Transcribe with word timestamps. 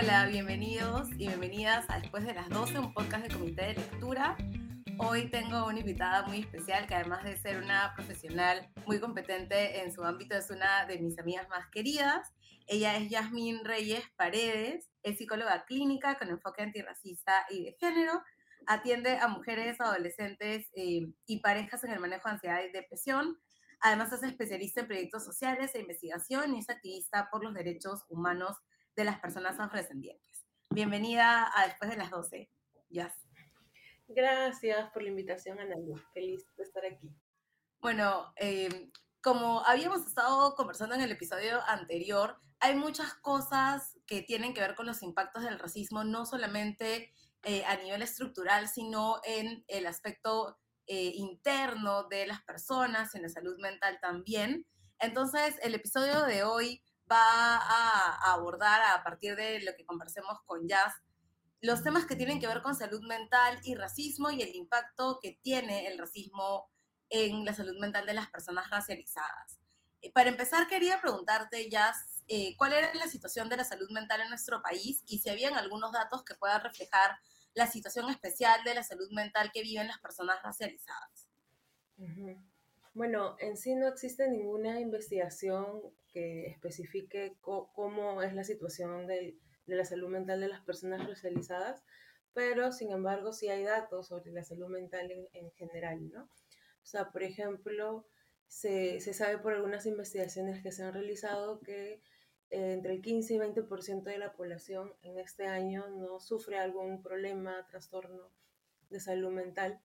Hola, 0.00 0.26
bienvenidos 0.26 1.10
y 1.14 1.26
bienvenidas 1.26 1.84
a 1.88 1.98
Después 1.98 2.24
de 2.24 2.32
las 2.32 2.48
12, 2.50 2.78
un 2.78 2.94
podcast 2.94 3.26
de 3.26 3.34
comité 3.34 3.62
de 3.62 3.74
lectura. 3.74 4.36
Hoy 4.96 5.28
tengo 5.28 5.66
una 5.66 5.80
invitada 5.80 6.24
muy 6.28 6.38
especial 6.38 6.86
que 6.86 6.94
además 6.94 7.24
de 7.24 7.36
ser 7.36 7.60
una 7.60 7.94
profesional 7.96 8.70
muy 8.86 9.00
competente 9.00 9.82
en 9.82 9.92
su 9.92 10.04
ámbito 10.04 10.36
es 10.36 10.50
una 10.50 10.86
de 10.86 11.00
mis 11.00 11.18
amigas 11.18 11.48
más 11.48 11.66
queridas. 11.72 12.32
Ella 12.68 12.96
es 12.96 13.10
Yasmín 13.10 13.64
Reyes 13.64 14.04
Paredes, 14.14 14.88
es 15.02 15.18
psicóloga 15.18 15.64
clínica 15.64 16.16
con 16.16 16.28
enfoque 16.28 16.62
antirracista 16.62 17.46
y 17.50 17.64
de 17.64 17.72
género. 17.80 18.22
Atiende 18.68 19.18
a 19.18 19.26
mujeres, 19.26 19.80
adolescentes 19.80 20.68
eh, 20.76 21.12
y 21.26 21.40
parejas 21.40 21.82
en 21.82 21.90
el 21.90 21.98
manejo 21.98 22.28
de 22.28 22.34
ansiedad 22.34 22.60
y 22.62 22.70
depresión. 22.70 23.36
Además 23.80 24.12
es 24.12 24.22
especialista 24.22 24.82
en 24.82 24.86
proyectos 24.86 25.24
sociales 25.24 25.74
e 25.74 25.80
investigación 25.80 26.54
y 26.54 26.60
es 26.60 26.70
activista 26.70 27.28
por 27.32 27.42
los 27.42 27.52
derechos 27.52 28.04
humanos 28.08 28.58
de 28.98 29.04
las 29.04 29.20
personas 29.20 29.60
afrodescendientes. 29.60 30.44
Bienvenida 30.70 31.48
a 31.54 31.68
Después 31.68 31.88
de 31.88 31.96
las 31.96 32.10
12. 32.10 32.50
Yas. 32.90 33.14
Gracias 34.08 34.90
por 34.90 35.04
la 35.04 35.10
invitación, 35.10 35.60
Ana 35.60 35.76
Feliz 36.12 36.44
de 36.56 36.64
estar 36.64 36.84
aquí. 36.84 37.08
Bueno, 37.78 38.32
eh, 38.34 38.90
como 39.22 39.64
habíamos 39.64 40.04
estado 40.04 40.56
conversando 40.56 40.96
en 40.96 41.02
el 41.02 41.12
episodio 41.12 41.60
anterior, 41.68 42.40
hay 42.58 42.74
muchas 42.74 43.14
cosas 43.14 43.96
que 44.04 44.22
tienen 44.22 44.52
que 44.52 44.62
ver 44.62 44.74
con 44.74 44.86
los 44.86 45.00
impactos 45.04 45.44
del 45.44 45.60
racismo, 45.60 46.02
no 46.02 46.26
solamente 46.26 47.14
eh, 47.44 47.64
a 47.66 47.76
nivel 47.76 48.02
estructural, 48.02 48.66
sino 48.66 49.20
en 49.22 49.64
el 49.68 49.86
aspecto 49.86 50.58
eh, 50.88 51.12
interno 51.14 52.08
de 52.08 52.26
las 52.26 52.42
personas, 52.42 53.14
en 53.14 53.22
la 53.22 53.28
salud 53.28 53.60
mental 53.60 54.00
también. 54.02 54.66
Entonces, 54.98 55.54
el 55.62 55.76
episodio 55.76 56.24
de 56.24 56.42
hoy 56.42 56.82
va 57.10 57.56
a, 57.56 58.32
abordar 58.32 58.82
a 58.82 59.02
partir 59.02 59.36
de 59.36 59.60
lo 59.62 59.74
que 59.76 59.84
conversemos 59.84 60.40
con 60.46 60.66
Jazz 60.66 60.94
los 61.60 61.82
temas 61.82 62.06
que 62.06 62.14
tienen 62.14 62.40
que 62.40 62.46
ver 62.46 62.62
con 62.62 62.74
salud 62.74 63.02
mental 63.02 63.58
y 63.64 63.74
racismo 63.74 64.30
y 64.30 64.42
el 64.42 64.54
impacto 64.54 65.18
que 65.20 65.38
tiene 65.42 65.88
el 65.88 65.98
racismo 65.98 66.70
en 67.10 67.44
la 67.44 67.52
salud 67.52 67.76
mental 67.80 68.06
de 68.06 68.14
las 68.14 68.30
personas 68.30 68.70
racializadas. 68.70 69.58
Eh, 70.00 70.12
para 70.12 70.28
empezar, 70.28 70.68
quería 70.68 71.00
preguntarte, 71.00 71.68
Jazz, 71.68 72.22
eh, 72.28 72.54
cuál 72.56 72.74
era 72.74 72.94
la 72.94 73.08
situación 73.08 73.48
de 73.48 73.56
la 73.56 73.64
salud 73.64 73.90
mental 73.90 74.20
en 74.20 74.28
nuestro 74.28 74.62
país 74.62 75.02
y 75.06 75.18
si 75.18 75.30
habían 75.30 75.54
algunos 75.54 75.90
datos 75.92 76.22
que 76.24 76.34
puedan 76.34 76.62
reflejar 76.62 77.18
la 77.54 77.66
situación 77.66 78.08
especial 78.10 78.62
de 78.64 78.74
la 78.74 78.84
salud 78.84 79.10
mental 79.10 79.50
que 79.52 79.62
viven 79.62 79.88
las 79.88 79.98
personas 79.98 80.40
racializadas. 80.42 81.28
Bueno, 82.98 83.36
en 83.38 83.56
sí 83.56 83.76
no 83.76 83.86
existe 83.86 84.28
ninguna 84.28 84.80
investigación 84.80 85.82
que 86.08 86.48
especifique 86.48 87.36
cómo 87.40 88.22
es 88.22 88.34
la 88.34 88.42
situación 88.42 89.06
de 89.06 89.38
la 89.66 89.84
salud 89.84 90.08
mental 90.08 90.40
de 90.40 90.48
las 90.48 90.62
personas 90.62 91.06
racializadas, 91.06 91.84
pero 92.34 92.72
sin 92.72 92.90
embargo 92.90 93.32
sí 93.32 93.50
hay 93.50 93.62
datos 93.62 94.08
sobre 94.08 94.32
la 94.32 94.42
salud 94.42 94.66
mental 94.66 95.12
en, 95.32 95.50
general, 95.52 96.10
¿no? 96.10 96.24
O 96.24 96.86
sea, 96.86 97.12
por 97.12 97.22
ejemplo, 97.22 98.04
se, 98.48 98.98
sabe 99.00 99.38
por 99.38 99.52
algunas 99.52 99.86
investigaciones 99.86 100.60
que 100.60 100.72
se 100.72 100.82
han 100.82 100.92
realizado 100.92 101.60
que 101.60 102.02
eh, 102.50 102.72
entre 102.72 102.94
el 102.94 103.00
15 103.00 103.34
y 103.34 103.38
20% 103.38 104.02
de 104.02 104.18
la 104.18 104.32
población 104.32 104.92
en 105.02 105.20
este 105.20 105.46
año 105.46 105.88
no 105.90 106.18
sufre 106.18 106.58
algún 106.58 107.00
problema, 107.00 107.64
trastorno 107.68 108.32
de 108.90 108.98
salud 108.98 109.30
mental 109.30 109.80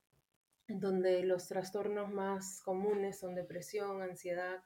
donde 0.68 1.24
los 1.24 1.48
trastornos 1.48 2.12
más 2.12 2.62
comunes 2.64 3.20
son 3.20 3.36
depresión, 3.36 4.02
ansiedad, 4.02 4.64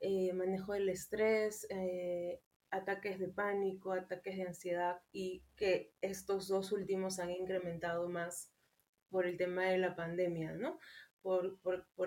eh, 0.00 0.32
manejo 0.32 0.72
del 0.72 0.88
estrés, 0.88 1.66
eh, 1.70 2.40
ataques 2.70 3.18
de 3.18 3.28
pánico, 3.28 3.92
ataques 3.92 4.36
de 4.36 4.46
ansiedad 4.46 5.00
y 5.12 5.42
que 5.56 5.94
estos 6.00 6.48
dos 6.48 6.72
últimos 6.72 7.18
han 7.18 7.30
incrementado 7.30 8.08
más 8.08 8.52
por 9.10 9.26
el 9.26 9.36
tema 9.36 9.64
de 9.66 9.78
la 9.78 9.94
pandemia, 9.94 10.52
¿no? 10.52 10.78
Por, 11.22 11.58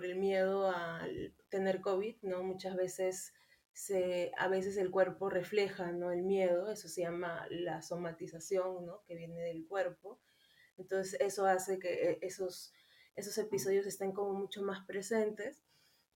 el 0.04 0.16
miedo 0.16 0.70
a 0.70 1.08
tener 1.50 1.82
COVID, 1.82 2.18
¿no? 2.22 2.44
Muchas 2.44 2.76
veces 2.76 3.34
se, 3.74 4.32
a 4.38 4.48
veces 4.48 4.78
el 4.78 4.92
cuerpo 4.92 5.30
refleja, 5.30 5.92
¿no? 5.92 6.12
El 6.12 6.22
miedo, 6.22 6.70
eso 6.70 6.88
se 6.88 7.02
llama 7.02 7.48
la 7.50 7.82
somatización, 7.82 8.86
¿no? 8.86 9.04
Que 9.08 9.16
viene 9.16 9.42
del 9.42 9.66
cuerpo. 9.66 10.20
Entonces 10.78 11.20
eso 11.20 11.48
hace 11.48 11.80
que 11.80 12.12
eh, 12.12 12.20
esos 12.22 12.74
esos 13.18 13.38
episodios 13.40 13.86
estén 13.88 14.14
como 14.14 14.34
mucho 14.34 14.62
más 14.62 14.86
presentes. 14.86 15.64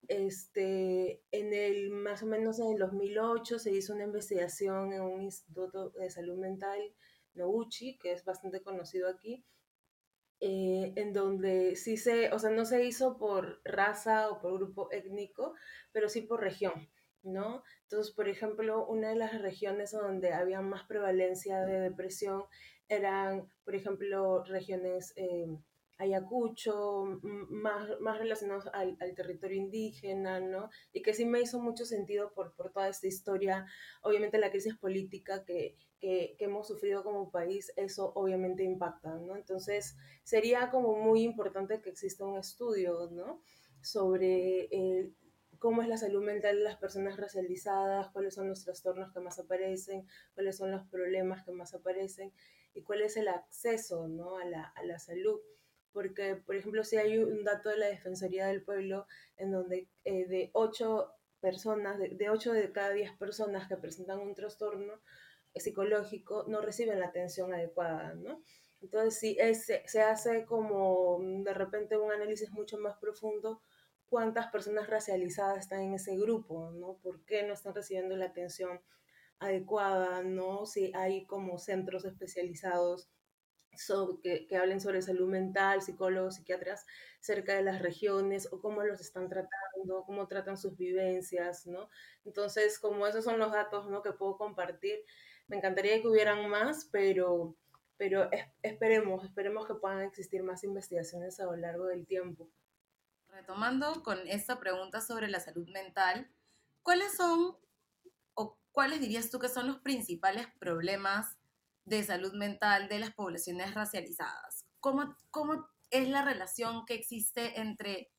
Este, 0.07 1.21
en 1.31 1.53
el, 1.53 1.89
más 1.89 2.23
o 2.23 2.27
menos 2.27 2.59
en 2.59 2.71
el 2.73 2.79
2008 2.79 3.59
se 3.59 3.71
hizo 3.71 3.93
una 3.93 4.03
investigación 4.03 4.93
en 4.93 5.01
un 5.01 5.21
instituto 5.21 5.89
de 5.91 6.09
salud 6.09 6.37
mental, 6.37 6.79
Noguchi, 7.33 7.97
que 7.97 8.11
es 8.11 8.23
bastante 8.23 8.61
conocido 8.61 9.09
aquí, 9.09 9.43
eh, 10.39 10.93
en 10.95 11.13
donde 11.13 11.75
sí 11.75 11.97
se, 11.97 12.31
o 12.33 12.39
sea, 12.39 12.51
no 12.51 12.65
se 12.65 12.83
hizo 12.85 13.17
por 13.17 13.61
raza 13.63 14.29
o 14.29 14.39
por 14.39 14.53
grupo 14.55 14.91
étnico, 14.91 15.53
pero 15.91 16.07
sí 16.07 16.21
por 16.21 16.41
región, 16.41 16.89
¿no? 17.23 17.63
Entonces, 17.83 18.13
por 18.13 18.27
ejemplo, 18.27 18.85
una 18.85 19.09
de 19.09 19.15
las 19.15 19.41
regiones 19.41 19.91
donde 19.91 20.33
había 20.33 20.61
más 20.61 20.83
prevalencia 20.87 21.61
de 21.61 21.79
depresión 21.79 22.43
eran, 22.87 23.51
por 23.63 23.73
ejemplo, 23.73 24.43
regiones... 24.43 25.13
Eh, 25.15 25.47
Ayacucho, 26.01 27.19
más, 27.21 27.87
más 27.99 28.17
relacionados 28.17 28.65
al, 28.73 28.97
territorio 29.15 29.57
indígena, 29.57 30.39
¿no? 30.39 30.69
Y 30.93 31.03
que 31.03 31.13
sí 31.13 31.25
me 31.25 31.41
hizo 31.41 31.61
mucho 31.61 31.85
sentido 31.85 32.33
por, 32.33 32.55
por 32.55 32.71
toda 32.71 32.89
esta 32.89 33.07
historia, 33.07 33.67
obviamente 34.01 34.39
la 34.39 34.49
crisis 34.49 34.75
política 34.75 35.45
que, 35.45 35.77
que, 35.99 36.35
hemos 36.39 36.67
sufrido 36.67 37.03
como 37.03 37.29
país, 37.29 37.71
eso 37.75 38.11
obviamente 38.15 38.63
impacta, 38.63 39.15
¿no? 39.19 39.35
Entonces 39.35 39.95
sería 40.23 40.71
como 40.71 40.95
muy 40.95 41.21
importante 41.21 41.81
que 41.81 41.91
exista 41.91 42.25
un 42.25 42.39
estudio, 42.39 43.07
¿no? 43.11 43.43
Sobre 43.81 44.69
eh, 44.71 45.11
cómo 45.59 45.83
es 45.83 45.87
la 45.87 45.97
salud 45.97 46.23
mental 46.23 46.57
de 46.57 46.63
las 46.63 46.77
personas 46.77 47.17
racializadas, 47.17 48.09
cuáles 48.09 48.33
son 48.33 48.49
los 48.49 48.63
trastornos 48.63 49.13
que 49.13 49.19
más 49.19 49.37
aparecen, 49.37 50.07
cuáles 50.33 50.57
son 50.57 50.71
los 50.71 50.87
problemas 50.87 51.45
que 51.45 51.51
más 51.51 51.75
aparecen 51.75 52.33
y 52.73 52.81
cuál 52.81 53.03
es 53.03 53.17
el 53.17 53.27
acceso 53.27 54.07
¿no? 54.07 54.37
a, 54.37 54.45
la, 54.45 54.63
a 54.63 54.83
la 54.83 54.97
salud 54.97 55.39
porque, 55.93 56.35
por 56.35 56.55
ejemplo, 56.55 56.83
si 56.83 56.97
hay 56.97 57.17
un 57.17 57.43
dato 57.43 57.69
de 57.69 57.77
la 57.77 57.87
Defensoría 57.87 58.47
del 58.47 58.63
Pueblo 58.63 59.07
en 59.37 59.51
donde 59.51 59.87
eh, 60.03 60.25
de 60.27 60.49
ocho 60.53 61.11
personas, 61.39 61.97
de, 61.97 62.09
de 62.09 62.29
8 62.29 62.53
de 62.53 62.71
cada 62.71 62.91
10 62.91 63.17
personas 63.17 63.67
que 63.67 63.77
presentan 63.77 64.19
un 64.19 64.35
trastorno 64.35 65.01
psicológico 65.55 66.45
no 66.47 66.61
reciben 66.61 66.99
la 66.99 67.07
atención 67.07 67.53
adecuada, 67.53 68.13
¿no? 68.13 68.41
Entonces, 68.81 69.19
si 69.19 69.37
se 69.85 70.01
hace 70.01 70.45
como 70.45 71.19
de 71.21 71.53
repente 71.53 71.97
un 71.97 72.11
análisis 72.11 72.51
mucho 72.51 72.77
más 72.79 72.97
profundo, 72.97 73.61
cuántas 74.09 74.47
personas 74.47 74.89
racializadas 74.89 75.59
están 75.59 75.81
en 75.81 75.93
ese 75.93 76.17
grupo, 76.17 76.71
¿no? 76.71 76.97
¿Por 77.03 77.23
qué 77.25 77.43
no 77.43 77.53
están 77.53 77.75
recibiendo 77.75 78.15
la 78.17 78.25
atención 78.25 78.81
adecuada, 79.39 80.23
¿no? 80.23 80.65
Si 80.65 80.91
hay 80.95 81.25
como 81.25 81.59
centros 81.59 82.05
especializados 82.05 83.09
que, 84.21 84.47
hablen 84.57 84.81
sobre 84.81 85.01
salud 85.01 85.27
mental, 85.27 85.81
psicólogos, 85.81 86.35
psiquiatras 86.35 86.85
cerca 87.19 87.55
de 87.55 87.63
las 87.63 87.81
regiones 87.81 88.47
o 88.51 88.61
cómo 88.61 88.83
los 88.83 88.99
están 88.99 89.29
tratando, 89.29 90.03
cómo 90.05 90.27
tratan 90.27 90.57
sus 90.57 90.77
vivencias, 90.77 91.65
¿no? 91.67 91.89
Entonces, 92.25 92.79
como 92.79 93.07
esos 93.07 93.23
son 93.23 93.39
los 93.39 93.51
datos, 93.51 93.89
¿no? 93.89 94.01
Que 94.01 94.11
puedo 94.11 94.37
compartir, 94.37 94.99
me 95.47 95.57
encantaría 95.57 96.01
que 96.01 96.07
hubieran 96.07 96.49
más, 96.49 96.89
pero, 96.91 97.55
pero 97.97 98.29
esperemos, 98.61 99.23
esperemos 99.23 99.67
que 99.67 99.75
puedan 99.75 100.01
existir 100.01 100.43
más 100.43 100.63
investigaciones 100.63 101.39
a 101.39 101.45
lo 101.45 101.55
largo 101.55 101.85
del 101.85 102.05
tiempo. 102.05 102.49
Retomando 103.29 104.03
con 104.03 104.27
esta 104.27 104.59
pregunta 104.59 105.01
sobre 105.01 105.29
la 105.29 105.39
salud 105.39 105.67
mental, 105.69 106.29
¿cuáles 106.81 107.15
son 107.15 107.57
o 108.33 108.59
cuáles 108.71 108.99
dirías 108.99 109.29
tú 109.29 109.39
que 109.39 109.49
son 109.49 109.67
los 109.67 109.79
principales 109.79 110.47
problemas 110.59 111.37
de 111.85 112.03
salud 112.03 112.33
mental 112.33 112.87
de 112.87 112.99
las 112.99 113.11
poblaciones 113.11 113.73
racializadas. 113.73 114.65
¿Cómo, 114.79 115.15
cómo 115.29 115.67
es 115.89 116.07
la 116.07 116.23
relación 116.23 116.85
que 116.85 116.95
existe 116.95 117.59
entre 117.59 118.11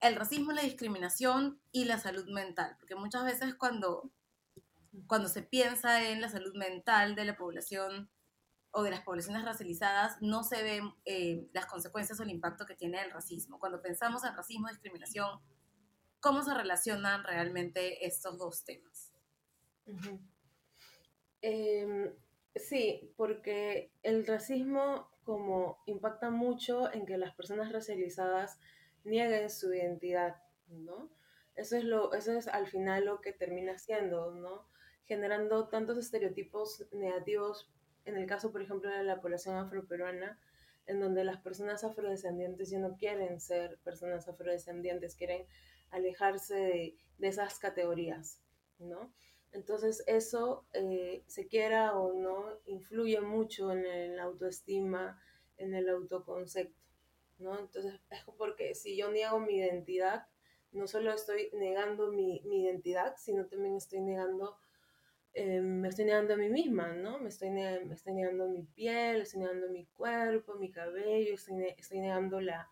el 0.00 0.16
racismo, 0.16 0.52
la 0.52 0.62
discriminación 0.62 1.60
y 1.72 1.84
la 1.84 1.98
salud 1.98 2.28
mental? 2.28 2.76
Porque 2.78 2.94
muchas 2.94 3.24
veces 3.24 3.54
cuando, 3.54 4.10
cuando 5.06 5.28
se 5.28 5.42
piensa 5.42 6.08
en 6.08 6.20
la 6.20 6.28
salud 6.28 6.54
mental 6.54 7.14
de 7.14 7.24
la 7.24 7.36
población 7.36 8.10
o 8.72 8.82
de 8.82 8.90
las 8.90 9.02
poblaciones 9.02 9.44
racializadas, 9.44 10.20
no 10.20 10.42
se 10.42 10.62
ven 10.62 10.92
eh, 11.06 11.48
las 11.52 11.66
consecuencias 11.66 12.20
o 12.20 12.22
el 12.22 12.30
impacto 12.30 12.66
que 12.66 12.74
tiene 12.74 13.00
el 13.00 13.10
racismo. 13.10 13.58
Cuando 13.58 13.80
pensamos 13.80 14.22
en 14.24 14.34
racismo 14.34 14.68
discriminación, 14.68 15.40
¿cómo 16.20 16.42
se 16.42 16.52
relacionan 16.52 17.24
realmente 17.24 18.06
estos 18.06 18.36
dos 18.36 18.64
temas? 18.64 19.12
Sí, 22.56 23.12
porque 23.16 23.90
el 24.02 24.26
racismo 24.26 25.10
como 25.24 25.78
impacta 25.86 26.30
mucho 26.30 26.92
en 26.92 27.04
que 27.04 27.18
las 27.18 27.34
personas 27.34 27.72
racializadas 27.72 28.58
nieguen 29.04 29.50
su 29.50 29.72
identidad, 29.72 30.36
¿no? 30.68 31.10
Eso 31.54 31.76
es, 31.76 31.84
lo, 31.84 32.12
eso 32.14 32.32
es 32.32 32.48
al 32.48 32.66
final 32.66 33.06
lo 33.06 33.20
que 33.20 33.32
termina 33.32 33.78
siendo, 33.78 34.30
¿no? 34.32 34.66
generando 35.06 35.68
tantos 35.68 35.98
estereotipos 35.98 36.86
negativos, 36.92 37.70
en 38.04 38.16
el 38.16 38.26
caso, 38.26 38.52
por 38.52 38.62
ejemplo, 38.62 38.90
de 38.90 39.04
la 39.04 39.20
población 39.20 39.56
afroperuana, 39.56 40.38
en 40.86 41.00
donde 41.00 41.24
las 41.24 41.38
personas 41.38 41.84
afrodescendientes 41.84 42.70
ya 42.70 42.78
no 42.78 42.96
quieren 42.96 43.40
ser 43.40 43.78
personas 43.78 44.28
afrodescendientes, 44.28 45.16
quieren 45.16 45.46
alejarse 45.90 46.54
de, 46.54 46.96
de 47.18 47.28
esas 47.28 47.58
categorías, 47.58 48.40
¿no? 48.78 49.12
Entonces 49.56 50.04
eso, 50.06 50.66
eh, 50.74 51.24
se 51.26 51.48
quiera 51.48 51.96
o 51.96 52.12
no, 52.12 52.60
influye 52.66 53.22
mucho 53.22 53.72
en 53.72 54.14
la 54.14 54.24
autoestima, 54.24 55.18
en 55.56 55.74
el 55.74 55.88
autoconcepto, 55.88 56.78
¿no? 57.38 57.58
Entonces 57.58 57.98
es 58.10 58.22
porque 58.36 58.74
si 58.74 58.96
yo 58.98 59.10
niego 59.10 59.40
mi 59.40 59.56
identidad, 59.56 60.26
no 60.72 60.86
solo 60.86 61.10
estoy 61.14 61.48
negando 61.54 62.12
mi, 62.12 62.42
mi 62.44 62.64
identidad, 62.64 63.14
sino 63.16 63.46
también 63.46 63.76
estoy 63.76 64.02
negando, 64.02 64.58
eh, 65.32 65.62
me 65.62 65.88
estoy 65.88 66.04
negando 66.04 66.34
a 66.34 66.36
mí 66.36 66.50
misma, 66.50 66.92
¿no? 66.92 67.18
Me 67.18 67.30
estoy, 67.30 67.50
me 67.50 67.94
estoy 67.94 68.12
negando 68.12 68.48
mi 68.48 68.62
piel, 68.62 69.22
estoy 69.22 69.40
negando 69.40 69.70
mi 69.70 69.86
cuerpo, 69.86 70.56
mi 70.56 70.70
cabello, 70.70 71.34
estoy, 71.34 71.74
estoy 71.78 72.00
negando 72.00 72.40
la, 72.42 72.68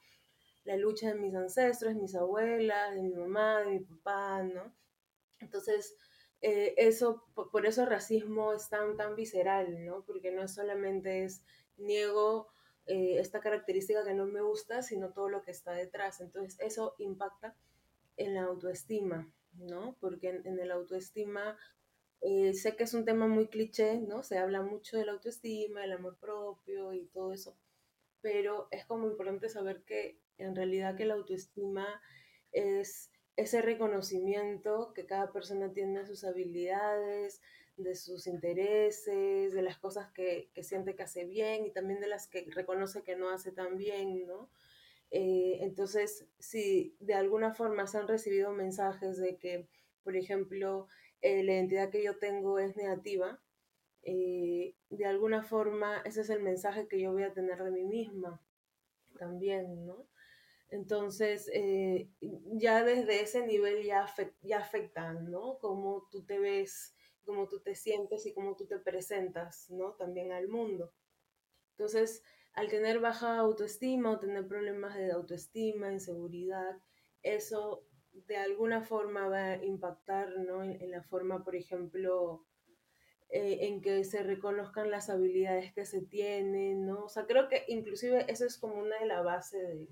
la 0.64 0.76
lucha 0.76 1.08
de 1.08 1.14
mis 1.14 1.34
ancestros, 1.34 1.94
mis 1.94 2.14
abuelas, 2.14 2.94
de 2.94 3.00
mi 3.02 3.14
mamá, 3.14 3.60
de 3.60 3.66
mi 3.66 3.80
papá, 3.80 4.42
¿no? 4.42 4.74
Entonces, 5.40 5.96
eh, 6.46 6.74
eso, 6.76 7.24
por, 7.34 7.64
eso 7.64 7.84
el 7.84 7.88
racismo 7.88 8.52
es 8.52 8.68
tan, 8.68 8.98
tan 8.98 9.16
visceral, 9.16 9.82
¿no? 9.86 10.04
Porque 10.04 10.30
no 10.30 10.46
solamente 10.46 11.24
es 11.24 11.42
niego 11.78 12.48
eh, 12.84 13.16
esta 13.18 13.40
característica 13.40 14.04
que 14.04 14.12
no 14.12 14.26
me 14.26 14.42
gusta, 14.42 14.82
sino 14.82 15.14
todo 15.14 15.30
lo 15.30 15.40
que 15.40 15.52
está 15.52 15.72
detrás. 15.72 16.20
Entonces, 16.20 16.60
eso 16.60 16.96
impacta 16.98 17.56
en 18.18 18.34
la 18.34 18.42
autoestima, 18.42 19.32
¿no? 19.54 19.96
Porque 20.00 20.28
en, 20.28 20.46
en 20.46 20.60
el 20.60 20.70
autoestima, 20.70 21.56
eh, 22.20 22.52
sé 22.52 22.76
que 22.76 22.84
es 22.84 22.92
un 22.92 23.06
tema 23.06 23.26
muy 23.26 23.48
cliché, 23.48 23.98
¿no? 24.02 24.22
Se 24.22 24.36
habla 24.36 24.60
mucho 24.60 24.98
de 24.98 25.06
la 25.06 25.12
autoestima, 25.12 25.82
el 25.82 25.92
amor 25.92 26.18
propio 26.18 26.92
y 26.92 27.06
todo 27.06 27.32
eso, 27.32 27.56
pero 28.20 28.68
es 28.70 28.84
como 28.84 29.06
importante 29.08 29.48
saber 29.48 29.82
que 29.84 30.18
en 30.36 30.54
realidad 30.54 30.94
que 30.94 31.06
la 31.06 31.14
autoestima 31.14 32.02
es 32.52 33.10
ese 33.36 33.62
reconocimiento 33.62 34.92
que 34.94 35.06
cada 35.06 35.32
persona 35.32 35.72
tiene 35.72 36.00
de 36.00 36.06
sus 36.06 36.24
habilidades, 36.24 37.40
de 37.76 37.94
sus 37.96 38.26
intereses, 38.26 39.52
de 39.52 39.62
las 39.62 39.78
cosas 39.78 40.10
que, 40.12 40.50
siente 40.62 40.94
que 40.94 41.02
hace 41.02 41.24
bien 41.24 41.66
y 41.66 41.72
también 41.72 42.00
de 42.00 42.06
las 42.06 42.28
que 42.28 42.46
reconoce 42.50 43.02
que 43.02 43.16
no 43.16 43.30
hace 43.30 43.50
tan 43.50 43.76
bien, 43.76 44.26
¿no? 44.26 44.50
Eh, 45.10 45.58
entonces, 45.60 46.26
si 46.38 46.96
de 47.00 47.14
alguna 47.14 47.52
forma 47.52 47.86
se 47.86 47.98
han 47.98 48.08
recibido 48.08 48.52
mensajes 48.52 49.16
de 49.18 49.36
que, 49.36 49.68
por 50.02 50.16
ejemplo, 50.16 50.86
eh, 51.20 51.42
la 51.42 51.54
identidad 51.54 51.90
que 51.90 52.02
yo 52.02 52.18
tengo 52.18 52.58
es 52.58 52.76
negativa, 52.76 53.40
eh, 54.02 54.74
de 54.90 55.06
alguna 55.06 55.42
forma 55.42 56.02
ese 56.04 56.20
es 56.20 56.30
el 56.30 56.42
mensaje 56.42 56.88
que 56.88 57.00
yo 57.00 57.12
voy 57.12 57.22
a 57.22 57.32
tener 57.32 57.62
de 57.62 57.70
mí 57.70 57.84
misma 57.84 58.40
también, 59.18 59.86
¿no? 59.86 60.06
Entonces, 60.74 61.48
eh, 61.54 62.10
ya 62.54 62.82
desde 62.82 63.22
ese 63.22 63.46
nivel 63.46 63.84
ya, 63.84 64.12
ya 64.42 64.58
afectan, 64.58 65.30
¿no? 65.30 65.56
Cómo 65.60 66.08
tú 66.10 66.24
te 66.24 66.40
ves, 66.40 66.96
cómo 67.24 67.46
tú 67.48 67.60
te 67.60 67.76
sientes 67.76 68.26
y 68.26 68.34
cómo 68.34 68.56
tú 68.56 68.66
te 68.66 68.80
presentas, 68.80 69.70
¿no? 69.70 69.92
También 69.92 70.32
al 70.32 70.48
mundo. 70.48 70.92
Entonces, 71.70 72.24
al 72.54 72.68
tener 72.70 72.98
baja 72.98 73.38
autoestima 73.38 74.10
o 74.10 74.18
tener 74.18 74.48
problemas 74.48 74.96
de 74.96 75.12
autoestima, 75.12 75.92
inseguridad, 75.92 76.76
eso 77.22 77.86
de 78.26 78.36
alguna 78.36 78.82
forma 78.82 79.28
va 79.28 79.52
a 79.52 79.64
impactar, 79.64 80.36
¿no? 80.40 80.64
En, 80.64 80.90
la 80.90 81.04
forma, 81.04 81.44
por 81.44 81.54
ejemplo, 81.54 82.44
eh, 83.28 83.58
en 83.68 83.80
que 83.80 84.02
se 84.02 84.24
reconozcan 84.24 84.90
las 84.90 85.08
habilidades 85.08 85.72
que 85.72 85.84
se 85.86 86.02
tienen, 86.02 86.84
¿no? 86.84 87.04
O 87.04 87.08
sea, 87.08 87.26
creo 87.26 87.48
que 87.48 87.62
inclusive 87.68 88.26
eso 88.26 88.44
es 88.44 88.58
como 88.58 88.74
una 88.74 88.98
de 88.98 89.06
la 89.06 89.22
base 89.22 89.56
de, 89.56 89.88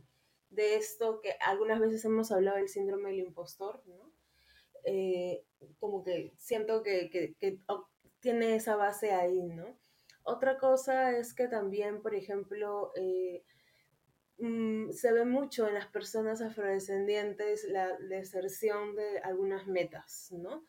de 0.52 0.76
esto 0.76 1.20
que 1.20 1.34
algunas 1.40 1.80
veces 1.80 2.04
hemos 2.04 2.30
hablado 2.30 2.58
del 2.58 2.68
síndrome 2.68 3.10
del 3.10 3.20
impostor, 3.20 3.82
¿no? 3.86 4.12
Eh, 4.84 5.44
como 5.78 6.02
que 6.02 6.34
siento 6.36 6.82
que, 6.82 7.08
que, 7.10 7.58
tiene 8.20 8.54
esa 8.54 8.76
base 8.76 9.12
ahí, 9.12 9.42
¿no? 9.42 9.78
Otra 10.22 10.58
cosa 10.58 11.16
es 11.16 11.34
que 11.34 11.48
también, 11.48 12.02
por 12.02 12.14
ejemplo, 12.14 12.92
eh, 12.96 13.44
mm, 14.38 14.90
se 14.92 15.12
ve 15.12 15.24
mucho 15.24 15.66
en 15.66 15.74
las 15.74 15.88
personas 15.88 16.40
afrodescendientes 16.40 17.64
la 17.64 17.96
deserción 17.98 18.94
de 18.94 19.18
algunas 19.20 19.66
metas, 19.66 20.28
¿no? 20.32 20.64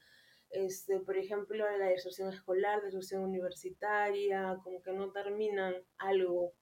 Este, 0.50 1.00
por 1.00 1.18
ejemplo, 1.18 1.65
la 1.77 1.88
deserción 1.88 2.31
escolar, 2.31 2.81
deserción 2.81 3.24
universitaria, 3.24 4.57
como 4.63 4.81
que 4.81 4.94
no 4.94 5.12
terminan 5.12 5.75
algo 5.97 6.53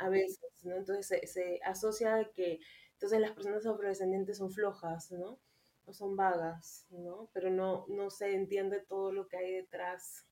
a 0.00 0.08
veces, 0.08 0.50
¿no? 0.62 0.76
Entonces 0.76 1.30
se, 1.30 1.60
asocia 1.62 2.30
que 2.34 2.58
entonces 2.94 3.20
las 3.20 3.32
personas 3.32 3.66
afrodescendientes 3.66 4.38
son 4.38 4.50
flojas, 4.50 5.12
¿no? 5.12 5.38
O 5.84 5.92
son 5.92 6.16
vagas, 6.16 6.86
¿no? 6.90 7.30
Pero 7.34 7.50
no, 7.50 7.86
no 7.88 8.10
se 8.10 8.34
entiende 8.34 8.80
todo 8.80 9.12
lo 9.12 9.28
que 9.28 9.36
hay 9.36 9.52
detrás 9.52 10.26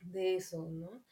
de 0.00 0.34
eso, 0.34 0.68
¿no? 0.70 1.04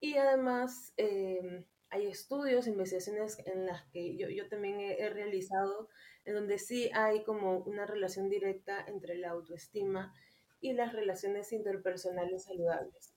Y 0.00 0.16
además 0.16 0.92
em, 0.96 1.64
hay 1.90 2.06
estudios, 2.06 2.68
investigaciones 2.68 3.38
en 3.46 3.66
las 3.66 3.84
que 3.90 4.16
yo, 4.16 4.28
yo 4.28 4.48
también 4.48 4.78
he, 4.80 5.02
he, 5.02 5.10
realizado, 5.10 5.88
en 6.24 6.34
donde 6.34 6.58
sí 6.58 6.90
hay 6.94 7.24
como 7.24 7.58
una 7.58 7.84
relación 7.86 8.28
directa 8.28 8.84
entre 8.86 9.16
la 9.18 9.30
autoestima 9.30 10.14
y 10.60 10.72
las 10.72 10.92
relaciones 10.92 11.52
interpersonales 11.52 12.44
saludables. 12.44 13.12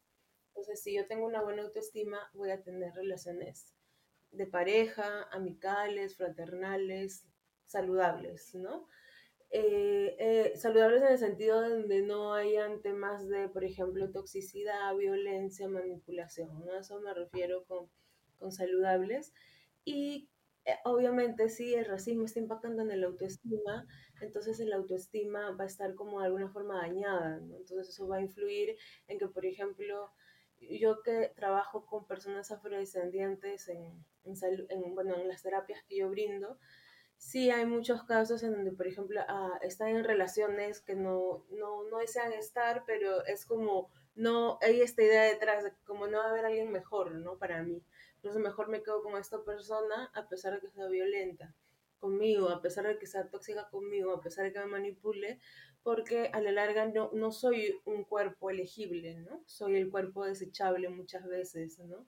Entonces, 0.49 0.81
si 0.81 0.95
yo 0.95 1.05
tengo 1.05 1.25
una 1.27 1.43
buena 1.43 1.63
autoestima, 1.63 2.19
voy 2.33 2.49
a 2.49 2.63
tener 2.63 2.93
relaciones 2.93 3.76
de 4.31 4.47
pareja, 4.47 5.23
amicales, 5.31 6.15
fraternales, 6.15 7.25
saludables, 7.65 8.55
¿no? 8.55 8.87
Eh, 9.49 10.15
eh, 10.19 10.57
saludables 10.57 11.01
en 11.03 11.07
el 11.07 11.17
sentido 11.17 11.61
de 11.61 11.69
donde 11.69 12.01
no 12.01 12.33
hayan 12.33 12.81
temas 12.81 13.27
de, 13.29 13.47
por 13.47 13.63
ejemplo, 13.63 14.11
toxicidad, 14.11 14.95
violencia, 14.95 15.69
manipulación, 15.69 16.65
¿no? 16.65 16.73
A 16.73 16.79
eso 16.79 16.99
me 16.99 17.13
refiero 17.13 17.63
con, 17.65 17.89
con 18.37 18.51
saludables. 18.51 19.33
Y 19.85 20.29
eh, 20.65 20.75
obviamente 20.83 21.47
sí, 21.47 21.73
el 21.75 21.85
racismo 21.85 22.25
está 22.25 22.39
impactando 22.39 22.81
en 22.81 22.91
el 22.91 23.05
autoestima, 23.05 23.87
entonces 24.19 24.59
el 24.59 24.73
autoestima 24.73 25.51
va 25.51 25.63
a 25.63 25.67
estar 25.67 25.95
como 25.95 26.19
de 26.19 26.25
alguna 26.25 26.49
forma 26.49 26.81
dañada, 26.81 27.37
¿no? 27.39 27.55
Entonces 27.55 27.87
eso 27.89 28.05
va 28.05 28.17
a 28.17 28.21
influir 28.21 28.75
en 29.07 29.17
que, 29.17 29.27
por 29.29 29.45
ejemplo, 29.45 30.11
yo 30.59 31.01
que 31.03 31.31
trabajo 31.35 31.85
con 31.85 32.05
personas 32.05 32.51
afrodescendientes 32.51 33.67
en, 33.69 34.05
en, 34.23 34.95
bueno, 34.95 35.15
en 35.15 35.27
las 35.27 35.43
terapias 35.43 35.83
que 35.83 35.97
yo 35.97 36.09
brindo, 36.09 36.57
sí 37.17 37.49
hay 37.49 37.65
muchos 37.65 38.03
casos 38.03 38.43
en 38.43 38.53
donde, 38.53 38.71
por 38.71 38.87
ejemplo, 38.87 39.21
ah, 39.27 39.59
están 39.61 39.89
en 39.89 40.03
relaciones 40.03 40.81
que 40.81 40.95
no, 40.95 41.45
no, 41.49 41.83
no, 41.89 41.97
desean 41.97 42.33
estar, 42.33 42.83
pero 42.85 43.25
es 43.25 43.45
como, 43.45 43.89
no 44.15 44.57
hay 44.61 44.81
esta 44.81 45.03
idea 45.03 45.23
detrás 45.23 45.63
de 45.63 45.73
como 45.85 46.07
no 46.07 46.19
va 46.19 46.25
a 46.25 46.29
haber 46.29 46.45
alguien 46.45 46.71
mejor, 46.71 47.11
¿no? 47.11 47.37
Para 47.37 47.63
mí. 47.63 47.83
Entonces 48.15 48.41
mejor 48.41 48.69
me 48.69 48.83
quedo 48.83 49.03
con 49.03 49.17
esta 49.17 49.43
persona 49.43 50.11
a 50.13 50.27
pesar 50.27 50.53
de 50.53 50.59
que 50.61 50.69
sea 50.69 50.87
violenta 50.87 51.53
conmigo, 51.99 52.49
a 52.49 52.61
pesar 52.61 52.85
de 52.85 52.97
que 52.97 53.07
sea 53.07 53.29
tóxica 53.29 53.69
conmigo, 53.69 54.13
a 54.13 54.21
pesar 54.21 54.45
de 54.45 54.53
que 54.53 54.59
me 54.59 54.67
manipule, 54.67 55.39
porque 55.87 56.29
a 56.33 56.41
la 56.41 56.51
larga 56.51 56.85
no, 56.87 57.11
no 57.13 57.31
soy 57.31 57.79
un 57.85 58.03
cuerpo 58.03 58.49
elegible, 58.49 59.21
¿no? 59.21 59.41
Soy 59.45 59.77
el 59.77 59.89
cuerpo 59.89 60.25
desechable 60.25 60.89
muchas 60.89 61.25
veces, 61.25 61.79
¿no? 61.79 62.05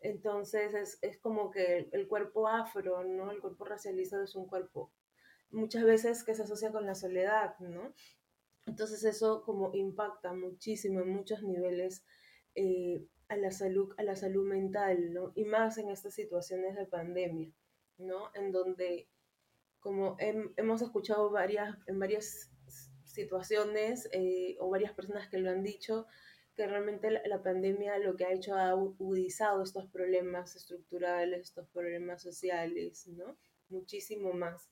Entonces 0.00 0.72
es, 0.72 0.98
es 1.02 1.18
como 1.18 1.50
que 1.50 1.90
el, 1.92 2.08
cuerpo 2.08 2.48
afro, 2.48 3.04
¿no? 3.04 3.30
El 3.30 3.42
cuerpo 3.42 3.66
racializado 3.66 4.24
es 4.24 4.34
un 4.36 4.46
cuerpo 4.46 4.90
muchas 5.50 5.84
veces 5.84 6.24
que 6.24 6.34
se 6.34 6.44
asocia 6.44 6.72
con 6.72 6.86
la 6.86 6.94
soledad, 6.94 7.58
¿no? 7.58 7.92
Entonces 8.64 9.04
eso 9.04 9.42
como 9.42 9.74
impacta 9.74 10.32
muchísimo 10.32 11.00
en 11.00 11.10
muchos 11.10 11.42
niveles 11.42 12.02
eh, 12.54 13.04
a, 13.28 13.36
la 13.36 13.50
salud, 13.50 13.92
a 13.98 14.02
la 14.02 14.16
salud 14.16 14.48
mental, 14.48 15.12
¿no? 15.12 15.32
Y 15.34 15.44
más 15.44 15.76
en 15.76 15.90
estas 15.90 16.14
situaciones 16.14 16.74
de 16.74 16.86
pandemia, 16.86 17.52
¿no? 17.98 18.30
En 18.32 18.50
donde, 18.50 19.10
como 19.78 20.16
hemos 20.18 20.80
escuchado 20.80 21.28
varias, 21.28 21.76
en 21.86 21.98
varias 21.98 22.50
situaciones 23.12 24.08
eh, 24.12 24.56
o 24.60 24.70
varias 24.70 24.92
personas 24.92 25.28
que 25.28 25.38
lo 25.38 25.50
han 25.50 25.62
dicho, 25.62 26.06
que 26.54 26.66
realmente 26.66 27.10
la, 27.10 27.42
pandemia 27.42 27.98
lo 27.98 28.16
que 28.16 28.24
ha 28.24 28.32
hecho 28.32 28.54
ha 28.54 28.70
agudizado 28.70 29.62
estos 29.62 29.86
problemas 29.86 30.56
estructurales, 30.56 31.40
estos 31.40 31.68
problemas 31.68 32.22
sociales, 32.22 33.06
¿no? 33.08 33.36
Muchísimo 33.68 34.32
más. 34.32 34.70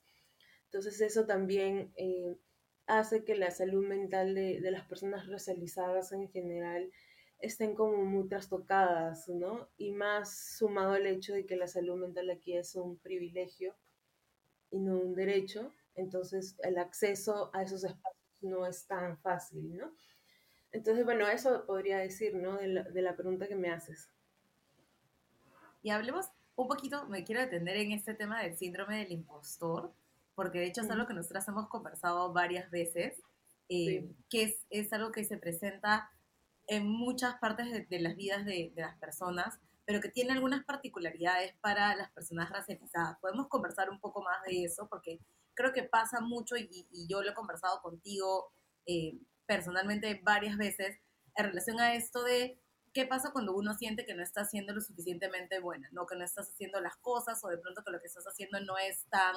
Entonces 0.65 1.01
eso 1.01 1.25
también 1.25 1.91
eh, 1.95 2.37
hace 2.85 3.23
que 3.23 3.35
la 3.35 3.51
salud 3.51 3.87
mental 3.87 4.35
de, 4.35 4.61
de, 4.61 4.71
las 4.71 4.85
personas 4.85 5.27
racializadas 5.27 6.11
en 6.11 6.29
general 6.29 6.91
estén 7.39 7.73
como 7.73 8.03
muy 8.05 8.27
trastocadas, 8.27 9.29
¿no? 9.29 9.69
Y 9.77 9.91
más 9.91 10.57
sumado 10.57 10.93
al 10.93 11.07
hecho 11.07 11.33
de 11.33 11.45
que 11.45 11.55
la 11.55 11.67
salud 11.67 11.95
mental 11.97 12.29
aquí 12.29 12.55
es 12.55 12.75
un 12.75 12.97
privilegio 12.97 13.75
y 14.69 14.79
no 14.79 14.99
un 14.99 15.15
derecho, 15.15 15.73
entonces 15.95 16.55
el 16.63 16.77
acceso 16.77 17.49
a 17.53 17.63
esos 17.63 17.83
espacios 17.83 18.18
no 18.41 18.65
es 18.65 18.85
tan 18.85 19.17
fácil, 19.19 19.77
¿no? 19.77 19.91
Entonces, 20.71 21.03
bueno, 21.03 21.27
eso 21.27 21.65
podría 21.65 21.97
decir, 21.97 22.35
¿no? 22.35 22.57
De 22.57 22.67
la, 22.67 22.83
de 22.83 23.01
la 23.01 23.15
pregunta 23.15 23.47
que 23.47 23.55
me 23.55 23.69
haces. 23.69 24.09
Y 25.81 25.89
hablemos 25.89 26.27
un 26.55 26.67
poquito, 26.67 27.07
me 27.07 27.23
quiero 27.23 27.41
detener 27.41 27.77
en 27.77 27.93
este 27.93 28.13
tema 28.13 28.41
del 28.41 28.55
síndrome 28.57 28.97
del 28.97 29.11
impostor, 29.11 29.93
porque 30.35 30.59
de 30.59 30.65
hecho 30.67 30.81
es 30.81 30.89
algo 30.89 31.07
que 31.07 31.13
nosotras 31.13 31.47
hemos 31.47 31.67
conversado 31.69 32.33
varias 32.33 32.69
veces, 32.69 33.21
eh, 33.69 34.11
que 34.29 34.43
es, 34.43 34.65
es, 34.69 34.91
algo 34.93 35.11
que 35.11 35.23
se 35.23 35.37
presenta 35.37 36.11
en 36.67 36.87
muchas 36.87 37.35
partes 37.35 37.71
de, 37.71 37.85
de 37.85 37.99
las 37.99 38.15
vidas 38.15 38.45
de, 38.45 38.71
de, 38.75 38.81
las 38.81 38.97
personas, 38.97 39.59
pero 39.85 40.01
que 40.01 40.09
tiene 40.09 40.33
algunas 40.33 40.65
particularidades 40.65 41.53
para 41.61 41.95
las 41.95 42.11
personas 42.11 42.49
racializadas. 42.49 43.17
Podemos 43.19 43.47
conversar 43.47 43.89
un 43.89 43.99
poco 43.99 44.21
más 44.21 44.43
de 44.43 44.65
eso, 44.65 44.87
porque 44.89 45.19
creo 45.59 45.73
que 45.73 45.83
pasa 45.83 46.21
mucho 46.21 46.55
y, 46.55 46.87
yo 47.09 47.21
lo 47.21 47.31
he 47.31 47.33
conversado 47.33 47.81
contigo 47.81 48.53
eh, 48.85 49.19
personalmente 49.45 50.21
varias 50.23 50.55
veces 50.55 50.97
en 51.35 51.45
relación 51.45 51.81
a 51.81 51.95
esto 51.95 52.23
de 52.23 52.57
qué 52.93 53.05
pasa 53.05 53.33
cuando 53.33 53.53
uno 53.53 53.73
siente 53.73 54.05
que 54.05 54.13
no 54.13 54.23
está 54.23 54.41
haciendo 54.41 54.73
lo 54.73 54.79
suficientemente 54.79 55.59
buena, 55.59 55.89
¿no? 55.91 56.05
que 56.05 56.15
no 56.15 56.23
estás 56.23 56.49
haciendo 56.49 56.79
las 56.79 56.95
cosas 56.95 57.43
o 57.43 57.49
de 57.49 57.57
pronto 57.57 57.83
que 57.83 57.91
lo 57.91 57.99
que 57.99 58.07
estás 58.07 58.25
haciendo 58.25 58.61
no 58.61 58.77
es 58.77 59.03
tan 59.09 59.35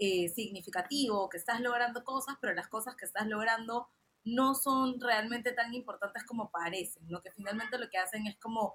eh, 0.00 0.28
significativo, 0.28 1.28
que 1.28 1.36
estás 1.36 1.60
logrando 1.60 2.02
cosas, 2.02 2.34
pero 2.40 2.52
las 2.52 2.66
cosas 2.66 2.96
que 2.96 3.04
estás 3.04 3.28
logrando 3.28 3.86
no 4.24 4.56
son 4.56 5.00
realmente 5.00 5.52
tan 5.52 5.72
importantes 5.72 6.24
como 6.24 6.50
parecen, 6.50 7.04
lo 7.08 7.22
que 7.22 7.30
finalmente 7.30 7.78
lo 7.78 7.88
que 7.90 7.98
hacen 7.98 8.26
es 8.26 8.36
como 8.40 8.72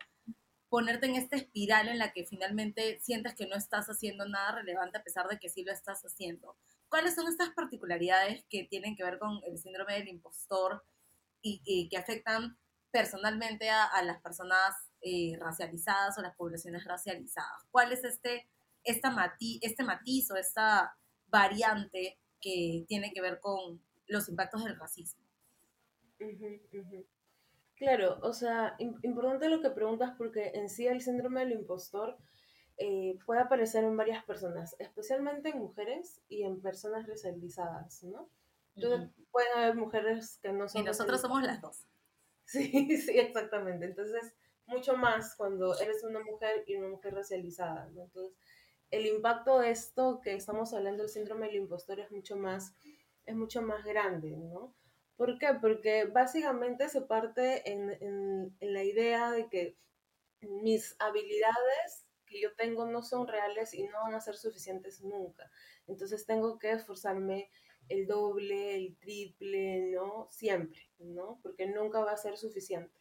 ponerte 0.69 1.07
en 1.07 1.15
esta 1.15 1.35
espiral 1.35 1.89
en 1.89 1.97
la 1.97 2.13
que 2.13 2.25
finalmente 2.25 2.99
sientes 3.01 3.35
que 3.35 3.47
no 3.47 3.57
estás 3.57 3.87
haciendo 3.87 4.27
nada 4.27 4.53
relevante 4.53 4.97
a 4.97 5.03
pesar 5.03 5.27
de 5.27 5.39
que 5.39 5.49
sí 5.49 5.63
lo 5.63 5.73
estás 5.73 6.03
haciendo. 6.03 6.55
¿Cuáles 6.89 7.15
son 7.15 7.27
estas 7.27 7.51
particularidades 7.51 8.45
que 8.49 8.65
tienen 8.65 8.95
que 8.95 9.03
ver 9.03 9.19
con 9.19 9.39
el 9.45 9.57
síndrome 9.57 9.93
del 9.93 10.07
impostor 10.07 10.83
y, 11.41 11.87
que 11.89 11.97
afectan 11.97 12.57
personalmente 12.91 13.69
a, 13.69 14.01
las 14.03 14.21
personas 14.21 14.75
eh, 15.01 15.37
racializadas 15.39 16.17
o 16.17 16.21
las 16.21 16.35
poblaciones 16.35 16.83
racializadas? 16.85 17.63
¿Cuál 17.71 17.91
es 17.91 18.03
este, 18.03 18.49
este 18.83 19.83
matiz 19.83 20.31
o 20.31 20.35
esta 20.35 20.97
variante 21.27 22.19
que 22.41 22.85
tiene 22.87 23.11
que 23.13 23.21
ver 23.21 23.39
con 23.39 23.83
los 24.07 24.27
impactos 24.27 24.63
del 24.63 24.77
racismo? 24.77 25.23
Claro, 27.75 28.19
o 28.21 28.33
sea, 28.33 28.75
importante 28.79 29.47
lo 29.47 29.61
que 29.61 29.69
preguntas 29.69 30.13
porque 30.17 30.51
en 30.53 30.69
sí 30.69 30.85
el 30.87 31.01
síndrome 31.01 31.41
del 31.41 31.53
impostor 31.53 32.17
eh, 32.79 33.19
puede 33.25 33.41
aparecer 33.41 33.83
en 33.83 33.97
varias 33.97 34.23
personas, 34.23 34.73
especialmente 34.79 35.49
en 35.49 35.59
mujeres 35.59 36.21
y 36.29 36.43
en 36.43 36.61
personas 36.61 37.05
racializadas, 37.07 38.03
¿no? 38.03 38.29
Entonces, 38.75 39.09
pueden 39.31 39.57
haber 39.57 39.75
mujeres 39.75 40.39
que 40.41 40.53
no 40.53 40.69
son... 40.69 40.81
Y 40.81 40.85
nosotros 40.85 41.19
somos 41.19 41.43
las 41.43 41.61
dos. 41.61 41.85
Sí, 42.45 42.97
sí, 42.97 43.19
exactamente. 43.19 43.85
Entonces, 43.85 44.33
mucho 44.65 44.97
más 44.97 45.35
cuando 45.35 45.77
eres 45.79 46.03
una 46.03 46.19
mujer 46.23 46.63
y 46.65 46.77
una 46.77 46.87
mujer 46.87 47.13
racializada, 47.13 47.87
¿no? 47.91 48.05
Entonces, 48.05 48.35
el 48.89 49.05
impacto 49.05 49.59
de 49.59 49.69
esto 49.69 50.19
que 50.23 50.33
estamos 50.33 50.73
hablando 50.73 51.03
del 51.03 51.11
síndrome 51.11 51.45
del 51.45 51.57
impostor 51.57 51.99
es 51.99 52.11
mucho 52.11 52.37
más, 52.37 52.73
es 53.27 53.35
mucho 53.35 53.61
más 53.61 53.83
grande, 53.83 54.31
¿no? 54.35 54.73
¿Por 55.15 55.37
qué? 55.37 55.49
Porque 55.61 56.05
básicamente 56.05 56.89
se 56.89 57.01
parte 57.01 57.69
en, 57.71 57.91
en, 58.01 58.57
en 58.59 58.73
la 58.73 58.83
idea 58.83 59.29
de 59.29 59.47
que 59.47 59.77
mis 60.41 60.95
habilidades 60.97 62.08
que 62.29 62.41
yo 62.41 62.55
tengo 62.55 62.85
no 62.85 63.01
son 63.01 63.27
reales 63.27 63.73
y 63.73 63.83
no 63.83 64.01
van 64.03 64.13
a 64.13 64.21
ser 64.21 64.35
suficientes 64.35 65.01
nunca. 65.01 65.51
Entonces 65.87 66.25
tengo 66.25 66.57
que 66.59 66.71
esforzarme 66.71 67.49
el 67.89 68.07
doble, 68.07 68.75
el 68.75 68.97
triple, 68.97 69.91
¿no? 69.91 70.27
Siempre, 70.29 70.79
¿no? 70.99 71.39
Porque 71.41 71.67
nunca 71.67 71.99
va 71.99 72.11
a 72.11 72.17
ser 72.17 72.37
suficiente. 72.37 72.99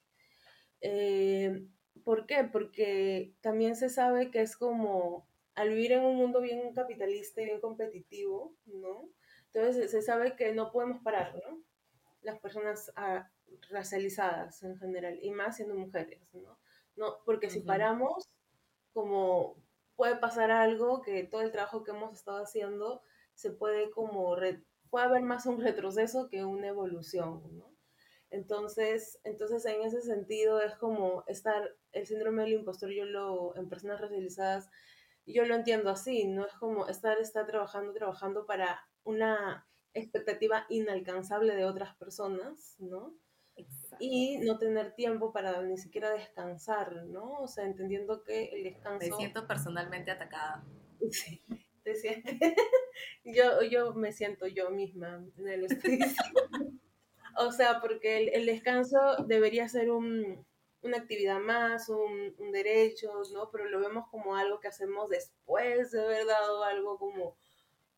Eh, 0.81 1.67
¿Por 2.05 2.27
qué? 2.27 2.45
Porque 2.45 3.35
también 3.41 3.77
se 3.77 3.89
sabe 3.89 4.31
que 4.31 4.41
es 4.41 4.57
como 4.57 5.29
al 5.55 5.71
vivir 5.71 5.93
en 5.93 6.05
un 6.05 6.17
mundo 6.17 6.41
bien 6.41 6.73
capitalista 6.73 7.43
y 7.43 7.47
bien 7.47 7.61
competitivo, 7.61 8.57
¿no? 8.67 9.11
Entonces 9.53 9.91
se 9.91 10.03
sabe 10.03 10.37
que 10.37 10.53
no 10.53 10.71
podemos 10.71 11.03
parar, 11.03 11.35
¿no? 11.35 11.63
Las 12.23 12.39
personas 12.39 12.93
ah, 12.97 13.31
racializadas 13.71 14.63
en 14.63 14.79
general, 14.79 15.19
y 15.21 15.31
más 15.31 15.57
siendo 15.57 15.75
mujeres, 15.75 16.23
¿no? 16.33 16.59
no 16.97 17.19
porque 17.25 17.51
si 17.51 17.61
paramos, 17.61 18.29
como 18.99 19.55
puede 19.95 20.17
pasar 20.17 20.51
algo 20.51 21.03
que 21.03 21.23
todo 21.23 21.43
el 21.43 21.53
trabajo 21.53 21.85
que 21.85 21.93
hemos 21.93 22.13
estado 22.15 22.43
haciendo 22.43 23.01
se 23.35 23.53
puede 23.53 23.93
como 23.93 24.35
puede 24.91 25.07
haber 25.07 25.23
más 25.23 25.47
un 25.47 25.61
retroceso 25.61 26.29
que 26.29 26.45
una 26.45 26.67
evolución. 26.67 27.63
Entonces, 28.31 29.21
entonces 29.23 29.65
en 29.67 29.83
ese 29.83 30.03
sentido 30.03 30.61
es 30.61 30.75
como 30.75 31.23
estar, 31.29 31.77
el 31.93 32.09
síndrome 32.09 32.43
del 32.43 32.55
impostor, 32.55 32.91
yo 32.91 33.05
lo, 33.05 33.55
en 33.57 33.69
personas 33.69 34.01
racializadas, 34.01 34.69
yo 35.27 35.47
lo 35.47 35.55
entiendo 35.55 35.91
así, 35.91 36.27
¿no? 36.27 36.45
Es 36.45 36.55
como 36.55 36.89
estar, 36.89 37.21
estar 37.21 37.47
trabajando, 37.47 37.93
trabajando 37.93 38.47
para 38.47 38.81
una 39.05 39.69
expectativa 39.95 40.67
inalcanzable 40.71 41.55
de 41.55 41.67
otras 41.67 41.95
personas, 41.95 42.75
¿no? 42.81 43.15
Y 44.01 44.39
no 44.39 44.59
tener 44.59 44.95
tiempo 44.95 45.33
para 45.33 45.63
ni 45.63 45.77
siquiera 45.77 46.11
descansar, 46.11 47.05
¿no? 47.07 47.41
O 47.41 47.49
sea, 47.49 47.65
entendiendo 47.65 48.23
que 48.23 48.47
el 48.47 48.65
descanso... 48.65 49.07
Me 49.07 49.17
siento 49.17 49.47
personalmente 49.47 50.11
atacada. 50.11 50.65
Sí, 51.13 51.41
te 51.85 51.95
sientes... 51.95 52.35
yo, 53.25 53.63
yo 53.63 53.95
me 53.95 54.13
siento 54.13 54.49
yo 54.49 54.71
misma 54.71 55.25
en 55.39 55.49
el 55.49 55.67
O 57.39 57.53
sea, 57.53 57.81
porque 57.81 58.19
el, 58.19 58.29
el 58.31 58.47
descanso 58.47 58.99
debería 59.27 59.69
ser 59.69 59.93
un, 59.93 60.45
una 60.83 60.99
actividad 60.99 61.39
más, 61.39 61.89
un, 61.89 62.35
un, 62.39 62.53
derecho, 62.53 63.23
¿no? 63.33 63.51
Pero 63.51 63.67
lo 63.67 63.81
vemos 63.81 64.09
como 64.11 64.37
algo 64.37 64.61
que 64.61 64.69
hacemos 64.69 65.09
después 65.09 65.93
de 65.93 66.03
haber 66.03 66.27
dado 66.27 66.65
algo 66.65 66.99
como, 66.99 67.37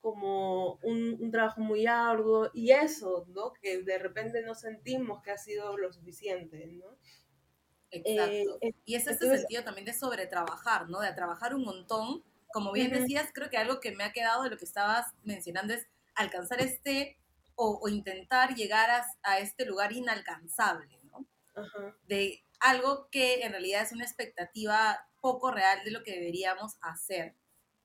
como 0.00 0.76
un, 0.82 1.18
un, 1.20 1.30
trabajo 1.30 1.60
muy 1.60 1.86
arduo 1.86 2.50
y 2.54 2.70
eso, 2.70 3.26
¿no? 3.28 3.52
Que 3.52 3.82
de 3.82 3.98
repente 3.98 4.42
no 4.42 4.54
sentimos 4.54 5.22
que 5.22 5.30
ha 5.30 5.36
sido 5.36 5.76
lo 5.76 5.92
suficiente, 5.92 6.66
¿no? 6.66 6.96
Exacto. 7.90 8.58
Eh, 8.60 8.72
y 8.84 8.94
es 8.94 9.06
este 9.06 9.36
sentido 9.36 9.64
también 9.64 9.84
de 9.84 9.92
sobretrabajar, 9.92 10.88
¿no? 10.88 11.00
De 11.00 11.12
trabajar 11.12 11.54
un 11.54 11.64
montón. 11.64 12.24
Como 12.52 12.72
bien 12.72 12.88
uh 12.88 12.94
-huh. 12.94 13.00
decías, 13.00 13.30
creo 13.32 13.50
que 13.50 13.58
algo 13.58 13.80
que 13.80 13.92
me 13.92 14.04
ha 14.04 14.12
quedado 14.12 14.42
de 14.42 14.50
lo 14.50 14.56
que 14.56 14.64
estabas 14.64 15.06
mencionando 15.22 15.74
es 15.74 15.86
alcanzar 16.14 16.60
este 16.60 17.18
o, 17.54 17.78
o 17.82 17.88
intentar 17.88 18.54
llegar 18.54 18.90
a, 18.90 19.06
a, 19.22 19.38
este 19.38 19.66
lugar 19.66 19.92
inalcanzable, 19.92 20.98
¿no? 21.04 21.18
Uh 21.56 21.60
-huh. 21.60 21.94
De 22.06 22.42
algo 22.58 23.08
que 23.10 23.42
en 23.42 23.52
realidad 23.52 23.82
es 23.82 23.92
una 23.92 24.04
expectativa 24.04 25.06
poco 25.20 25.50
real 25.50 25.84
de 25.84 25.90
lo 25.90 26.02
que 26.02 26.12
deberíamos 26.12 26.76
hacer. 26.80 27.36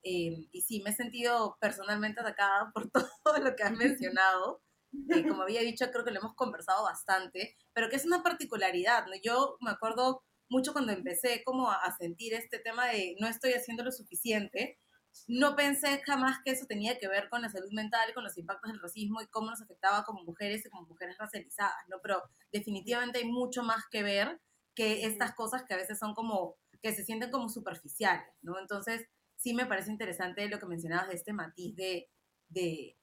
Eh, 0.07 0.47
y 0.51 0.61
sí, 0.61 0.81
me 0.83 0.91
he 0.91 0.93
sentido 0.93 1.57
personalmente 1.59 2.21
atacada 2.21 2.71
por 2.73 2.89
todo 3.23 3.37
lo 3.39 3.55
que 3.55 3.63
has 3.63 3.73
mencionado. 3.73 4.61
Eh, 5.09 5.27
como 5.27 5.41
había 5.41 5.61
dicho, 5.61 5.89
creo 5.91 6.05
que 6.05 6.11
lo 6.11 6.19
hemos 6.19 6.35
conversado 6.35 6.83
bastante, 6.83 7.57
pero 7.73 7.89
que 7.89 7.97
es 7.97 8.05
una 8.05 8.23
particularidad, 8.23 9.07
¿no? 9.07 9.13
Yo 9.23 9.57
me 9.59 9.71
acuerdo 9.71 10.23
mucho 10.47 10.73
cuando 10.73 10.93
empecé 10.93 11.43
como 11.43 11.71
a, 11.71 11.75
a 11.75 11.97
sentir 11.97 12.33
este 12.35 12.59
tema 12.59 12.87
de 12.87 13.15
no 13.19 13.27
estoy 13.27 13.53
haciendo 13.53 13.83
lo 13.83 13.91
suficiente, 13.91 14.79
no 15.27 15.55
pensé 15.55 16.01
jamás 16.05 16.37
que 16.45 16.51
eso 16.51 16.67
tenía 16.67 16.99
que 16.99 17.07
ver 17.07 17.29
con 17.29 17.41
la 17.41 17.49
salud 17.49 17.71
mental, 17.71 18.13
con 18.13 18.23
los 18.23 18.37
impactos 18.37 18.71
del 18.71 18.81
racismo 18.81 19.21
y 19.21 19.27
cómo 19.27 19.49
nos 19.49 19.61
afectaba 19.61 20.03
como 20.03 20.23
mujeres 20.23 20.65
y 20.65 20.69
como 20.69 20.87
mujeres 20.87 21.17
racializadas, 21.17 21.87
¿no? 21.89 21.97
Pero 22.03 22.21
definitivamente 22.51 23.19
hay 23.19 23.25
mucho 23.25 23.63
más 23.63 23.83
que 23.89 24.03
ver 24.03 24.39
que 24.75 25.05
estas 25.05 25.33
cosas 25.33 25.63
que 25.63 25.73
a 25.73 25.77
veces 25.77 25.97
son 25.97 26.13
como, 26.13 26.57
que 26.81 26.93
se 26.93 27.03
sienten 27.03 27.31
como 27.31 27.49
superficiales, 27.49 28.27
¿no? 28.41 28.59
Entonces, 28.59 29.07
sí 29.45 29.53
me 29.53 29.67
parece 29.67 29.91
interesante 29.91 30.49
lo 30.49 30.57
que 30.57 30.65
mencionabas 30.65 31.07
de 31.07 31.13
este 31.13 31.31
matiz 31.31 31.75
de, 31.75 32.09
de 32.49 32.97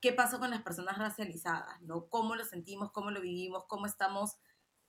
qué 0.00 0.12
pasó 0.12 0.38
con 0.38 0.50
las 0.50 0.62
personas 0.62 0.96
racializadas, 0.98 1.82
¿no? 1.82 2.08
Cómo 2.08 2.36
lo 2.36 2.44
sentimos, 2.44 2.92
cómo 2.92 3.10
lo 3.10 3.20
vivimos, 3.20 3.64
cómo 3.66 3.86
estamos 3.86 4.36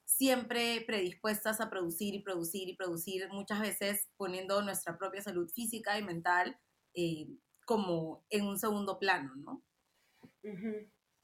siempre 0.06 0.84
predispuestas 0.86 1.60
a 1.60 1.72
producir 1.72 2.14
y 2.14 2.22
producir 2.22 2.70
y 2.70 2.76
producir, 2.76 3.28
muchas 3.32 3.62
veces 3.62 4.12
poniendo 4.16 4.62
nuestra 4.62 5.00
propia 5.00 5.24
salud 5.24 5.50
física 5.50 5.98
y 5.98 6.04
mental 6.04 6.60
eh, 6.94 7.30
como 7.66 8.24
en 8.30 8.46
un 8.46 8.60
segundo 8.60 9.00
plano, 9.00 9.36
¿no? 9.38 9.64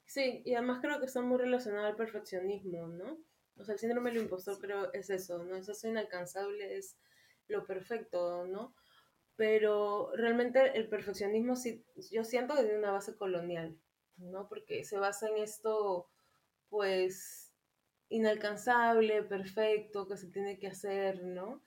Sí, 0.07 0.41
y 0.43 0.55
además 0.55 0.79
creo 0.81 0.99
que 0.99 1.05
está 1.05 1.21
muy 1.21 1.37
relacionado 1.37 1.85
al 1.85 1.95
perfeccionismo, 1.95 2.87
¿no? 2.87 3.19
O 3.57 3.63
sea, 3.63 3.73
el 3.73 3.79
síndrome 3.79 4.09
del 4.09 4.23
impostor, 4.23 4.57
pero 4.59 4.91
es 4.91 5.11
eso, 5.11 5.43
¿no? 5.43 5.55
Es 5.55 5.69
eso 5.69 5.87
inalcanzable, 5.87 6.77
es 6.77 6.97
lo 7.47 7.67
perfecto, 7.67 8.47
¿no? 8.47 8.73
Pero 9.37 10.11
realmente 10.15 10.77
el 10.77 10.89
perfeccionismo 10.89 11.55
sí, 11.55 11.85
yo 12.11 12.23
siento 12.25 12.55
que 12.55 12.63
tiene 12.63 12.79
una 12.79 12.91
base 12.91 13.15
colonial, 13.15 13.79
¿no? 14.17 14.49
Porque 14.49 14.83
se 14.83 14.97
basa 14.97 15.29
en 15.29 15.37
esto, 15.37 16.09
pues, 16.69 17.53
inalcanzable, 18.09 19.23
perfecto, 19.23 20.07
que 20.07 20.17
se 20.17 20.29
tiene 20.31 20.59
que 20.59 20.67
hacer, 20.67 21.23
¿no? 21.23 21.63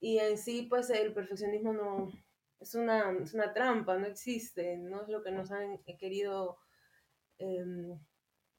Y 0.00 0.18
en 0.18 0.36
sí, 0.36 0.66
pues, 0.68 0.90
el 0.90 1.14
perfeccionismo 1.14 1.72
no, 1.72 2.12
es 2.60 2.74
una, 2.74 3.12
es 3.22 3.32
una 3.32 3.54
trampa, 3.54 3.96
no 3.96 4.06
existe, 4.06 4.76
no 4.76 5.02
es 5.02 5.08
lo 5.08 5.22
que 5.22 5.30
nos 5.30 5.50
han 5.52 5.78
querido 5.98 6.58
eh, 7.38 7.64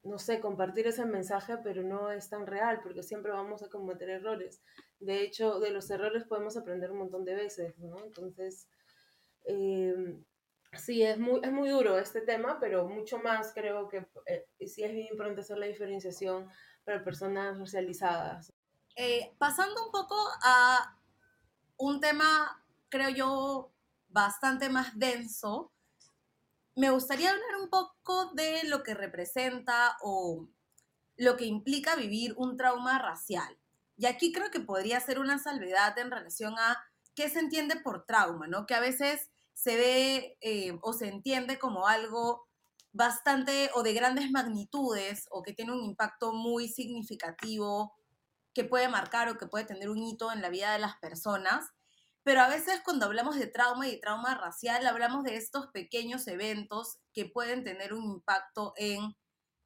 no 0.05 0.19
sé, 0.19 0.39
compartir 0.39 0.87
ese 0.87 1.03
mensaje, 1.05 1.57
pero 1.63 1.81
no 1.81 2.11
es 2.11 2.29
tan 2.29 2.45
real, 2.45 2.79
porque 2.83 3.01
siempre 3.01 3.31
vamos 3.31 3.63
a 3.63 3.69
cometer 3.69 4.09
errores. 4.09 4.61
De 4.99 5.21
hecho, 5.21 5.59
de 5.59 5.71
los 5.71 5.89
errores 5.89 6.25
podemos 6.25 6.55
aprender 6.57 6.91
un 6.91 6.99
montón 6.99 7.25
de 7.25 7.35
veces, 7.35 7.77
¿no? 7.79 8.03
Entonces, 8.05 8.69
eh, 9.45 10.21
sí, 10.77 11.01
es 11.01 11.17
muy, 11.17 11.41
es 11.43 11.51
muy 11.51 11.69
duro 11.69 11.97
este 11.97 12.21
tema, 12.21 12.59
pero 12.59 12.87
mucho 12.87 13.17
más 13.17 13.51
creo 13.53 13.89
que 13.89 14.05
eh, 14.27 14.45
sí 14.67 14.83
es 14.83 14.93
bien 14.93 15.07
importante 15.07 15.41
hacer 15.41 15.57
la 15.57 15.65
diferenciación 15.65 16.49
para 16.83 17.03
personas 17.03 17.57
racializadas. 17.59 18.53
Eh, 18.95 19.33
pasando 19.39 19.85
un 19.85 19.91
poco 19.91 20.15
a 20.43 20.97
un 21.77 21.99
tema, 21.99 22.63
creo 22.89 23.09
yo, 23.09 23.71
bastante 24.07 24.69
más 24.69 24.97
denso, 24.97 25.73
me 26.75 26.89
gustaría 26.89 27.31
hablar 27.31 27.55
un 27.61 27.69
poco 27.69 28.31
de 28.33 28.63
lo 28.65 28.83
que 28.83 28.93
representa 28.93 29.97
o 30.01 30.49
lo 31.17 31.37
que 31.37 31.45
implica 31.45 31.95
vivir 31.95 32.33
un 32.37 32.57
trauma 32.57 32.99
racial. 32.99 33.57
Y 33.97 34.07
aquí 34.07 34.33
creo 34.33 34.51
que 34.51 34.59
podría 34.59 34.99
ser 34.99 35.19
una 35.19 35.39
salvedad 35.39 35.97
en 35.97 36.11
relación 36.11 36.55
a 36.59 36.77
qué 37.15 37.29
se 37.29 37.39
entiende 37.39 37.77
por 37.77 38.05
trauma, 38.05 38.47
¿no? 38.47 38.65
Que 38.65 38.75
a 38.75 38.81
veces 38.81 39.29
se 39.53 39.77
ve 39.77 40.37
eh, 40.41 40.77
o 40.81 40.91
se 40.91 41.07
entiende 41.07 41.57
como 41.57 41.87
algo 41.87 42.45
bastante 42.91 43.69
o 43.73 43.83
de 43.83 43.93
grandes 43.93 44.29
magnitudes 44.31 45.27
o 45.31 45.43
que 45.43 45.53
tiene 45.53 45.71
un 45.71 45.83
impacto 45.83 46.33
muy 46.33 46.67
significativo 46.67 47.93
que 48.53 48.65
puede 48.65 48.89
marcar 48.89 49.29
o 49.29 49.37
que 49.37 49.47
puede 49.47 49.65
tener 49.65 49.89
un 49.89 50.01
hito 50.01 50.31
en 50.31 50.41
la 50.41 50.49
vida 50.49 50.73
de 50.73 50.79
las 50.79 50.97
personas. 50.97 51.69
Pero 52.25 52.41
a 52.41 52.47
veces 52.49 52.81
cuando 52.83 53.05
hablamos 53.05 53.35
de 53.35 53.45
trauma 53.45 53.87
y 53.87 53.99
trauma 53.99 54.33
racial, 54.33 54.87
hablamos 54.87 55.23
de 55.23 55.35
estos 55.35 55.67
pequeños 55.67 56.27
eventos 56.27 56.97
que 57.13 57.25
pueden 57.27 57.63
tener 57.63 57.93
un 57.93 58.03
impacto 58.03 58.73
en 58.77 59.15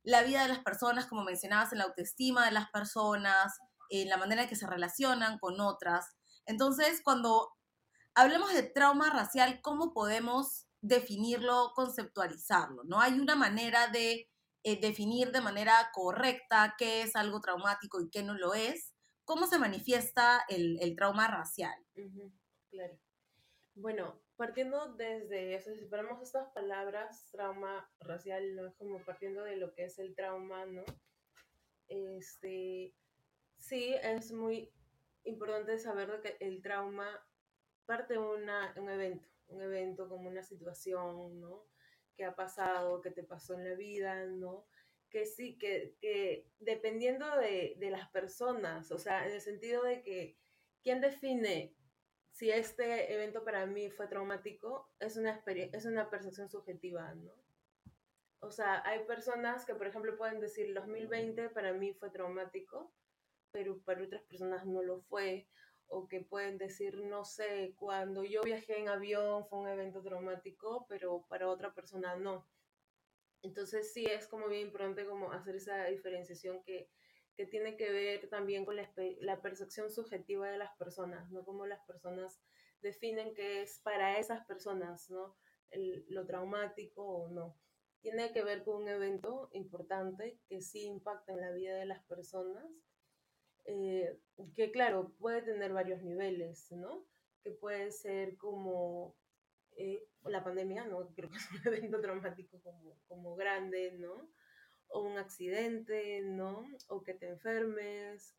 la 0.03 0.23
vida 0.23 0.41
de 0.41 0.49
las 0.49 0.59
personas, 0.59 1.05
como 1.05 1.23
mencionabas, 1.23 1.71
en 1.71 1.77
la 1.77 1.85
autoestima 1.85 2.43
de 2.43 2.51
las 2.51 2.69
personas, 2.69 3.57
en 3.89 4.09
la 4.09 4.17
manera 4.17 4.43
en 4.43 4.49
que 4.49 4.57
se 4.57 4.67
relacionan 4.67 5.39
con 5.39 5.61
otras. 5.61 6.17
Entonces, 6.45 6.99
cuando 7.01 7.49
hablemos 8.13 8.53
de 8.53 8.63
trauma 8.63 9.09
racial, 9.09 9.61
¿cómo 9.61 9.93
podemos 9.93 10.67
definirlo, 10.81 11.71
conceptualizarlo? 11.75 12.83
¿No? 12.83 12.99
Hay 12.99 13.21
una 13.21 13.35
manera 13.35 13.87
de 13.87 14.29
eh, 14.63 14.81
definir 14.81 15.31
de 15.31 15.39
manera 15.39 15.91
correcta 15.93 16.75
qué 16.77 17.03
es 17.03 17.15
algo 17.15 17.39
traumático 17.39 18.01
y 18.01 18.09
qué 18.09 18.21
no 18.21 18.33
lo 18.33 18.53
es. 18.53 18.93
¿Cómo 19.23 19.47
se 19.47 19.59
manifiesta 19.59 20.43
el, 20.49 20.93
trauma 20.97 21.29
racial? 21.29 21.75
Claro. 22.69 22.97
Bueno, 23.75 24.19
partiendo 24.35 24.93
desde, 24.95 25.55
o 25.55 25.61
sea, 25.61 25.73
si 25.73 25.79
separamos 25.79 26.21
estas 26.21 26.51
palabras, 26.53 27.29
trauma 27.31 27.89
racial, 27.99 28.55
¿no? 28.55 28.67
Es 28.67 28.75
como 28.75 28.99
partiendo 28.99 29.43
de 29.43 29.55
lo 29.55 29.73
que 29.73 29.85
es 29.85 29.99
el 29.99 30.15
trauma, 30.15 30.65
¿no? 30.65 30.83
Este, 31.87 32.93
sí, 33.57 33.95
es 34.03 34.31
muy 34.31 34.71
importante 35.23 35.77
saber 35.79 36.21
que 36.21 36.37
el 36.39 36.61
trauma 36.61 37.07
parte 37.85 38.13
de 38.13 38.19
un 38.19 38.89
evento, 38.89 39.27
un 39.47 39.61
evento 39.61 40.07
como 40.07 40.29
una 40.29 40.43
situación, 40.43 41.39
¿no? 41.39 41.65
Que 42.15 42.25
ha 42.25 42.35
pasado, 42.35 43.01
que 43.01 43.11
te 43.11 43.23
pasó 43.23 43.55
en 43.55 43.63
la 43.63 43.75
vida, 43.75 44.25
¿no? 44.25 44.67
Que 45.09 45.25
sí, 45.25 45.57
que, 45.57 45.95
que 45.99 46.47
dependiendo 46.59 47.25
de, 47.37 47.75
de, 47.77 47.89
las 47.89 48.09
personas, 48.09 48.91
o 48.91 48.99
sea, 48.99 49.25
en 49.25 49.33
el 49.33 49.41
sentido 49.41 49.83
de 49.83 50.01
que, 50.01 50.37
¿quién 50.83 51.01
define 51.01 51.73
si 52.39 52.49
este 52.49 53.13
evento 53.13 53.43
para 53.43 53.65
mí 53.65 53.89
fue 53.89 54.07
traumático? 54.07 54.89
Es 54.97 55.17
una, 55.17 55.43
es 55.45 55.85
una 55.85 56.09
percepción 56.09 56.47
subjetiva, 56.47 57.13
¿no? 57.13 57.33
O 58.39 58.49
sea, 58.49 58.81
hay 58.85 59.03
personas 59.03 59.65
que, 59.65 59.75
por 59.75 59.87
ejemplo, 59.87 60.17
pueden 60.17 60.39
decir, 60.39 60.67
el 60.67 60.73
2020 60.73 61.49
para 61.49 61.73
mí 61.73 61.93
fue 61.95 62.09
traumático, 62.09 62.93
pero 63.51 63.81
para 63.81 64.05
otras 64.05 64.21
personas 64.21 64.65
no 64.65 64.81
lo 64.81 65.01
fue 65.01 65.49
o 65.87 66.07
que 66.07 66.21
pueden 66.21 66.57
decir, 66.57 67.03
no 67.03 67.25
sé, 67.25 67.73
cuando 67.75 68.23
yo 68.23 68.41
viajé 68.41 68.79
en 68.79 68.87
avión 68.87 69.45
fue 69.49 69.59
un 69.59 69.67
evento 69.67 70.01
traumático, 70.01 70.85
pero 70.87 71.25
para 71.27 71.49
otra 71.49 71.73
persona 71.73 72.15
no. 72.15 72.47
Entonces 73.41 73.91
sí 73.91 74.05
es 74.05 74.29
como 74.29 74.47
bien 74.47 74.67
importante 74.67 75.05
como 75.05 75.33
hacer 75.33 75.57
esa 75.57 75.87
diferenciación 75.87 76.63
que, 76.63 76.89
que 77.39 77.45
tiene 77.45 77.77
que 77.77 77.89
ver 77.89 78.27
también 78.27 78.65
con 78.65 78.75
la, 78.75 78.91
la, 79.21 79.41
percepción 79.41 79.89
subjetiva 79.89 80.49
de 80.49 80.57
las 80.57 80.75
personas, 80.75 81.31
no 81.31 81.45
como 81.45 81.65
las 81.65 81.79
personas 81.85 82.41
definen 82.81 83.33
qué 83.33 83.61
es 83.61 83.79
para 83.79 84.19
esas 84.19 84.45
personas, 84.45 85.09
¿no? 85.09 85.37
lo 86.09 86.25
traumático 86.25 87.01
o 87.01 87.29
no. 87.29 87.55
Tiene 88.01 88.33
que 88.33 88.43
ver 88.43 88.65
con 88.65 88.81
un 88.81 88.89
evento 88.89 89.49
importante 89.53 90.37
que 90.49 90.59
sí 90.61 90.83
impacta 90.83 91.31
en 91.31 91.39
la 91.39 91.51
vida 91.51 91.77
de 91.77 91.85
las 91.85 92.03
personas 92.07 92.65
eh, 93.63 94.19
que 94.53 94.73
claro, 94.73 95.13
puede 95.17 95.41
tener 95.41 95.71
varios 95.71 96.03
niveles, 96.03 96.69
¿no? 96.73 97.05
Que 97.41 97.51
puede 97.51 97.93
ser 97.93 98.35
como 98.35 99.15
eh, 99.77 100.05
la 100.25 100.43
pandemia, 100.43 100.83
¿no? 100.87 101.07
Creo 101.15 101.29
que 101.29 101.37
es 101.37 101.49
un 101.51 101.61
evento 101.73 102.01
traumático 102.01 102.59
como, 102.61 102.99
como 103.07 103.37
grande, 103.37 103.93
¿no? 103.93 104.29
O 104.89 105.01
un 105.01 105.17
accidente, 105.17 106.21
¿no? 106.21 106.65
O 106.87 107.03
que 107.03 107.13
te 107.13 107.27
enfermes. 107.27 108.35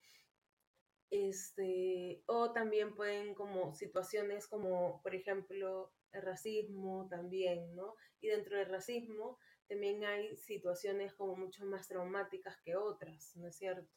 Este, 1.11 2.23
o 2.27 2.53
también 2.53 2.95
pueden 2.95 3.35
como 3.35 3.75
situaciones 3.75 4.47
como, 4.47 5.03
por 5.03 5.15
ejemplo, 5.15 5.93
el 6.13 6.23
racismo 6.23 7.09
también, 7.09 7.75
¿no? 7.75 7.97
Y 8.21 8.29
dentro 8.29 8.57
del 8.57 8.69
racismo 8.69 9.39
también 9.69 10.05
hay 10.05 10.37
situaciones 10.37 11.15
como 11.15 11.37
mucho 11.37 11.65
más 11.65 11.89
traumáticas 11.89 12.57
que 12.63 12.77
otras, 12.77 13.35
¿no 13.37 13.49
es 13.49 13.57
cierto? 13.57 13.91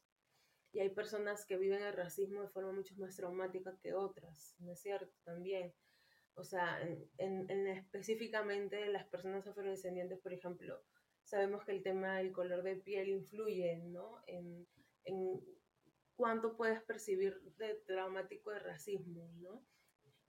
y 0.74 0.80
hay 0.80 0.90
personas 0.90 1.46
que 1.46 1.58
viven 1.58 1.84
el 1.84 1.94
racismo 1.94 2.42
de 2.42 2.50
forma 2.50 2.72
mucho 2.72 2.96
más 2.98 3.16
traumática 3.16 3.78
que 3.80 3.94
otras, 3.94 4.56
¿no 4.58 4.72
es 4.72 4.82
cierto? 4.82 5.14
También. 5.24 5.72
O 6.34 6.44
sea, 6.44 6.82
en, 6.82 7.08
en, 7.50 7.68
específicamente 7.68 8.88
las 8.88 9.06
personas 9.06 9.46
afrodescendientes, 9.46 10.20
por 10.20 10.34
ejemplo, 10.34 10.84
sabemos 11.24 11.64
que 11.66 11.72
el 11.72 11.84
tema 11.84 12.18
del 12.18 12.32
color 12.32 12.64
de 12.64 12.76
piel 12.76 13.10
influye, 13.10 13.78
¿no? 13.78 14.22
En, 14.28 14.68
en 15.06 15.42
cuánto 16.16 16.56
puedes 16.56 16.82
percibir 16.84 17.40
de 17.58 17.76
traumático 17.86 18.52
de 18.52 18.60
racismo, 18.60 19.30
¿no? 19.40 19.66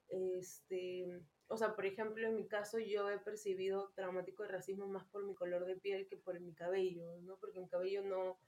Este, 0.09 1.23
o 1.49 1.57
sea, 1.57 1.75
por 1.75 1.87
ejemplo, 1.87 2.27
en 2.27 2.37
mi 2.37 2.47
caso 2.47 2.79
yo 2.79 3.11
he 3.11 3.19
percibido 3.19 3.93
traumático 3.95 4.43
de 4.43 4.51
racismo 4.51 4.87
más 4.87 5.05
por 5.07 5.25
mi 5.25 5.35
color 5.35 5.67
de 5.67 5.77
piel 5.77 6.07
que 6.09 6.17
por 6.17 6.41
mi 6.41 6.55
cabello, 6.55 7.17
¿no? 7.23 7.37
Porque 7.39 7.61
mi 7.61 7.69
cabello 7.69 8.03
no, 8.03 8.39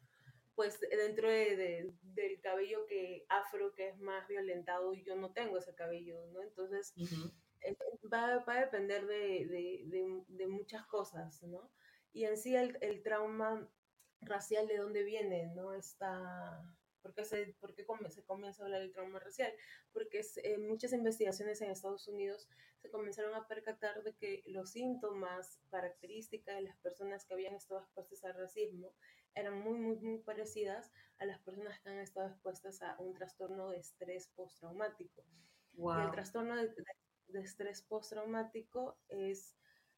pues 0.54 0.80
dentro 0.80 1.28
de, 1.28 1.92
del 2.02 2.40
cabello 2.40 2.86
que 2.86 3.26
afro, 3.28 3.74
que 3.74 3.88
es 3.88 3.98
más 3.98 4.26
violentado, 4.26 4.94
yo 4.94 5.14
no 5.16 5.32
tengo 5.32 5.58
ese 5.58 5.74
cabello, 5.74 6.26
¿no? 6.32 6.42
Entonces, 6.42 6.94
eh, 7.60 7.76
va, 8.12 8.38
va, 8.38 8.54
a 8.54 8.60
depender 8.60 9.06
de, 9.06 9.84
de, 10.28 10.46
muchas 10.46 10.86
cosas, 10.86 11.42
¿no? 11.42 11.70
Y 12.12 12.24
en 12.24 12.36
sí 12.36 12.56
el, 12.56 12.78
el, 12.80 13.02
trauma 13.02 13.68
racial, 14.20 14.66
¿de 14.68 14.78
dónde 14.78 15.02
viene, 15.02 15.52
no? 15.54 15.74
Está... 15.74 16.62
¿Por 17.02 17.14
qué, 17.14 17.24
se, 17.24 17.54
por 17.60 17.72
qué 17.72 17.86
se 18.10 18.24
comienza 18.24 18.62
a 18.62 18.66
hablar 18.66 18.80
del 18.80 18.92
trauma 18.92 19.20
racial? 19.20 19.52
Porque 19.92 20.18
es, 20.18 20.40
muchas 20.58 20.92
investigaciones 20.92 21.60
en 21.60 21.70
Estados 21.70 22.08
Unidos 22.08 22.48
se 22.78 22.90
comenzaron 22.90 23.32
a 23.34 23.46
percatar 23.46 24.02
de 24.02 24.14
que 24.16 24.42
los 24.46 24.70
síntomas, 24.72 25.60
características 25.70 26.56
de 26.56 26.62
las 26.62 26.76
personas 26.78 27.24
que 27.24 27.34
habían 27.34 27.54
estado 27.54 27.80
expuestas 27.80 28.24
al 28.24 28.34
racismo 28.34 28.92
eran 29.36 29.60
muy, 29.60 29.78
muy, 29.78 29.96
muy 29.96 30.18
parecidas 30.18 30.90
a 31.18 31.26
las 31.26 31.38
personas 31.40 31.78
que 31.80 31.90
han 31.90 31.98
estado 31.98 32.28
expuestas 32.28 32.82
a 32.82 32.96
un 32.98 33.14
trastorno 33.14 33.70
de 33.70 33.78
estrés 33.78 34.28
postraumático. 34.34 35.24
Y 35.74 36.04
el 36.04 36.10
trastorno 36.10 36.56
de, 36.56 36.72
estrés 37.40 37.82
postraumático 37.82 38.98
es, 39.08 39.54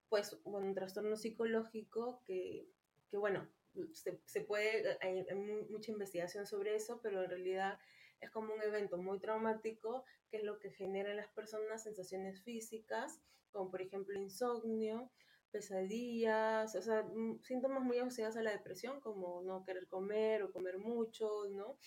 pues, 0.08 0.38
un 0.44 0.74
trastorno 0.74 1.16
psicológico 1.16 2.22
que, 2.24 2.68
que 3.10 3.16
bueno, 3.16 3.48
se, 3.92 4.20
se, 4.24 4.40
puede, 4.40 4.98
hay, 5.00 5.24
mucha 5.70 5.92
investigación 5.92 6.46
sobre 6.46 6.74
eso, 6.74 7.00
pero 7.02 7.22
en 7.22 7.30
realidad 7.30 7.78
es 8.20 8.30
como 8.30 8.54
un 8.54 8.62
evento 8.62 8.96
muy 8.96 9.18
traumático, 9.20 10.04
que 10.30 10.38
es 10.38 10.44
lo 10.44 10.58
que 10.58 10.70
genera 10.70 11.10
en 11.10 11.16
las 11.16 11.28
personas 11.28 11.82
sensaciones 11.82 12.42
físicas, 12.42 13.20
como 13.52 13.70
por 13.70 13.82
ejemplo 13.82 14.18
insomnio, 14.18 15.10
pesadillas, 15.50 16.74
o 16.74 16.82
sea, 16.82 17.02
mm, 17.02 17.40
síntomas 17.42 17.82
muy 17.82 17.98
asociados 17.98 18.36
a 18.36 18.42
la 18.42 18.50
depresión, 18.50 19.00
como 19.00 19.42
no 19.42 19.64
querer 19.64 19.86
comer 19.86 20.42
o 20.42 20.52
comer 20.52 20.78
mucho, 20.78 21.44
¿no? 21.50 21.78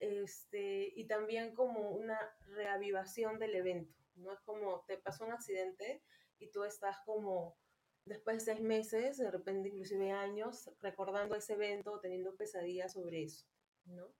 Este, 0.00 0.92
y 0.94 1.06
también 1.06 1.54
como 1.54 1.90
una 1.90 2.18
reavivación 2.46 3.38
del 3.38 3.54
evento, 3.54 3.98
¿no? 4.16 4.32
Es 4.32 4.40
como 4.40 4.84
te 4.86 4.98
pasó 4.98 5.24
un 5.24 5.32
accidente 5.32 6.02
y 6.38 6.50
tú 6.50 6.64
estás 6.64 6.98
como 7.04 7.56
después 8.04 8.36
de 8.44 8.52
seis 8.52 8.60
meses, 8.60 9.16
de 9.18 9.30
repente 9.30 9.68
inclusive 9.68 10.10
años, 10.12 10.70
recordando 10.80 11.34
ese 11.36 11.54
evento, 11.54 12.00
teniendo 12.00 12.36
pesadillas 12.36 12.92
sobre 12.92 13.24
eso, 13.24 13.46
¿no? 13.86 14.14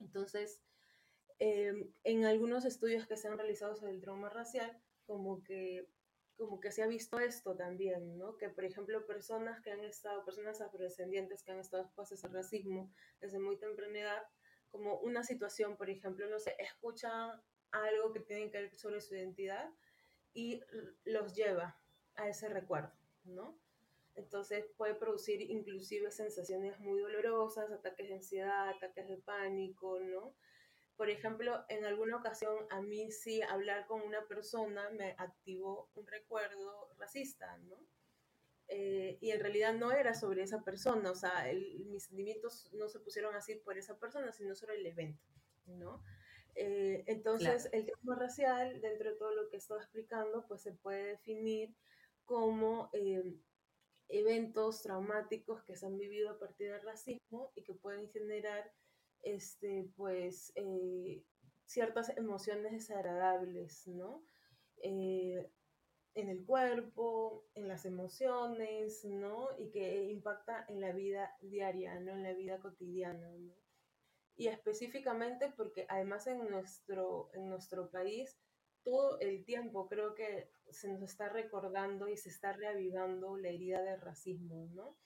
Entonces, 0.00 0.60
em, 1.38 1.92
en 2.04 2.24
algunos 2.26 2.64
estudios 2.64 3.06
que 3.06 3.16
se 3.16 3.28
han 3.28 3.38
realizado 3.38 3.74
sobre 3.76 3.92
el 3.92 4.00
trauma 4.00 4.28
racial, 4.28 4.80
como 5.06 5.42
que 5.42 5.88
como 6.36 6.60
que 6.60 6.72
se 6.72 6.82
ha 6.82 6.86
visto 6.86 7.18
esto 7.20 7.56
también, 7.56 8.18
¿no? 8.18 8.36
Que, 8.36 8.48
por 8.48 8.64
ejemplo, 8.64 9.06
personas 9.06 9.60
que 9.60 9.70
han 9.70 9.84
estado, 9.84 10.24
personas 10.24 10.60
afrodescendientes 10.60 11.44
que 11.44 11.52
han 11.52 11.60
estado 11.60 11.84
expuestas 11.84 12.24
al 12.24 12.32
racismo 12.32 12.92
desde 13.20 13.38
muy 13.38 13.56
temprana 13.56 14.00
edad, 14.00 14.22
como 14.70 14.98
una 14.98 15.22
situación, 15.22 15.76
por 15.76 15.90
ejemplo, 15.90 16.28
no 16.28 16.40
sé, 16.40 16.56
escuchan 16.58 17.40
algo 17.70 18.12
que 18.12 18.20
tiene 18.20 18.50
que 18.50 18.62
ver 18.62 18.74
sobre 18.74 19.00
su 19.00 19.14
identidad 19.14 19.70
y 20.34 20.60
los 21.04 21.34
lleva 21.34 21.78
a 22.16 22.28
ese 22.28 22.48
recuerdo, 22.48 22.92
¿no? 23.24 23.58
Entonces 24.14 24.66
puede 24.76 24.94
producir 24.94 25.40
inclusive 25.40 26.10
sensaciones 26.10 26.78
muy 26.78 27.00
dolorosas, 27.00 27.70
ataques 27.70 28.08
de 28.08 28.14
ansiedad, 28.14 28.68
ataques 28.68 29.08
de 29.08 29.16
pánico, 29.16 29.98
¿no? 30.00 30.34
Por 30.96 31.10
ejemplo, 31.10 31.64
en 31.68 31.84
alguna 31.84 32.16
ocasión 32.16 32.54
a 32.70 32.80
mí 32.80 33.10
sí 33.10 33.42
hablar 33.42 33.86
con 33.86 34.02
una 34.02 34.26
persona 34.26 34.90
me 34.90 35.16
activó 35.18 35.90
un 35.94 36.06
recuerdo 36.06 36.88
racista, 36.98 37.56
¿no? 37.58 37.76
Eh, 38.68 39.18
y 39.20 39.30
en 39.30 39.40
realidad 39.40 39.74
no 39.74 39.92
era 39.92 40.14
sobre 40.14 40.42
esa 40.42 40.62
persona, 40.62 41.10
o 41.10 41.14
sea, 41.14 41.46
mis 41.86 42.04
sentimientos 42.04 42.72
no 42.72 42.88
se 42.88 43.00
pusieron 43.00 43.34
así 43.34 43.56
por 43.56 43.76
esa 43.76 43.98
persona, 43.98 44.32
sino 44.32 44.54
sobre 44.54 44.76
el 44.76 44.86
evento, 44.86 45.22
¿no? 45.66 46.02
Eh, 46.54 47.04
entonces, 47.06 47.68
el 47.72 47.86
tema 47.86 48.16
racial, 48.16 48.80
dentro 48.80 49.10
de 49.10 49.16
todo 49.16 49.34
lo 49.34 49.48
que 49.50 49.56
estoy 49.56 49.78
explicando, 49.78 50.46
pues 50.46 50.62
se 50.62 50.72
puede 50.72 51.04
definir 51.04 51.74
como 52.24 52.90
eh, 52.92 53.34
eventos 54.08 54.82
traumáticos 54.82 55.64
que 55.64 55.76
se 55.76 55.86
han 55.86 55.98
vivido 55.98 56.30
a 56.30 56.38
partir 56.38 56.70
del 56.70 56.82
racismo 56.82 57.52
y 57.54 57.62
que 57.62 57.74
pueden 57.74 58.08
generar 58.10 58.72
este, 59.22 59.90
pues, 59.96 60.52
eh, 60.54 61.24
ciertas 61.64 62.16
emociones 62.16 62.72
desagradables, 62.72 63.86
¿no? 63.86 64.24
Eh, 64.82 65.50
en 66.14 66.28
el 66.28 66.44
cuerpo, 66.44 67.48
en 67.54 67.66
las 67.66 67.84
emociones, 67.86 69.04
¿no? 69.04 69.48
Y 69.58 69.70
que 69.70 70.04
impacta 70.04 70.64
en 70.68 70.80
la 70.80 70.92
vida 70.92 71.34
diaria, 71.40 71.98
¿no? 72.00 72.12
En 72.12 72.22
la 72.22 72.34
vida 72.34 72.60
cotidiana, 72.60 73.28
¿no? 73.38 73.54
Y 74.36 74.48
específicamente 74.48 75.52
porque 75.56 75.86
además 75.88 76.26
en 76.26 76.48
nuestro, 76.48 77.30
en 77.34 77.48
nuestro 77.48 77.90
país, 77.90 78.36
todo 78.82 79.18
el 79.20 79.44
tiempo 79.44 79.88
creo 79.88 80.14
que 80.14 80.50
se 80.70 80.88
nos 80.88 81.02
está 81.02 81.28
recordando 81.28 82.08
y 82.08 82.16
se 82.16 82.28
está 82.28 82.52
reavivando 82.52 83.36
la 83.36 83.48
herida 83.48 83.82
del 83.82 84.00
racismo, 84.00 84.68
¿no? 84.74 84.96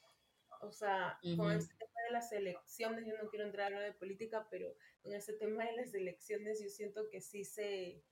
O 0.61 0.73
sea, 0.73 1.19
con 1.37 1.53
este 1.53 1.75
tema 1.77 2.03
de 2.07 2.13
las 2.13 2.33
elecciones, 2.33 3.07
yo 3.07 3.17
no 3.23 3.29
quiero 3.29 3.45
entrar 3.47 3.73
a 3.75 3.81
de 3.81 3.93
política, 3.93 4.49
pero 4.51 4.75
con 5.03 5.15
este 5.15 5.35
tema 5.35 5.65
de 5.65 5.77
las 5.77 5.95
elecciones 5.95 6.61
yo 6.61 6.69
siento 6.69 7.09
que 7.11 7.21
sí 7.21 7.45
se 7.45 8.03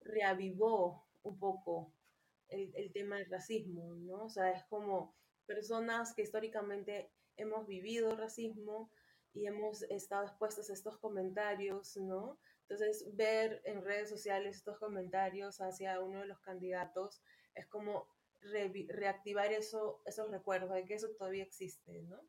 reavivó 0.00 1.04
un 1.22 1.38
poco 1.38 1.92
el, 2.48 2.72
el 2.76 2.92
tema 2.92 3.16
del 3.16 3.28
racismo, 3.28 3.94
¿no? 3.94 4.24
O 4.24 4.28
sea, 4.28 4.52
es 4.52 4.64
como 4.66 5.16
personas 5.46 6.14
que 6.14 6.22
históricamente 6.22 7.10
hemos 7.36 7.66
vivido 7.66 8.14
racismo 8.16 8.90
y 9.36 9.46
hemos 9.46 9.82
estado 9.82 10.24
expuestas 10.24 10.70
a 10.70 10.72
estos 10.72 10.98
comentarios, 10.98 11.96
¿no? 11.98 12.38
Entonces, 12.62 13.04
ver 13.14 13.60
en 13.64 13.82
redes 13.82 14.08
sociales 14.08 14.56
estos 14.56 14.78
comentarios 14.78 15.60
hacia 15.60 16.00
uno 16.00 16.20
de 16.20 16.26
los 16.26 16.40
candidatos 16.40 17.22
es 17.54 17.66
como 17.66 18.08
reactivar 18.40 19.52
eso, 19.52 20.02
esos 20.06 20.30
recuerdos 20.30 20.72
de 20.72 20.84
que 20.84 20.94
eso 20.94 21.08
todavía 21.18 21.42
existe, 21.42 22.02
¿no? 22.02 22.20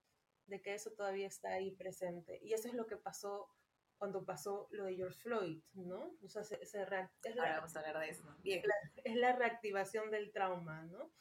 De 0.47 0.61
que 0.61 0.73
eso 0.73 0.91
todavía 0.91 1.27
está 1.27 1.53
ahí 1.53 1.71
presente. 1.71 2.39
Y 2.43 2.53
eso 2.53 2.67
es 2.67 2.73
lo 2.73 2.87
que 2.87 2.97
pasó 2.97 3.49
cuando 3.97 4.25
pasó 4.25 4.67
lo 4.71 4.85
de 4.85 4.95
George 4.95 5.17
Floyd, 5.17 5.63
¿no? 5.73 6.15
O 6.21 6.27
sea, 6.27 6.43
se, 6.43 6.63
se 6.65 6.83
es 7.23 7.35
la, 7.35 7.57
vamos 7.57 7.75
a 7.75 7.79
hablar 7.79 7.99
de 7.99 8.09
eso. 8.09 8.35
Bien. 8.43 8.61
es 9.03 9.15
la 9.15 9.35
reactivación 9.35 10.11
del 10.11 10.31
trauma, 10.31 10.83
¿no? 10.85 11.11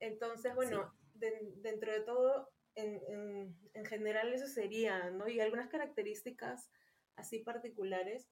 Entonces, 0.00 0.54
bueno, 0.54 0.92
dentro 1.12 1.92
de 1.92 2.00
todo, 2.00 2.50
en, 2.82 3.00
en, 3.08 3.70
en, 3.74 3.84
general 3.84 4.32
eso 4.32 4.46
sería, 4.46 5.10
¿no? 5.10 5.28
Y 5.28 5.40
algunas 5.40 5.68
características 5.68 6.70
así 7.16 7.40
particulares 7.40 8.28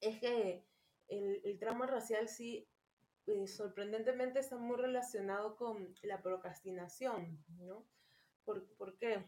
es 0.00 0.18
que 0.20 0.64
el, 1.08 1.40
el 1.44 1.58
trauma 1.58 1.86
racial 1.86 2.28
sí 2.28 2.68
eh, 3.26 3.46
sorprendentemente 3.46 4.40
está 4.40 4.56
muy 4.56 4.76
relacionado 4.76 5.56
con 5.56 5.94
la 6.02 6.22
procrastinación, 6.22 7.44
¿no? 7.58 7.86
¿Por, 8.44 8.66
¿Por, 8.76 8.96
qué? 8.96 9.24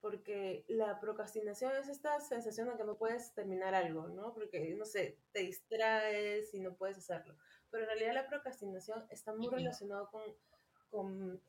Porque 0.00 0.64
la 0.68 0.98
procrastinación 0.98 1.72
es 1.76 1.88
esta 1.88 2.18
sensación 2.20 2.68
de 2.68 2.76
que 2.76 2.84
no 2.84 2.96
puedes 2.96 3.34
terminar 3.34 3.74
algo, 3.74 4.08
¿no? 4.08 4.34
Porque, 4.34 4.74
no 4.74 4.84
sé, 4.84 5.18
te 5.32 5.40
distraes 5.40 6.52
y 6.54 6.60
no 6.60 6.74
puedes 6.74 6.98
hacerlo. 6.98 7.36
Pero 7.70 7.84
en 7.84 7.90
realidad 7.90 8.14
la 8.14 8.26
procrastinación 8.26 9.06
está 9.10 9.34
muy 9.34 9.48
relacionado 9.48 10.10
con, 10.10 10.22
con 10.90 11.40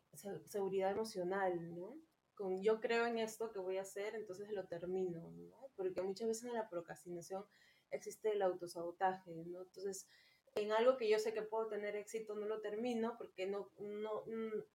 seguridad 0.45 0.91
emocional, 0.91 1.75
¿no? 1.75 1.97
Con 2.39 2.63
yo 2.63 2.79
creo 2.79 3.05
en 3.05 3.17
esto 3.17 3.51
que 3.51 3.59
voy 3.59 3.75
a 3.79 3.81
hacer, 3.81 4.15
entonces 4.15 4.49
lo 4.53 4.65
termino, 4.65 5.29
¿no? 5.31 5.69
Porque 5.75 6.01
muchas 6.01 6.29
veces 6.29 6.45
en 6.45 6.53
la 6.53 6.69
procrastinación 6.69 7.43
existe 7.91 8.31
el 8.31 8.41
autosabotaje, 8.41 9.43
¿no? 9.45 9.63
Entonces, 9.63 10.07
en 10.55 10.71
algo 10.71 10.95
que 10.95 11.09
yo 11.09 11.19
sé 11.19 11.33
que 11.33 11.41
puedo 11.41 11.67
tener 11.67 11.97
éxito, 11.97 12.35
no 12.35 12.45
lo 12.45 12.61
termino 12.61 13.17
porque 13.17 13.45
no, 13.45 13.69
no, 13.79 14.23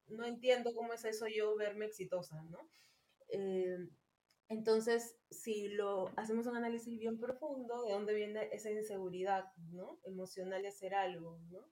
no 0.08 0.24
entiendo 0.26 0.74
cómo 0.74 0.92
es 0.92 1.06
eso 1.06 1.26
yo 1.26 1.56
verme 1.56 1.86
exitosa, 1.86 2.42
¿no? 2.42 2.68
Eh, 3.28 3.78
entonces, 4.50 5.16
si 5.30 5.68
lo 5.68 6.12
hacemos 6.18 6.46
un 6.46 6.58
análisis 6.58 6.98
bien 6.98 7.18
profundo, 7.18 7.82
de 7.84 7.92
dónde 7.92 8.12
viene 8.12 8.50
esa 8.52 8.70
inseguridad, 8.70 9.46
¿no? 9.72 9.98
Emocional 10.04 10.60
de 10.60 10.68
hacer 10.68 10.94
algo, 10.94 11.38
¿no? 11.50 11.66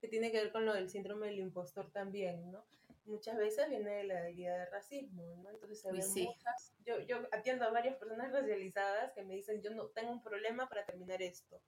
Que 0.00 0.08
tiene 0.08 0.32
que 0.32 0.38
ver 0.38 0.50
con 0.50 0.66
lo 0.66 0.74
del 0.74 0.90
síndrome 0.90 1.28
del 1.28 1.38
impostor 1.38 1.92
también, 1.92 2.50
¿no? 2.50 2.66
Muchas 3.06 3.36
veces 3.36 3.68
viene 3.68 3.90
de 3.90 4.04
la 4.04 4.28
herida 4.28 4.58
de 4.58 4.66
racismo, 4.66 5.24
¿no? 5.36 5.50
Entonces 5.50 5.80
se 5.80 5.92
ven 5.92 6.26
muchas, 6.26 6.74
yo, 6.84 6.98
yo 7.00 7.22
atiendo 7.32 7.64
a 7.64 7.70
varias 7.70 7.96
personas 7.96 8.32
racializadas 8.32 9.12
que 9.12 9.22
me 9.22 9.34
dicen, 9.34 9.62
yo 9.62 9.70
no 9.70 9.86
tengo 9.88 10.10
un 10.10 10.22
problema 10.22 10.68
para 10.68 10.84
terminar 10.84 11.22
esto. 11.22 11.60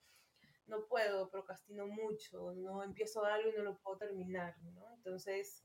No 0.66 0.87
puedo, 0.87 1.31
procrastino 1.31 1.87
mucho, 1.87 2.53
no 2.55 2.83
empiezo 2.83 3.24
algo 3.24 3.51
y 3.51 3.55
no 3.55 3.62
lo 3.62 3.79
puedo 3.79 3.98
terminar, 3.98 4.61
¿no? 4.62 4.92
Entonces, 4.96 5.64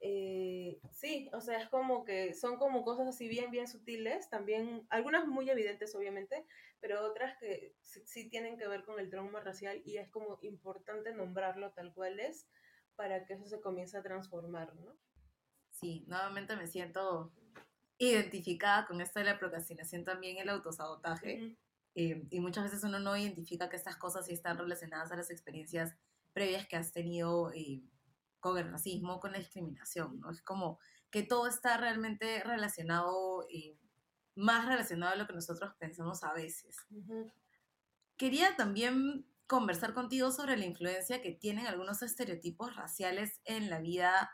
eh, 0.00 0.78
sí, 0.90 1.30
o 1.32 1.40
sea, 1.40 1.60
es 1.62 1.68
como 1.68 2.04
que 2.04 2.34
son 2.34 2.58
como 2.58 2.84
cosas 2.84 3.08
así 3.08 3.28
bien, 3.28 3.50
bien 3.50 3.66
sutiles, 3.66 4.28
también, 4.28 4.86
algunas 4.90 5.26
muy 5.26 5.48
evidentes 5.48 5.94
obviamente, 5.94 6.44
pero 6.80 7.04
otras 7.04 7.36
que 7.38 7.74
sí, 7.80 8.28
tienen 8.28 8.58
que 8.58 8.68
ver 8.68 8.84
con 8.84 9.00
el 9.00 9.08
trauma 9.08 9.40
racial 9.40 9.80
y 9.84 9.96
es 9.96 10.08
como 10.10 10.38
importante 10.42 11.12
nombrarlo 11.12 11.72
tal 11.72 11.94
cual 11.94 12.20
es 12.20 12.46
para 12.96 13.24
que 13.24 13.34
eso 13.34 13.46
se 13.46 13.60
comience 13.60 13.96
a 13.96 14.02
transformar, 14.02 14.74
¿no? 14.74 14.96
Sí, 15.70 16.04
nuevamente 16.08 16.56
me 16.56 16.66
siento 16.66 17.32
identificada 17.98 18.86
con 18.86 19.00
esto 19.00 19.18
de 19.18 19.26
la 19.26 19.38
procrastinación 19.38 20.04
también, 20.04 20.38
el 20.38 20.48
autosabotaje. 20.48 21.56
Eh, 21.94 22.26
y 22.30 22.40
muchas 22.40 22.64
veces 22.64 22.84
uno 22.84 22.98
no 22.98 23.16
identifica 23.16 23.70
que 23.70 23.76
estas 23.76 23.96
cosas 23.96 24.26
sí 24.26 24.32
están 24.32 24.58
relacionadas 24.58 25.12
a 25.12 25.16
las 25.16 25.30
experiencias 25.30 25.96
previas 26.32 26.66
que 26.66 26.76
has 26.76 26.92
tenido 26.92 27.52
eh, 27.54 27.82
con 28.40 28.58
el 28.58 28.70
racismo, 28.70 29.18
con 29.18 29.32
la 29.32 29.38
discriminación, 29.38 30.20
¿no? 30.20 30.30
Es 30.30 30.42
como 30.42 30.78
que 31.10 31.22
todo 31.22 31.46
está 31.46 31.78
realmente 31.78 32.42
relacionado, 32.44 33.46
eh, 33.50 33.78
más 34.34 34.66
relacionado 34.66 35.14
a 35.14 35.16
lo 35.16 35.26
que 35.26 35.32
nosotros 35.32 35.74
pensamos 35.78 36.22
a 36.22 36.34
veces. 36.34 36.76
Quería 38.18 38.56
también 38.56 39.26
conversar 39.46 39.94
contigo 39.94 40.32
sobre 40.32 40.56
la 40.56 40.64
influencia 40.64 41.22
que 41.22 41.32
tienen 41.32 41.66
algunos 41.66 42.02
estereotipos 42.02 42.74
raciales 42.76 43.40
en 43.44 43.70
la 43.70 43.80
vida 43.80 44.30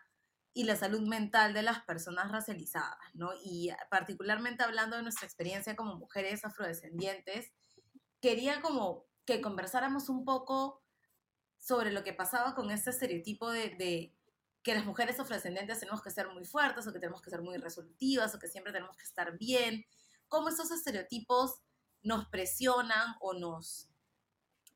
y 0.55 0.64
la 0.64 0.77
salud 0.77 1.07
mental 1.07 1.55
de 1.55 1.62
las 1.62 1.83
personas 1.85 2.31
racializadas, 2.31 2.98
¿no? 3.14 3.31
Y 3.42 3.70
particularmente 3.90 4.62
hablando 4.62 4.96
de 4.96 5.03
nuestra 5.03 5.27
experiencia 5.27 5.77
como 5.77 5.96
mujeres 5.96 6.44
afrodescendientes, 6.44 7.53
quería 8.20 8.61
como 8.61 9.07
que 9.25 9.40
conversáramos 9.40 10.09
un 10.09 10.25
poco 10.25 10.83
sobre 11.59 11.92
lo 11.92 12.05
que 12.05 12.12
pasaba 12.12 12.55
con 12.55 12.70
este 12.70 12.90
estereotipo 12.90 13.51
de, 13.51 14.14
que 14.62 14.75
las 14.75 14.85
mujeres 14.85 15.18
afrodescendientes 15.18 15.81
tenemos 15.81 16.03
que 16.03 16.11
ser 16.11 16.29
muy 16.29 16.44
fuertes 16.44 16.87
o 16.87 16.92
que 16.92 17.01
tenemos 17.01 17.22
que 17.22 17.31
ser 17.31 17.42
muy 17.42 17.57
resolutivas 17.57 18.35
o 18.35 18.38
que 18.38 18.48
siempre 18.48 18.72
tenemos 18.72 18.96
que 18.96 19.05
estar 19.05 19.37
bien, 19.38 19.85
cómo 20.29 20.48
esos 20.48 20.70
estereotipos 20.70 21.62
nos 22.03 22.27
presionan 22.29 23.16
o 23.20 23.35
nos 23.35 23.91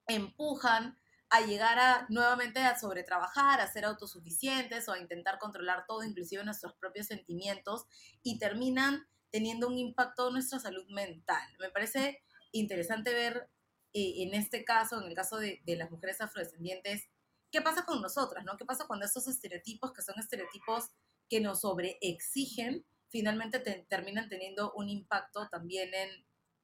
empujan 0.07 0.99
a 1.29 1.41
llegar 1.41 1.79
a 1.79 2.07
nuevamente 2.09 2.61
a 2.61 2.79
sobretrabajar, 2.79 3.61
a 3.61 3.73
ser 3.73 3.85
autosuficientes 3.85 4.89
o 4.89 4.93
a 4.93 4.99
intentar 4.99 5.39
controlar 5.39 5.85
todo, 5.87 6.05
inclusive 6.05 6.45
nuestros 6.45 6.75
propios 6.75 7.07
sentimientos, 7.07 7.87
y 8.23 8.39
terminan 8.39 9.07
teniendo 9.31 9.67
un 9.67 9.79
impacto 9.79 10.29
en 10.29 10.35
nuestra 10.35 10.61
salud 10.61 10.87
mental. 10.91 11.43
Me 11.59 11.71
parece 11.71 12.23
interesante 12.53 13.13
ver 13.13 13.51
eh, 13.93 14.23
en 14.23 14.35
este 14.35 14.65
caso, 14.65 15.01
en 15.01 15.09
el 15.09 15.15
caso 15.15 15.39
de, 15.39 15.63
las 15.67 15.91
mujeres 15.91 16.21
afrodescendientes, 16.21 17.09
qué 17.51 17.63
pasa 17.63 17.85
con 17.85 18.03
nosotras, 18.03 18.45
¿no? 18.45 18.57
¿Qué 18.57 18.65
pasa 18.65 18.87
cuando 18.87 19.07
estos 19.07 19.27
estereotipos, 19.27 19.93
que 19.93 20.03
son 20.03 20.19
estereotipos 20.19 20.91
que 21.29 21.41
nos 21.41 21.63
sobreexigen, 21.63 22.85
finalmente 23.09 23.59
terminan 23.89 24.29
teniendo 24.29 24.73
un 24.75 24.91
impacto 24.91 25.49
también 25.49 25.95
en, 25.95 26.11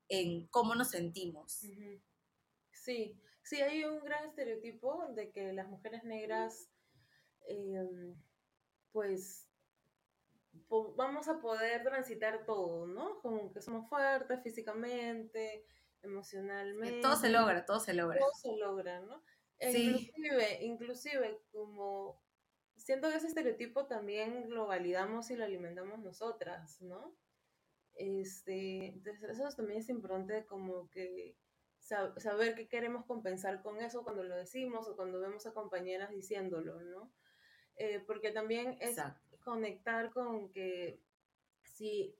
en 0.09 0.47
cómo 0.49 0.75
nos 0.75 0.91
sentimos? 0.91 1.65
Sí, 2.71 3.19
Sí, 3.43 3.61
hay 3.61 3.85
un 3.85 4.01
gran 4.05 4.25
estereotipo 4.25 5.09
de 5.15 5.31
que 5.31 5.53
las 5.53 5.69
mujeres 5.69 6.05
negras 6.05 6.71
em, 7.47 8.15
pues 8.93 9.49
vamos 10.97 11.29
a 11.29 11.41
poder 11.41 11.83
transitar 11.83 12.45
todo, 12.45 12.87
¿no? 12.87 13.21
Como 13.21 13.53
que 13.53 13.63
somos 13.63 13.89
fuertes 13.89 14.43
físicamente, 14.43 15.65
emocionalmente. 16.03 17.01
todo 17.01 17.17
se 17.17 17.31
logra, 17.31 17.65
todo 17.65 17.81
se 17.81 17.95
logra. 17.95 18.19
Todo 18.19 18.33
se 18.35 18.57
logra, 18.57 19.01
¿no? 19.01 19.23
Inclusive, 19.61 20.65
inclusive 20.65 21.41
como 21.53 22.21
siento 22.77 23.09
que 23.09 23.17
ese 23.17 23.29
estereotipo 23.29 23.87
también 23.87 24.51
lo 24.51 24.67
validamos 24.67 25.31
y 25.31 25.37
lo 25.37 25.45
alimentamos 25.45 26.01
nosotras, 26.01 26.81
¿no? 26.83 27.17
Este, 27.95 28.87
entonces 28.87 29.39
eso 29.39 29.49
también 29.57 29.81
es 29.81 29.89
importante 29.89 30.47
como 30.47 30.89
que 30.91 31.37
saber 31.83 32.55
qué 32.55 32.69
queremos 32.69 33.05
compensar 33.05 33.63
con 33.63 33.81
eso 33.81 34.05
cuando 34.05 34.23
lo 34.23 34.37
decimos 34.37 34.89
o 34.89 34.97
cuando 34.97 35.21
vemos 35.21 35.47
a 35.47 35.53
compañeras 35.53 36.11
diciéndolo, 36.11 36.81
¿no? 36.81 37.13
Eh, 37.77 38.01
porque 38.07 38.31
también 38.31 38.77
es 38.81 38.97
conectar 39.45 40.11
con 40.13 40.53
que 40.53 41.01
si 41.63 42.15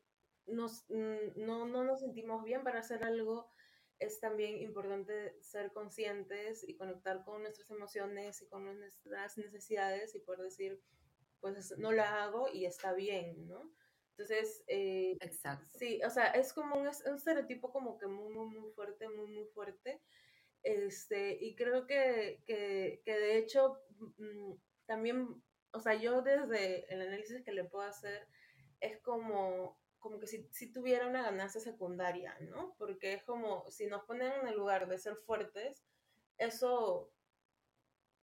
nos, 0.47 0.85
no, 0.89 1.67
no 1.67 1.85
nos 1.85 2.01
sentimos 2.01 2.43
bien 2.45 2.65
para 2.65 2.81
hacer 2.81 3.05
algo, 3.05 3.51
es 3.99 4.19
también 4.19 4.61
importante 4.61 5.41
ser 5.41 5.73
conscientes 5.73 6.69
y 6.69 6.77
conectar 6.77 7.25
con 7.25 7.43
nuestras 7.43 7.71
emociones 7.71 8.43
y 8.43 8.49
con 8.49 8.65
nuestras 8.65 9.39
necesidades 9.39 10.15
y 10.15 10.21
poder 10.21 10.41
decir, 10.43 10.83
pues 11.41 11.77
no 11.79 11.93
la 11.93 12.25
hago 12.25 12.49
y 12.53 12.67
está 12.67 12.93
bien, 12.93 13.47
¿no? 13.47 13.71
Entonces, 14.13 14.63
eh, 14.67 15.17
Exacto. 15.21 15.79
sí, 15.79 16.01
o 16.05 16.11
sea, 16.11 16.27
es 16.27 16.53
como 16.53 16.77
un, 16.77 16.87
un, 16.87 17.15
estereotipo 17.17 17.73
como 17.73 17.99
que 17.99 18.07
muy, 18.07 18.33
muy, 18.33 18.47
muy 18.47 18.71
fuerte, 18.73 19.09
muy, 19.09 19.27
muy 19.27 19.47
fuerte. 19.47 20.03
Este, 20.63 21.39
y 21.41 21.57
creo 21.57 21.87
que, 21.87 22.43
que, 22.47 23.01
que 23.05 23.19
de 23.19 23.39
hecho 23.39 23.81
mm, 24.19 24.53
también, 24.87 25.43
o 25.73 25.81
sea, 25.81 25.95
yo 25.95 26.23
desde 26.23 26.93
el 26.93 27.03
análisis 27.03 27.43
que 27.43 27.53
le 27.53 27.65
puedo 27.65 27.85
hacer, 27.85 28.29
es 28.81 29.01
como 29.01 29.81
como 30.03 30.19
que 30.19 30.27
si, 30.27 30.49
si, 30.51 30.73
tuviera 30.73 31.07
una 31.07 31.23
ganancia 31.23 31.61
secundaria, 31.61 32.37
¿no? 32.41 32.75
Porque 32.77 33.15
es 33.15 33.23
como, 33.23 33.71
si 33.71 33.87
nos 33.87 34.03
ponen 34.03 34.33
en 34.33 34.49
el 34.49 34.57
lugar 34.57 34.89
de 34.89 34.99
ser 34.99 35.15
fuertes, 35.15 35.85
eso 36.39 37.13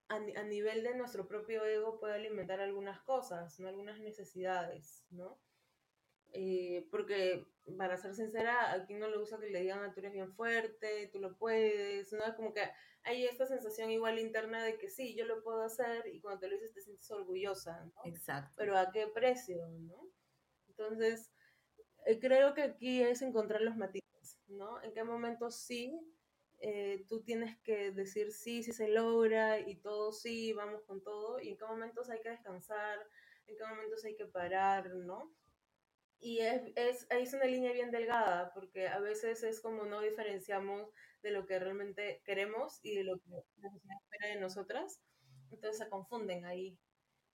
a, 0.09 0.15
a, 0.15 0.43
nivel 0.43 0.81
de 0.81 0.95
nuestro 0.95 1.27
propio 1.27 1.63
ego 1.65 1.99
puede 1.99 2.15
alimentar 2.15 2.59
algunas 2.61 2.99
cosas, 3.01 3.59
¿no? 3.59 3.67
Algunas 3.67 3.99
necesidades, 3.99 5.05
¿no? 5.11 5.39
Eh, 6.39 6.87
porque, 6.91 7.47
para 7.79 7.97
ser 7.97 8.13
sincera, 8.13 8.71
aquí 8.71 8.93
no 8.93 9.09
le 9.09 9.17
gusta 9.17 9.39
que 9.39 9.49
le 9.49 9.61
digan, 9.61 9.91
tú 9.91 10.01
eres 10.01 10.13
bien 10.13 10.31
fuerte, 10.35 11.09
tú 11.11 11.17
lo 11.17 11.35
puedes, 11.35 12.13
¿no? 12.13 12.35
Como 12.35 12.53
que 12.53 12.61
hay 13.01 13.25
esta 13.25 13.47
sensación 13.47 13.89
igual 13.89 14.19
interna 14.19 14.63
de 14.63 14.77
que 14.77 14.87
sí, 14.87 15.15
yo 15.15 15.25
lo 15.25 15.41
puedo 15.41 15.63
hacer 15.63 16.05
y 16.05 16.19
cuando 16.21 16.41
te 16.41 16.47
lo 16.47 16.53
dices 16.53 16.73
te 16.75 16.81
sientes 16.81 17.09
orgullosa, 17.09 17.83
¿no? 17.85 18.01
Exacto. 18.05 18.53
Pero 18.55 18.77
¿a 18.77 18.91
qué 18.91 19.07
precio, 19.07 19.67
no? 19.67 20.11
Entonces, 20.67 21.31
eh, 22.05 22.19
creo 22.19 22.53
que 22.53 22.61
aquí 22.61 23.01
es 23.01 23.23
encontrar 23.23 23.61
los 23.61 23.75
matices, 23.75 24.37
¿no? 24.47 24.79
En 24.83 24.93
qué 24.93 25.03
momentos 25.03 25.55
sí, 25.55 25.99
eh, 26.59 27.03
tú 27.09 27.23
tienes 27.23 27.57
que 27.63 27.91
decir 27.91 28.31
sí, 28.31 28.61
sí 28.61 28.73
se 28.73 28.89
logra 28.89 29.59
y 29.59 29.77
todo 29.77 30.11
sí, 30.13 30.53
vamos 30.53 30.83
con 30.83 31.01
todo, 31.01 31.39
y 31.39 31.49
en 31.49 31.57
qué 31.57 31.65
momentos 31.65 32.11
hay 32.11 32.21
que 32.21 32.29
descansar, 32.29 32.99
en 33.47 33.57
qué 33.57 33.65
momentos 33.65 34.05
hay 34.05 34.15
que 34.15 34.27
parar, 34.27 34.93
¿no? 34.93 35.33
Y 36.19 36.39
es, 36.39 36.61
es, 36.75 37.07
es 37.09 37.33
una 37.33 37.45
línea 37.45 37.73
bien 37.73 37.91
delgada, 37.91 38.51
porque 38.53 38.87
a 38.87 38.99
veces 38.99 39.43
es 39.43 39.61
como 39.61 39.85
no 39.85 40.01
diferenciamos 40.01 40.89
de 41.21 41.31
lo 41.31 41.45
que 41.45 41.59
realmente 41.59 42.21
queremos 42.25 42.79
y 42.83 42.95
de 42.95 43.03
lo 43.03 43.19
que 43.19 43.29
la 43.57 43.69
sociedad 43.69 43.97
espera 44.03 44.33
de 44.33 44.41
nosotras, 44.41 45.01
entonces 45.51 45.77
se 45.77 45.89
confunden 45.89 46.45
ahí, 46.45 46.77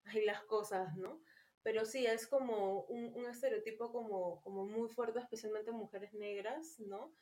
ahí 0.05 0.25
las 0.25 0.43
cosas, 0.43 0.95
¿no? 0.97 1.21
pero 1.63 1.85
sí, 1.85 2.05
es 2.05 2.27
como 2.27 2.83
un, 2.83 3.13
un 3.15 3.25
estereotipo 3.25 3.91
como, 3.91 4.41
como 4.41 4.65
muy 4.65 4.89
fuerte, 4.89 5.19
especialmente 5.19 5.71
en 5.71 5.77
mujeres 5.77 6.13
negras, 6.13 6.77
¿no? 6.79 7.13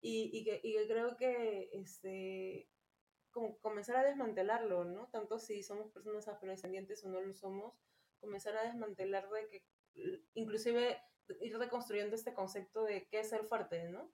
Y, 0.00 0.30
y, 0.32 0.44
que, 0.44 0.60
y 0.62 0.74
que 0.76 0.86
creo 0.86 1.16
que 1.16 1.68
este, 1.72 2.68
como 3.32 3.58
comenzar 3.58 3.96
a 3.96 4.04
desmantelarlo, 4.04 4.84
¿no? 4.84 5.08
Tanto 5.10 5.40
si 5.40 5.64
somos 5.64 5.90
personas 5.90 6.28
afrodescendientes 6.28 7.04
o 7.04 7.08
no 7.08 7.20
lo 7.20 7.32
somos, 7.32 7.74
comenzar 8.20 8.56
a 8.56 8.62
desmantelar 8.64 9.28
de 9.30 9.48
que, 9.48 9.64
inclusive 10.34 10.98
ir 11.40 11.58
reconstruyendo 11.58 12.14
este 12.14 12.34
concepto 12.34 12.84
de 12.84 13.06
qué 13.08 13.20
es 13.20 13.28
ser 13.30 13.44
fuerte, 13.44 13.88
¿no? 13.90 14.12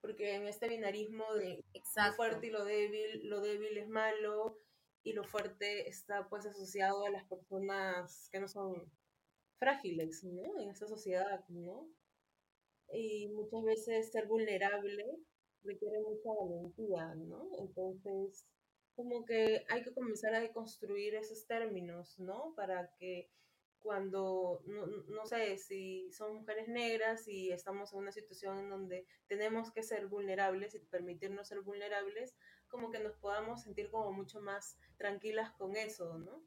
Porque 0.00 0.34
en 0.34 0.46
este 0.48 0.68
binarismo 0.68 1.32
de 1.34 1.64
lo 1.74 2.12
fuerte 2.14 2.46
y 2.48 2.50
lo 2.50 2.64
débil, 2.64 3.28
lo 3.28 3.40
débil 3.40 3.76
es 3.78 3.88
malo, 3.88 4.58
y 5.04 5.12
lo 5.12 5.24
fuerte 5.24 5.88
está 5.88 6.28
pues 6.28 6.46
asociado 6.46 7.04
a 7.04 7.10
las 7.10 7.24
personas 7.24 8.28
que 8.30 8.40
no 8.40 8.48
son 8.48 8.90
frágiles, 9.58 10.24
¿no? 10.24 10.60
En 10.60 10.70
esta 10.70 10.86
sociedad, 10.86 11.44
¿no? 11.48 11.88
Y 12.92 13.28
muchas 13.28 13.64
veces 13.64 14.12
ser 14.12 14.26
vulnerable 14.26 15.04
requiere 15.62 16.00
mucha 16.00 16.30
valentía, 16.32 17.14
¿no? 17.14 17.48
Entonces, 17.58 18.46
como 18.94 19.24
que 19.24 19.64
hay 19.68 19.82
que 19.82 19.94
comenzar 19.94 20.34
a 20.34 20.40
deconstruir 20.40 21.14
esos 21.14 21.46
términos, 21.46 22.18
¿no? 22.18 22.52
Para 22.54 22.90
que 22.98 23.30
cuando, 23.82 24.62
no, 24.66 24.86
no, 24.86 25.26
sé, 25.26 25.58
si 25.58 26.10
son 26.12 26.36
mujeres 26.36 26.68
negras 26.68 27.26
y 27.28 27.50
estamos 27.50 27.92
en 27.92 27.98
una 27.98 28.12
situación 28.12 28.58
en 28.58 28.70
donde 28.70 29.06
tenemos 29.26 29.72
que 29.72 29.82
ser 29.82 30.06
vulnerables 30.06 30.74
y 30.74 30.78
permitirnos 30.78 31.48
ser 31.48 31.60
vulnerables, 31.60 32.34
como 32.68 32.90
que 32.90 33.00
nos 33.00 33.16
podamos 33.16 33.62
sentir 33.62 33.90
como 33.90 34.12
mucho 34.12 34.40
más 34.40 34.78
tranquilas 34.96 35.50
con 35.52 35.76
eso, 35.76 36.18
¿no? 36.18 36.42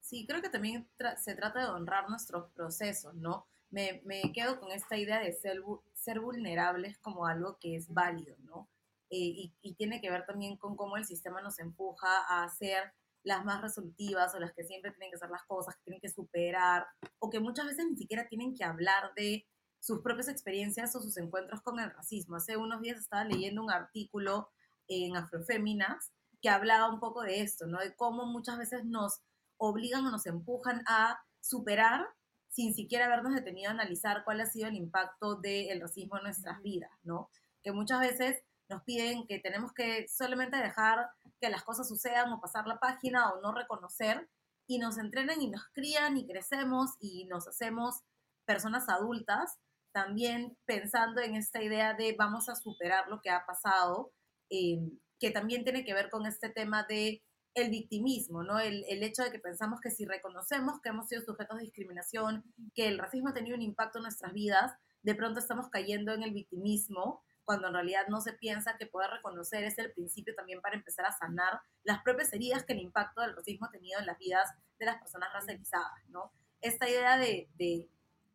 Sí, 0.00 0.26
creo 0.26 0.40
que 0.40 0.48
también 0.48 0.88
se 1.18 1.34
trata 1.34 1.60
de 1.60 1.70
honrar 1.70 2.08
nuestros 2.08 2.50
procesos, 2.52 3.14
¿no? 3.14 3.46
Me, 3.70 4.00
me 4.04 4.32
quedo 4.32 4.58
con 4.58 4.72
esta 4.72 4.96
idea 4.96 5.20
de 5.20 5.32
ser, 5.32 5.60
ser 5.92 6.20
vulnerables 6.20 6.98
como 6.98 7.26
algo 7.26 7.58
que 7.58 7.76
es 7.76 7.92
válido, 7.92 8.36
¿no? 8.38 8.70
Eh, 9.10 9.16
y, 9.18 9.54
y 9.60 9.74
tiene 9.74 10.00
que 10.00 10.10
ver 10.10 10.24
también 10.24 10.56
con 10.56 10.76
cómo 10.76 10.96
el 10.96 11.04
sistema 11.04 11.42
nos 11.42 11.58
empuja 11.58 12.42
a 12.42 12.48
ser 12.48 12.94
las 13.24 13.44
más 13.44 13.60
resolutivas 13.60 14.34
o 14.34 14.38
las 14.38 14.52
que 14.52 14.64
siempre 14.64 14.90
tienen 14.92 15.10
que 15.10 15.16
hacer 15.16 15.30
las 15.30 15.44
cosas, 15.44 15.74
que 15.76 15.82
tienen 15.84 16.00
que 16.00 16.08
superar, 16.08 16.86
o 17.18 17.30
que 17.30 17.40
muchas 17.40 17.66
veces 17.66 17.86
ni 17.90 17.96
siquiera 17.96 18.28
tienen 18.28 18.54
que 18.54 18.64
hablar 18.64 19.12
de 19.16 19.46
sus 19.80 20.00
propias 20.00 20.28
experiencias 20.28 20.94
o 20.96 21.00
sus 21.00 21.16
encuentros 21.16 21.62
con 21.62 21.78
el 21.78 21.90
racismo. 21.90 22.36
Hace 22.36 22.56
unos 22.56 22.80
días 22.80 22.98
estaba 22.98 23.24
leyendo 23.24 23.62
un 23.62 23.70
artículo 23.70 24.50
en 24.88 25.16
Afroféminas 25.16 26.12
que 26.40 26.48
hablaba 26.48 26.92
un 26.92 27.00
poco 27.00 27.22
de 27.22 27.40
esto, 27.40 27.66
¿no? 27.66 27.78
De 27.78 27.94
cómo 27.94 28.26
muchas 28.26 28.58
veces 28.58 28.84
nos 28.84 29.20
obligan 29.56 30.06
o 30.06 30.10
nos 30.10 30.26
empujan 30.26 30.82
a 30.86 31.20
superar 31.40 32.06
sin 32.48 32.74
siquiera 32.74 33.06
habernos 33.06 33.34
detenido 33.34 33.70
a 33.70 33.74
analizar 33.74 34.24
cuál 34.24 34.40
ha 34.40 34.46
sido 34.46 34.68
el 34.68 34.74
impacto 34.74 35.36
del 35.36 35.80
racismo 35.80 36.16
en 36.16 36.24
nuestras 36.24 36.62
vidas, 36.62 36.90
¿no? 37.02 37.30
Que 37.62 37.72
muchas 37.72 38.00
veces 38.00 38.42
nos 38.68 38.82
piden 38.82 39.26
que 39.26 39.38
tenemos 39.38 39.72
que 39.72 40.06
solamente 40.08 40.56
dejar 40.56 41.08
que 41.40 41.50
las 41.50 41.64
cosas 41.64 41.88
sucedan 41.88 42.32
o 42.32 42.40
pasar 42.40 42.66
la 42.66 42.78
página 42.78 43.32
o 43.32 43.40
no 43.40 43.52
reconocer 43.52 44.28
y 44.66 44.78
nos 44.78 44.98
entrenan 44.98 45.40
y 45.40 45.48
nos 45.48 45.62
crían 45.72 46.16
y 46.16 46.26
crecemos 46.26 46.90
y 47.00 47.26
nos 47.26 47.48
hacemos 47.48 48.02
personas 48.44 48.88
adultas 48.88 49.58
también 49.92 50.56
pensando 50.66 51.20
en 51.20 51.34
esta 51.34 51.62
idea 51.62 51.94
de 51.94 52.14
vamos 52.16 52.48
a 52.48 52.54
superar 52.56 53.08
lo 53.08 53.20
que 53.20 53.30
ha 53.30 53.44
pasado, 53.46 54.12
eh, 54.50 54.78
que 55.18 55.30
también 55.30 55.64
tiene 55.64 55.84
que 55.84 55.94
ver 55.94 56.10
con 56.10 56.26
este 56.26 56.50
tema 56.50 56.84
de 56.88 57.22
el 57.54 57.70
victimismo, 57.70 58.44
¿no? 58.44 58.60
El, 58.60 58.84
el, 58.88 59.02
hecho 59.02 59.24
de 59.24 59.32
que 59.32 59.40
pensamos 59.40 59.80
que 59.80 59.90
si 59.90 60.04
reconocemos 60.04 60.80
que 60.80 60.90
hemos 60.90 61.08
sido 61.08 61.22
sujetos 61.22 61.56
de 61.56 61.64
discriminación, 61.64 62.44
que 62.74 62.86
el 62.86 62.98
racismo 62.98 63.30
ha 63.30 63.34
tenido 63.34 63.56
un 63.56 63.62
impacto 63.62 63.98
en 63.98 64.04
nuestras 64.04 64.32
vidas, 64.32 64.72
de 65.02 65.14
pronto 65.14 65.40
estamos 65.40 65.68
cayendo 65.68 66.12
en 66.12 66.22
el 66.22 66.32
victimismo 66.32 67.24
cuando 67.48 67.68
en 67.68 67.72
realidad 67.72 68.08
no 68.08 68.20
se 68.20 68.34
piensa 68.34 68.76
que 68.76 68.84
poder 68.84 69.10
reconocer 69.10 69.64
es 69.64 69.78
el 69.78 69.90
principio 69.92 70.34
también 70.34 70.60
para 70.60 70.76
empezar 70.76 71.06
a 71.06 71.16
sanar 71.16 71.62
las 71.82 72.02
propias 72.02 72.30
heridas 72.34 72.62
que 72.62 72.74
el 72.74 72.80
impacto 72.80 73.22
del 73.22 73.34
racismo 73.34 73.64
ha 73.64 73.70
tenido 73.70 73.98
en 73.98 74.04
las 74.04 74.18
vidas 74.18 74.50
de 74.78 74.84
las 74.84 74.98
personas 74.98 75.32
racializadas, 75.32 76.06
¿no? 76.08 76.30
Esta 76.60 76.86
idea 76.86 77.16
de, 77.16 77.48
de, 77.54 77.88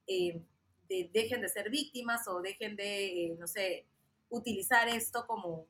eh, 0.07 0.43
de 0.89 1.11
dejen 1.13 1.41
de 1.41 1.49
ser 1.49 1.69
víctimas 1.69 2.27
o 2.27 2.41
dejen 2.41 2.75
de, 2.75 3.25
eh, 3.25 3.35
no 3.37 3.45
sé, 3.45 3.85
utilizar 4.29 4.89
esto 4.89 5.27
como, 5.27 5.67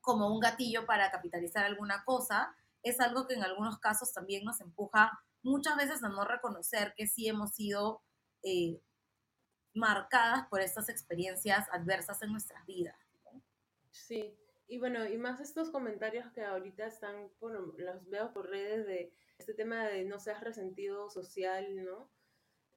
como 0.00 0.32
un 0.32 0.38
gatillo 0.38 0.86
para 0.86 1.10
capitalizar 1.10 1.64
alguna 1.64 2.04
cosa, 2.04 2.54
es 2.84 3.00
algo 3.00 3.26
que 3.26 3.34
en 3.34 3.42
algunos 3.42 3.80
casos 3.80 4.12
también 4.12 4.44
nos 4.44 4.60
empuja 4.60 5.18
muchas 5.42 5.76
veces 5.76 6.04
a 6.04 6.10
no 6.10 6.24
reconocer 6.24 6.94
que 6.96 7.08
sí 7.08 7.26
hemos 7.26 7.56
sido 7.56 8.02
eh, 8.44 8.80
marcadas 9.76 10.46
por 10.48 10.60
estas 10.60 10.88
experiencias 10.88 11.68
adversas 11.70 12.22
en 12.22 12.32
nuestras 12.32 12.64
vidas. 12.66 12.96
Sí, 13.90 14.36
y 14.68 14.78
bueno, 14.78 15.06
y 15.06 15.16
más 15.16 15.40
estos 15.40 15.70
comentarios 15.70 16.30
que 16.32 16.44
ahorita 16.44 16.86
están, 16.86 17.30
los 17.40 18.08
veo 18.08 18.32
por 18.32 18.48
redes 18.48 18.86
de 18.86 19.12
este 19.38 19.54
tema 19.54 19.86
de 19.86 20.04
no 20.04 20.18
seas 20.18 20.42
resentido 20.42 21.08
social, 21.08 21.84
¿no? 21.84 22.10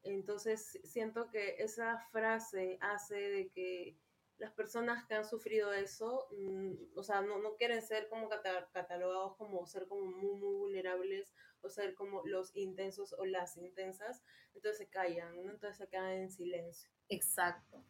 Entonces 0.03 0.79
siento 0.83 1.29
que 1.29 1.55
esa 1.59 1.97
frase 2.12 2.77
hace 2.81 3.15
de 3.15 3.49
que 3.49 3.97
las 4.38 4.51
personas 4.51 5.05
que 5.05 5.15
han 5.15 5.25
sufrido 5.25 5.73
eso, 5.73 6.27
mm, 6.31 6.97
o 6.97 7.03
sea, 7.03 7.21
no, 7.21 7.39
no 7.39 7.55
quieren 7.55 7.81
ser 7.81 8.07
como 8.07 8.29
catalogados 8.29 9.35
como 9.35 9.65
ser 9.65 9.88
como 9.88 10.05
muy, 10.05 10.35
muy 10.35 10.55
vulnerables 10.55 11.33
o 11.62 11.69
ser 11.69 11.93
como 11.95 12.22
los 12.26 12.56
intensos 12.56 13.13
o 13.17 13.26
las 13.26 13.58
intensas, 13.58 14.22
entonces 14.54 14.78
se 14.78 14.89
callan, 14.89 15.36
¿no? 15.36 15.52
entonces 15.52 15.78
se 15.78 15.88
quedan 15.88 16.12
en 16.12 16.32
silencio. 16.32 16.89
Exacto. 17.10 17.84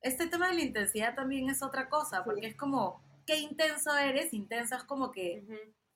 Este 0.00 0.26
tema 0.26 0.48
de 0.48 0.54
la 0.54 0.62
intensidad 0.62 1.14
también 1.14 1.50
es 1.50 1.62
otra 1.62 1.88
cosa, 1.88 2.24
porque 2.24 2.46
es 2.46 2.56
como, 2.56 3.02
¿qué 3.26 3.36
intenso 3.38 3.96
eres? 3.96 4.32
Intenso 4.32 4.76
es 4.76 4.84
como 4.84 5.12
que 5.12 5.44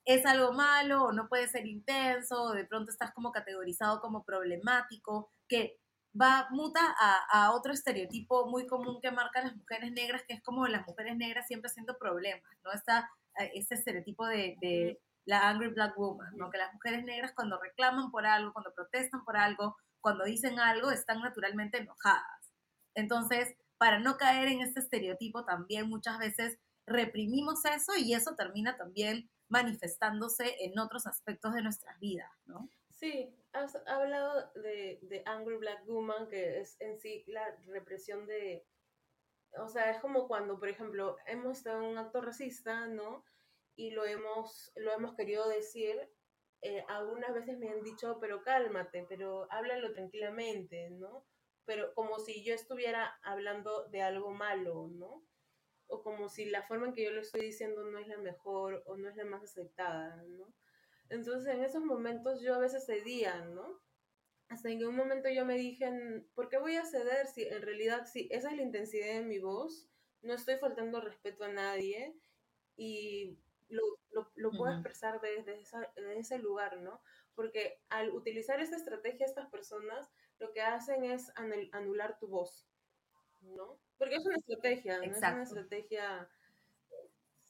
es 0.05 0.25
algo 0.27 0.53
malo 0.53 1.05
o 1.05 1.11
no 1.11 1.27
puede 1.27 1.47
ser 1.47 1.65
intenso, 1.65 2.43
o 2.43 2.53
de 2.53 2.65
pronto 2.65 2.91
estás 2.91 3.11
como 3.13 3.31
categorizado 3.31 3.99
como 3.99 4.23
problemático, 4.23 5.29
que 5.47 5.79
va, 6.19 6.47
muta 6.51 6.79
a, 6.99 7.51
otro 7.53 7.73
estereotipo 7.73 8.47
muy 8.47 8.67
común 8.67 8.99
que 9.01 9.11
marca 9.11 9.41
las 9.41 9.55
mujeres 9.55 9.91
negras, 9.91 10.23
que 10.27 10.35
es 10.35 10.41
como 10.41 10.67
las 10.67 10.87
mujeres 10.87 11.17
negras 11.17 11.47
siempre 11.47 11.69
haciendo 11.69 11.97
problemas, 11.97 12.49
¿no? 12.63 12.71
Está 12.71 13.09
ese 13.53 13.75
estereotipo 13.75 14.25
de, 14.27 14.99
la 15.25 15.49
angry 15.49 15.69
black 15.69 15.97
woman, 15.97 16.35
¿no? 16.37 16.49
Que 16.49 16.57
las 16.57 16.73
mujeres 16.73 17.03
negras 17.03 17.33
cuando 17.35 17.59
reclaman 17.59 18.11
por 18.11 18.25
algo, 18.25 18.53
cuando 18.53 18.73
protestan 18.73 19.23
por 19.25 19.37
algo, 19.37 19.75
cuando 19.99 20.23
dicen 20.23 20.59
algo, 20.59 20.91
están 20.91 21.21
naturalmente 21.21 21.79
enojadas. 21.79 22.53
Entonces, 22.93 23.55
para 23.77 23.99
no 23.99 24.17
caer 24.17 24.47
en 24.47 24.61
este 24.61 24.79
estereotipo 24.79 25.43
también 25.43 25.89
muchas 25.89 26.17
veces 26.17 26.57
reprimimos 26.85 27.65
eso 27.65 27.93
y 27.97 28.13
eso 28.13 28.35
termina 28.35 28.77
también 28.77 29.29
manifestándose 29.49 30.63
en 30.63 30.79
otros 30.79 31.07
aspectos 31.07 31.53
de 31.53 31.61
nuestras 31.61 31.99
vidas, 31.99 32.31
¿no? 32.45 32.69
Sí, 32.89 33.35
has 33.51 33.75
hablado 33.87 34.51
de, 34.55 34.99
de 35.01 35.23
Angry 35.25 35.57
Black 35.57 35.85
Woman, 35.85 36.27
que 36.27 36.61
es 36.61 36.79
en 36.79 36.97
sí 36.99 37.23
la 37.27 37.43
represión 37.67 38.25
de, 38.25 38.65
o 39.57 39.67
sea, 39.67 39.91
es 39.91 39.99
como 39.99 40.27
cuando, 40.27 40.57
por 40.59 40.69
ejemplo, 40.69 41.17
hemos 41.25 41.57
estado 41.57 41.81
en 41.81 41.89
un 41.89 41.97
acto 41.97 42.21
racista, 42.21 42.87
¿no? 42.87 43.23
Y 43.75 43.91
lo 43.91 44.05
hemos, 44.05 44.71
lo 44.75 44.91
hemos 44.93 45.15
querido 45.15 45.47
decir, 45.49 46.09
eh, 46.61 46.83
algunas 46.87 47.33
veces 47.33 47.57
me 47.59 47.69
han 47.69 47.83
dicho, 47.83 48.17
pero 48.19 48.41
cálmate, 48.41 49.05
pero 49.07 49.47
háblalo 49.51 49.93
tranquilamente, 49.93 50.89
¿no? 50.89 51.25
Pero 51.65 51.93
como 51.93 52.19
si 52.19 52.43
yo 52.43 52.53
estuviera 52.53 53.19
hablando 53.23 53.87
de 53.89 54.01
algo 54.01 54.31
malo, 54.31 54.87
¿no? 54.87 55.23
O 55.87 56.01
como 56.01 56.29
si 56.29 56.45
la 56.45 56.63
forma 56.63 56.87
en 56.87 56.93
que 56.93 57.03
yo 57.03 57.11
lo 57.11 57.21
estoy 57.21 57.41
diciendo 57.41 57.83
no 57.83 57.99
es 57.99 58.07
la 58.07 58.17
mejor 58.17 58.83
o 58.87 58.97
no 58.97 59.09
es 59.09 59.15
la 59.15 59.25
más 59.25 59.43
aceptada, 59.43 60.23
¿no? 60.23 60.53
Entonces 61.09 61.53
en 61.53 61.63
esos 61.63 61.83
momentos 61.83 62.41
yo 62.41 62.55
a 62.55 62.59
veces 62.59 62.85
cedía, 62.85 63.45
¿no? 63.45 63.81
Hasta 64.49 64.69
en 64.69 64.85
un 64.85 64.95
momento 64.95 65.29
yo 65.29 65.45
me 65.45 65.55
dije, 65.55 65.91
¿por 66.33 66.49
qué 66.49 66.57
voy 66.57 66.75
a 66.75 66.85
ceder 66.85 67.27
si 67.27 67.43
en 67.43 67.61
realidad 67.61 68.05
si 68.05 68.27
esa 68.31 68.49
es 68.49 68.55
la 68.55 68.63
intensidad 68.63 69.13
de 69.13 69.23
mi 69.25 69.39
voz? 69.39 69.87
No 70.21 70.33
estoy 70.33 70.57
faltando 70.57 71.01
respeto 71.01 71.43
a 71.43 71.49
nadie 71.49 72.15
y 72.75 73.37
lo, 73.69 73.83
lo, 74.35 74.51
puedo 74.51 74.71
expresar 74.71 75.19
desde, 75.21 75.57
desde 75.95 76.19
ese 76.19 76.37
lugar, 76.39 76.77
¿no? 76.77 77.01
Porque 77.33 77.81
al 77.89 78.11
utilizar 78.11 78.59
esta 78.59 78.77
estrategia, 78.77 79.25
estas 79.25 79.49
personas 79.49 80.09
lo 80.39 80.51
que 80.53 80.61
hacen 80.61 81.03
es 81.03 81.31
anular 81.71 82.17
tu 82.19 82.27
voz, 82.27 82.67
¿no? 83.41 83.79
Porque 83.97 84.15
es 84.15 84.25
una 84.25 84.35
estrategia, 84.35 84.97
¿no? 84.97 85.03
Es 85.03 85.17
una 85.17 85.43
estrategia 85.43 86.29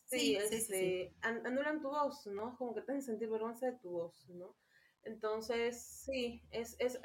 Sí, 0.05 0.35
este, 0.35 1.15
anulan 1.21 1.81
tu 1.81 1.89
voz, 1.89 2.27
¿no? 2.27 2.51
Es 2.51 2.57
como 2.57 2.75
que 2.75 2.81
te 2.81 2.91
hacen 2.91 3.01
sentir 3.01 3.29
vergüenza 3.29 3.65
de 3.65 3.77
tu 3.79 3.89
voz, 3.89 4.29
¿no? 4.29 4.55
Entonces, 5.03 5.83
sí, 5.83 6.43
es, 6.51 6.75
es, 6.79 6.99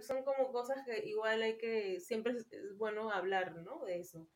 son 0.00 0.24
como 0.24 0.52
cosas 0.52 0.78
que 0.84 1.06
igual 1.06 1.42
hay 1.42 1.56
que, 1.58 2.00
siempre 2.00 2.32
es, 2.32 2.46
bueno 2.76 3.10
hablar, 3.10 3.56
¿no? 3.56 3.84
De 3.84 4.00
eso. 4.00 4.28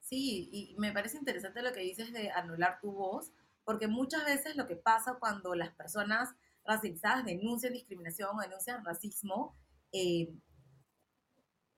Sí, 0.00 0.48
y 0.52 0.76
me 0.78 0.92
parece 0.92 1.18
interesante 1.18 1.62
lo 1.62 1.72
que 1.72 1.80
dices 1.80 2.12
de 2.12 2.30
anular 2.30 2.80
tu 2.80 2.92
voz, 2.92 3.32
porque 3.68 3.86
muchas 3.86 4.24
veces 4.24 4.56
lo 4.56 4.66
que 4.66 4.76
pasa 4.76 5.18
cuando 5.20 5.54
las 5.54 5.74
personas 5.74 6.34
racializadas 6.64 7.26
denuncian 7.26 7.74
discriminación 7.74 8.30
o 8.34 8.40
denuncian 8.40 8.82
racismo, 8.82 9.54
eh, 9.92 10.32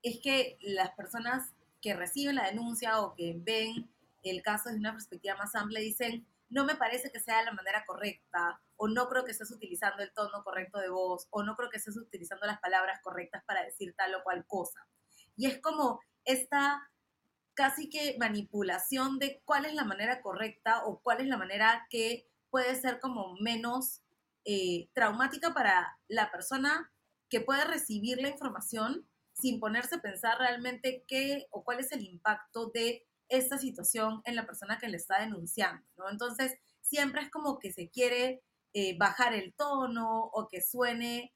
es 0.00 0.20
que 0.22 0.57
las 0.61 0.92
personas 0.92 1.53
que 1.83 1.94
reciben 1.94 2.37
la 2.37 2.46
denuncia 2.46 3.00
o 3.00 3.16
que 3.16 3.35
ven 3.37 3.90
el 4.22 4.40
caso 4.40 4.68
desde 4.68 4.79
una 4.79 4.92
perspectiva 4.92 5.35
más 5.35 5.57
amplia, 5.57 5.81
dicen, 5.81 6.24
no 6.48 6.64
me 6.64 6.76
parece 6.76 7.11
que 7.11 7.18
sea 7.18 7.42
la 7.42 7.50
manera 7.50 7.85
correcta, 7.85 8.61
o 8.76 8.87
no 8.87 9.09
creo 9.09 9.24
que 9.24 9.33
estés 9.33 9.50
utilizando 9.50 10.05
el 10.05 10.12
tono 10.12 10.44
correcto 10.44 10.79
de 10.79 10.90
voz, 10.90 11.26
o 11.31 11.42
no 11.42 11.57
creo 11.57 11.70
que 11.70 11.79
estés 11.79 11.96
utilizando 11.96 12.46
las 12.46 12.61
palabras 12.61 13.00
correctas 13.03 13.42
para 13.44 13.64
decir 13.64 13.96
tal 13.96 14.14
o 14.14 14.22
cual 14.22 14.46
cosa. 14.46 14.87
Y 15.37 15.46
es 15.46 15.59
como 15.59 15.98
esta 16.24 16.88
casi 17.61 17.90
que 17.90 18.16
manipulación 18.18 19.18
de 19.18 19.42
cuál 19.44 19.66
es 19.66 19.75
la 19.75 19.85
manera 19.85 20.23
correcta 20.23 20.83
o 20.87 21.03
cuál 21.03 21.20
es 21.20 21.27
la 21.27 21.37
manera 21.37 21.87
que 21.90 22.27
puede 22.49 22.75
ser 22.75 23.01
como 23.01 23.37
menos 23.38 24.01
eh, 24.46 24.88
traumática 24.94 25.53
para 25.53 25.99
la 26.09 26.31
persona 26.31 26.90
que 27.29 27.42
puede 27.42 27.66
recibir 27.66 28.18
la 28.23 28.31
información 28.31 29.07
sin 29.35 29.61
ponerse 29.61 29.96
a 29.96 30.01
pensar 30.01 30.38
realmente 30.38 31.05
qué 31.07 31.49
o 31.51 31.62
cuál 31.62 31.81
es 31.81 31.92
el 31.92 32.01
impacto 32.01 32.70
de 32.73 33.07
esta 33.29 33.59
situación 33.59 34.23
en 34.25 34.37
la 34.37 34.46
persona 34.46 34.79
que 34.79 34.88
le 34.88 34.96
está 34.96 35.20
denunciando, 35.20 35.85
¿no? 35.99 36.09
Entonces, 36.09 36.55
siempre 36.81 37.20
es 37.20 37.31
como 37.31 37.59
que 37.59 37.75
se 37.75 37.90
quiere 37.90 38.42
eh, 38.73 38.96
bajar 38.96 39.35
el 39.35 39.53
tono 39.53 40.31
o 40.33 40.49
que 40.49 40.62
suene 40.62 41.35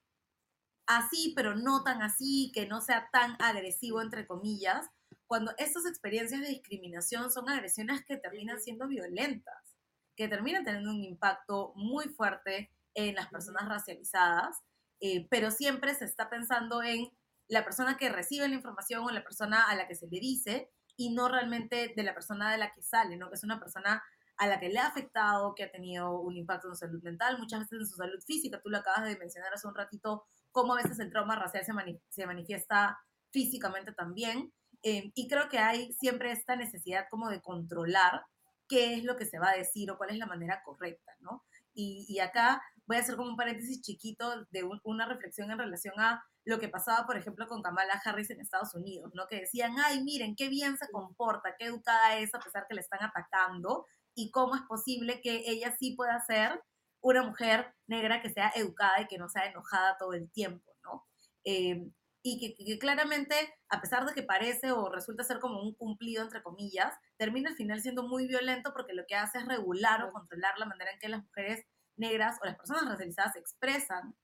así, 0.86 1.34
pero 1.36 1.54
no 1.54 1.84
tan 1.84 2.00
así, 2.00 2.50
que 2.54 2.66
no 2.66 2.80
sea 2.80 3.10
tan 3.12 3.36
agresivo, 3.42 4.00
entre 4.00 4.26
comillas, 4.26 4.88
cuando 5.26 5.52
estas 5.58 5.86
experiencias 5.86 6.40
de 6.40 6.48
discriminación 6.48 7.30
son 7.30 7.48
agresiones 7.48 8.04
que 8.04 8.16
terminan 8.16 8.60
siendo 8.60 8.86
violentas, 8.86 9.76
que 10.16 10.28
terminan 10.28 10.64
teniendo 10.64 10.90
un 10.90 11.02
impacto 11.02 11.72
muy 11.76 12.08
fuerte 12.08 12.70
en 12.94 13.14
las 13.14 13.28
personas 13.28 13.68
racializadas, 13.68 14.62
eh, 15.00 15.26
pero 15.28 15.50
siempre 15.50 15.94
se 15.94 16.04
está 16.04 16.30
pensando 16.30 16.82
en 16.82 17.10
la 17.48 17.64
persona 17.64 17.96
que 17.96 18.08
recibe 18.08 18.48
la 18.48 18.54
información 18.54 19.04
o 19.04 19.10
la 19.10 19.24
persona 19.24 19.64
a 19.64 19.74
la 19.74 19.86
que 19.86 19.94
se 19.94 20.06
le 20.06 20.20
dice 20.20 20.70
y 20.96 21.12
no 21.12 21.28
realmente 21.28 21.92
de 21.94 22.02
la 22.02 22.14
persona 22.14 22.52
de 22.52 22.58
la 22.58 22.72
que 22.72 22.82
sale, 22.82 23.16
¿no? 23.16 23.28
Que 23.28 23.34
es 23.34 23.44
una 23.44 23.58
persona 23.58 24.02
a 24.36 24.46
la 24.46 24.58
que 24.58 24.68
le 24.68 24.78
ha 24.78 24.86
afectado, 24.86 25.54
que 25.54 25.64
ha 25.64 25.70
tenido 25.70 26.20
un 26.20 26.36
impacto 26.36 26.68
en 26.68 26.74
su 26.74 26.80
salud 26.80 27.02
mental, 27.02 27.38
muchas 27.38 27.60
veces 27.60 27.80
en 27.80 27.86
su 27.86 27.96
salud 27.96 28.20
física. 28.26 28.60
Tú 28.62 28.68
lo 28.68 28.78
acabas 28.78 29.04
de 29.04 29.16
mencionar 29.16 29.52
hace 29.52 29.66
un 29.66 29.74
ratito, 29.74 30.26
cómo 30.50 30.74
a 30.74 30.82
veces 30.82 30.98
el 30.98 31.10
trauma 31.10 31.36
racial 31.36 31.64
se, 31.64 31.72
se 32.08 32.26
manifiesta 32.26 32.98
físicamente 33.30 33.92
también. 33.92 34.52
Eh, 34.84 35.10
y 35.14 35.28
creo 35.28 35.48
que 35.48 35.58
hay 35.58 35.92
siempre 35.94 36.30
esta 36.30 36.54
necesidad 36.54 37.06
como 37.10 37.30
de 37.30 37.42
controlar 37.42 38.24
qué 38.68 38.94
es 38.94 39.04
lo 39.04 39.16
que 39.16 39.26
se 39.26 39.38
va 39.38 39.50
a 39.50 39.56
decir 39.56 39.90
o 39.90 39.98
cuál 39.98 40.10
es 40.10 40.18
la 40.18 40.26
manera 40.26 40.62
correcta, 40.64 41.12
¿no? 41.20 41.42
Y, 41.74 42.06
y 42.08 42.20
acá 42.20 42.62
voy 42.86 42.98
a 42.98 43.00
hacer 43.00 43.16
como 43.16 43.30
un 43.30 43.36
paréntesis 43.36 43.82
chiquito 43.82 44.46
de 44.50 44.68
una 44.84 45.06
reflexión 45.06 45.50
en 45.50 45.58
relación 45.58 45.98
a 45.98 46.22
lo 46.44 46.60
que 46.60 46.68
pasaba, 46.68 47.06
por 47.06 47.16
ejemplo, 47.16 47.48
con 47.48 47.62
Kamala 47.62 48.00
Harris 48.04 48.30
en 48.30 48.40
Estados 48.40 48.74
Unidos, 48.74 49.10
¿no? 49.14 49.26
Que 49.26 49.40
decían, 49.40 49.74
ay, 49.84 50.04
miren, 50.04 50.36
qué 50.36 50.48
bien 50.48 50.76
se 50.76 50.88
comporta, 50.90 51.56
qué 51.58 51.66
educada 51.66 52.18
es 52.18 52.34
a 52.34 52.38
pesar 52.38 52.66
que 52.68 52.74
le 52.74 52.82
están 52.82 53.02
atacando, 53.02 53.86
y 54.14 54.30
cómo 54.30 54.54
es 54.54 54.62
posible 54.62 55.20
que 55.20 55.42
ella 55.46 55.74
sí 55.78 55.94
pueda 55.96 56.20
ser 56.24 56.62
una 57.00 57.22
mujer 57.22 57.74
negra 57.86 58.22
que 58.22 58.30
sea 58.30 58.52
educada 58.54 59.02
y 59.02 59.06
que 59.06 59.18
no 59.18 59.28
sea 59.28 59.46
enojada 59.46 59.96
todo 59.98 60.14
el 60.14 60.30
tiempo, 60.30 60.72
¿no? 60.82 61.04
Em, 61.44 61.92
y 62.26 62.56
que, 62.56 62.78
claramente, 62.78 63.34
a 63.68 63.82
pesar 63.82 64.06
de 64.06 64.14
que 64.14 64.22
parece 64.22 64.72
o 64.72 64.88
resulta 64.88 65.22
ser 65.24 65.40
como 65.40 65.60
un 65.60 65.74
cumplido, 65.74 66.22
entre 66.22 66.42
comillas, 66.42 66.94
termina 67.18 67.50
al 67.50 67.56
final 67.56 67.82
siendo 67.82 68.08
muy 68.08 68.26
violento 68.26 68.72
porque 68.72 68.94
lo 68.94 69.04
que 69.06 69.14
hace 69.14 69.38
es 69.38 69.46
regular 69.46 70.02
o 70.02 70.10
controlar 70.10 70.58
la 70.58 70.64
manera 70.64 70.90
en 70.90 70.98
que 70.98 71.10
las 71.10 71.22
mujeres 71.22 71.66
negras 71.96 72.38
o 72.40 72.46
las 72.46 72.56
personas 72.56 72.88
racializadas 72.88 73.36
expresan 73.36 74.16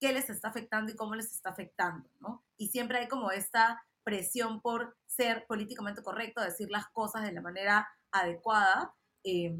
qué 0.00 0.12
les 0.12 0.28
está 0.28 0.48
afectando 0.48 0.90
y 0.90 0.96
cómo 0.96 1.14
les 1.14 1.32
está 1.32 1.50
afectando, 1.50 2.10
¿no? 2.18 2.44
Y 2.56 2.68
siempre 2.70 2.98
hay 2.98 3.06
como 3.06 3.30
esta 3.30 3.80
presión 4.02 4.60
por 4.60 4.96
ser 5.06 5.46
políticamente 5.46 6.02
correcto, 6.02 6.40
decir 6.40 6.68
las 6.68 6.88
cosas 6.88 7.22
de 7.22 7.32
la 7.32 7.42
manera 7.42 7.88
adecuada, 8.10 8.92
eh, 9.22 9.56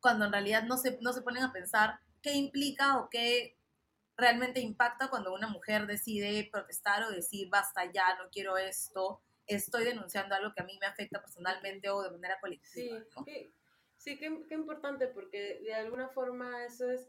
cuando 0.00 0.24
en 0.24 0.32
realidad 0.32 0.64
no 0.64 0.78
se, 0.78 0.98
no 1.00 1.12
se 1.12 1.22
ponen 1.22 1.44
a 1.44 1.52
pensar 1.52 2.00
qué 2.22 2.34
implica 2.34 2.98
o 2.98 3.08
qué 3.08 3.55
realmente 4.16 4.60
impacta 4.60 5.08
cuando 5.08 5.34
una 5.34 5.48
mujer 5.48 5.86
decide 5.86 6.48
protestar 6.50 7.02
o 7.04 7.10
decir, 7.10 7.48
basta 7.50 7.90
ya, 7.92 8.16
no 8.16 8.30
quiero 8.30 8.56
esto, 8.56 9.20
estoy 9.46 9.84
denunciando 9.84 10.34
algo 10.34 10.54
que 10.54 10.62
a 10.62 10.66
mí 10.66 10.78
me 10.80 10.86
afecta 10.86 11.20
personalmente 11.20 11.90
o 11.90 12.02
de 12.02 12.10
manera 12.10 12.40
colectiva. 12.40 13.04
Sí, 13.24 13.52
sí 13.96 14.18
qué, 14.18 14.44
qué 14.48 14.54
importante, 14.54 15.06
porque 15.08 15.60
de 15.62 15.74
alguna 15.74 16.08
forma 16.08 16.64
eso 16.64 16.90
es 16.90 17.08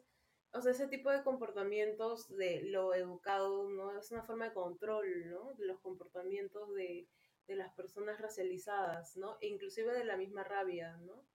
o 0.53 0.61
sea, 0.61 0.71
ese 0.71 0.87
tipo 0.87 1.11
de 1.11 1.23
comportamientos 1.23 2.27
de 2.35 2.63
lo 2.63 2.93
educado, 2.93 3.69
¿no? 3.69 3.97
Es 3.97 4.11
una 4.11 4.23
forma 4.23 4.45
de 4.45 4.53
control, 4.53 5.29
¿no? 5.29 5.53
De 5.55 5.65
los 5.65 5.79
comportamientos 5.81 6.73
de, 6.73 7.07
de 7.47 7.55
las 7.55 7.73
personas 7.73 8.19
racializadas, 8.19 9.17
¿no? 9.17 9.37
E 9.41 9.47
inclusive 9.47 9.93
de 9.93 10.05
la 10.05 10.17
misma 10.17 10.43
rabia, 10.43 10.97
¿no? 10.97 11.25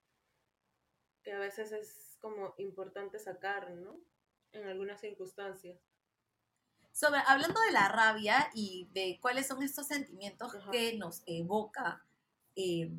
Que 1.23 1.33
a 1.33 1.39
veces 1.39 1.73
es 1.73 2.17
como 2.21 2.55
importante 2.59 3.19
sacar, 3.19 3.71
¿no? 3.71 4.01
En 4.53 4.65
algunas 4.67 5.01
circunstancias. 5.01 5.79
Sobre, 6.93 7.21
hablando 7.27 7.61
de 7.63 7.73
la 7.73 7.89
rabia 7.89 8.51
y 8.55 8.89
de 8.93 9.19
cuáles 9.23 9.47
son 9.47 9.63
estos 9.63 9.87
sentimientos 9.87 10.53
que 10.71 10.97
nos 10.99 11.23
evoca 11.27 12.05
eh, 12.55 12.93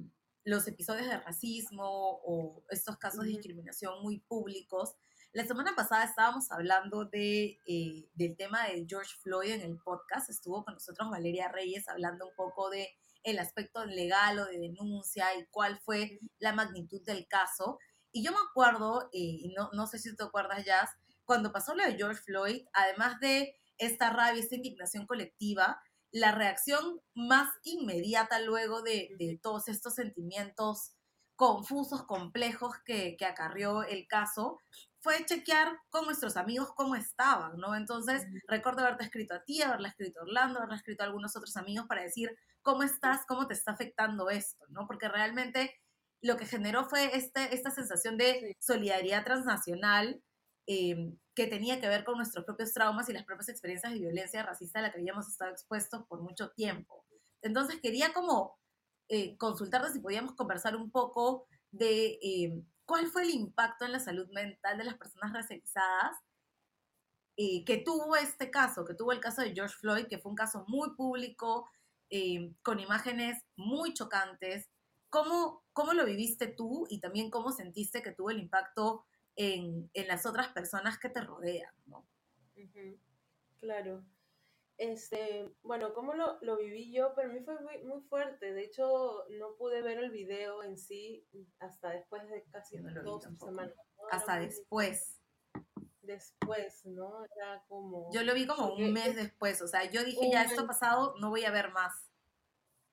los 0.44 0.68
episodios 0.68 1.08
de 1.08 1.20
racismo 1.20 2.20
o 2.26 2.64
estos 2.70 2.98
casos 2.98 3.24
de 3.24 3.30
discriminación 3.30 4.02
muy 4.02 4.20
públicos. 4.20 4.96
La 5.32 5.46
semana 5.46 5.76
pasada 5.76 6.06
estábamos 6.06 6.52
hablando 6.52 7.06
de, 7.06 7.60
eh, 7.68 8.10
del 8.14 8.36
tema 8.36 8.68
de 8.68 8.86
George 8.88 9.16
Floyd 9.22 9.52
en 9.52 9.62
el 9.62 9.78
podcast. 9.78 10.30
Estuvo 10.30 10.64
con 10.66 10.74
nosotros 10.74 11.10
Valeria 11.10 11.50
Reyes 11.50 11.88
hablando 11.88 12.28
un 12.28 12.36
poco 12.36 12.70
de 12.70 12.90
el 13.24 13.40
aspecto 13.40 13.86
legal 13.86 14.40
o 14.40 14.46
de 14.46 14.60
denuncia 14.60 15.36
y 15.38 15.46
cuál 15.46 15.80
fue 15.80 16.20
la 16.40 16.54
magnitud 16.54 17.02
del 17.04 17.28
caso. 17.28 17.80
Y 18.12 18.24
yo 18.24 18.32
me 18.32 18.38
acuerdo, 18.50 19.10
eh, 19.14 19.20
y 19.20 19.54
no, 19.56 19.70
no 19.74 19.88
sé 19.88 19.98
si 19.98 20.16
te 20.16 20.24
acuerdas, 20.24 20.66
Jazz, 20.66 20.90
cuando 21.26 21.52
pasó 21.52 21.76
lo 21.76 21.84
de 21.84 21.96
George 21.96 22.22
Floyd, 22.22 22.66
además 22.74 23.20
de 23.20 23.56
esta 23.78 24.10
rabia, 24.10 24.42
esta 24.42 24.56
indignación 24.56 25.06
colectiva, 25.06 25.82
la 26.12 26.32
reacción 26.32 27.02
más 27.16 27.50
inmediata 27.64 28.40
luego 28.40 28.82
de, 28.84 29.40
todos 29.42 29.68
estos 29.68 29.96
sentimientos 29.96 30.94
confusos, 31.36 32.04
complejos 32.06 32.76
que, 32.86 33.16
que, 33.18 33.26
acarrió 33.26 33.84
el 33.84 34.08
caso, 34.08 34.60
fue 35.00 35.26
chequear 35.26 35.80
con 35.90 36.06
nuestros 36.06 36.38
amigos 36.38 36.72
cómo 36.76 36.96
estaban, 36.96 37.58
¿no? 37.58 37.76
Entonces, 37.76 38.24
recuerdo 38.48 38.82
haberte 38.82 39.04
escrito 39.04 39.34
a 39.34 39.44
ti, 39.44 39.62
haberle 39.62 39.90
escrito 39.90 40.20
a 40.20 40.24
Orlando, 40.24 40.60
haberle 40.60 40.78
escrito 40.78 41.04
a 41.04 41.08
algunos 41.08 41.36
otros 41.36 41.58
amigos 41.58 41.88
para 41.88 42.04
decir 42.04 42.30
cómo 42.62 42.84
estás, 42.84 43.26
cómo 43.28 43.48
te 43.48 43.56
está 43.56 43.72
afectando 43.72 44.30
esto, 44.30 44.64
¿no? 44.70 44.88
Porque 44.88 45.10
realmente 45.10 45.76
lo 46.22 46.38
que 46.38 46.46
generó 46.46 46.86
fue 46.86 47.16
este, 47.18 47.54
esta 47.54 47.70
sensación 47.70 48.18
de 48.18 48.56
solidaridad 48.60 49.26
transnacional, 49.26 50.24
Em, 50.66 51.18
que 51.36 51.48
tenía 51.48 51.82
que 51.82 51.90
ver 51.90 52.06
con 52.06 52.16
nuestros 52.16 52.46
propios 52.46 52.74
traumas 52.74 53.10
y 53.10 53.14
las 53.14 53.26
propias 53.26 53.50
experiencias 53.50 53.92
de 53.92 54.00
violencia 54.00 54.44
racista 54.44 54.80
a 54.80 54.84
la 54.84 54.92
que 54.92 55.00
habíamos 55.00 55.28
estado 55.28 55.52
expuestos 55.52 56.06
por 56.08 56.22
mucho 56.22 56.52
tiempo. 56.52 57.06
Entonces 57.42 57.82
quería 57.82 58.14
como 58.14 58.58
eh, 59.10 59.36
consultarte 59.38 59.92
si 59.92 60.00
podíamos 60.00 60.36
conversar 60.36 60.76
un 60.76 60.90
poco 60.90 61.48
de 61.72 62.18
em, 62.22 62.66
cuál 62.86 63.08
fue 63.08 63.24
el 63.24 63.32
impacto 63.32 63.84
en 63.84 63.92
la 63.92 64.00
salud 64.00 64.30
mental 64.32 64.78
de 64.78 64.86
las 64.86 64.96
personas 64.96 65.34
racializadas 65.34 66.18
eh, 67.36 67.66
que 67.66 67.78
tuvo 67.78 68.16
este 68.16 68.52
caso, 68.52 68.86
que 68.86 68.94
tuvo 68.94 69.12
el 69.12 69.20
caso 69.20 69.42
de 69.42 69.54
George 69.54 69.76
Floyd, 69.80 70.08
que 70.08 70.20
fue 70.20 70.30
un 70.30 70.36
caso 70.36 70.66
muy 70.68 70.96
público, 70.96 71.70
em, 72.10 72.54
con 72.62 72.80
imágenes 72.80 73.44
muy 73.58 73.94
chocantes. 73.94 74.70
¿Cómo, 75.10 75.64
¿Cómo 75.74 75.94
lo 75.94 76.06
viviste 76.06 76.48
tú 76.48 76.86
y 76.90 77.00
también 77.00 77.30
cómo 77.32 77.52
sentiste 77.52 78.04
que 78.04 78.12
tuvo 78.12 78.30
el 78.30 78.40
impacto 78.40 79.06
en, 79.36 79.90
en 79.94 80.08
las 80.08 80.26
otras 80.26 80.50
personas 80.50 80.98
que 81.00 81.10
te 81.10 81.22
rodean, 81.22 81.74
¿no? 81.86 82.08
Claro. 83.60 84.04
Este, 84.78 85.54
bueno, 85.62 85.94
¿cómo 85.94 86.14
lo, 86.14 86.40
lo, 86.42 86.58
viví 86.58 86.92
yo? 86.92 87.14
Para 87.14 87.30
mí 87.30 87.40
fue 87.42 87.60
muy, 87.62 87.84
muy, 87.84 88.02
fuerte. 88.02 88.54
De 88.54 88.64
hecho, 88.64 89.26
no 89.30 89.56
pude 89.56 89.82
ver 89.82 90.00
el 90.00 90.10
video 90.10 90.64
en 90.64 90.78
sí 90.78 91.26
hasta 91.60 91.92
después 91.92 92.28
de 92.30 92.44
casi 92.52 92.78
dos 92.78 93.24
semanas. 93.40 93.76
Hasta 94.12 94.40
después. 94.40 95.20
Después, 96.02 96.86
¿no? 96.86 97.24
Era 97.38 97.64
como... 97.68 98.12
Yo 98.12 98.24
lo 98.24 98.34
vi 98.34 98.46
como 98.46 98.74
un 98.74 98.92
mes 98.92 99.16
después. 99.16 99.62
O 99.62 99.68
sea, 99.68 99.90
yo 99.90 100.04
dije, 100.04 100.30
ya 100.32 100.44
esto 100.44 100.68
pasado, 100.68 101.16
no 101.20 101.30
voy 101.30 101.46
a 101.46 101.52
ver 101.52 101.72
más. 101.72 102.10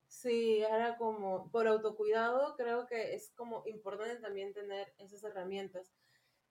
Sí, 0.07 0.61
era 0.61 0.97
como, 0.97 1.49
por 1.51 1.67
autocuidado, 1.67 2.55
creo 2.55 2.85
que 2.85 3.15
es 3.15 3.31
como 3.35 3.63
importante 3.65 4.17
también 4.17 4.53
tener 4.53 4.93
esas 4.99 5.23
herramientas. 5.23 5.91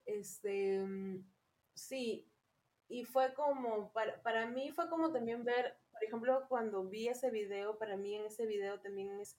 Este, 0.05 0.81
mm, 0.81 1.25
sí, 1.75 2.31
y 2.89 3.05
fue 3.05 3.33
como, 3.35 3.93
para, 3.93 4.21
para 4.23 4.47
mí 4.47 4.73
fue 4.73 4.89
como 4.89 5.13
también 5.13 5.45
ver, 5.45 5.77
por 5.93 6.03
ejemplo, 6.03 6.47
cuando 6.49 6.85
vi 6.85 7.09
ese 7.09 7.31
video, 7.31 7.79
para 7.79 7.97
mí 7.97 8.17
en 8.17 8.25
ese 8.25 8.47
video 8.47 8.81
también 8.81 9.21
es 9.21 9.39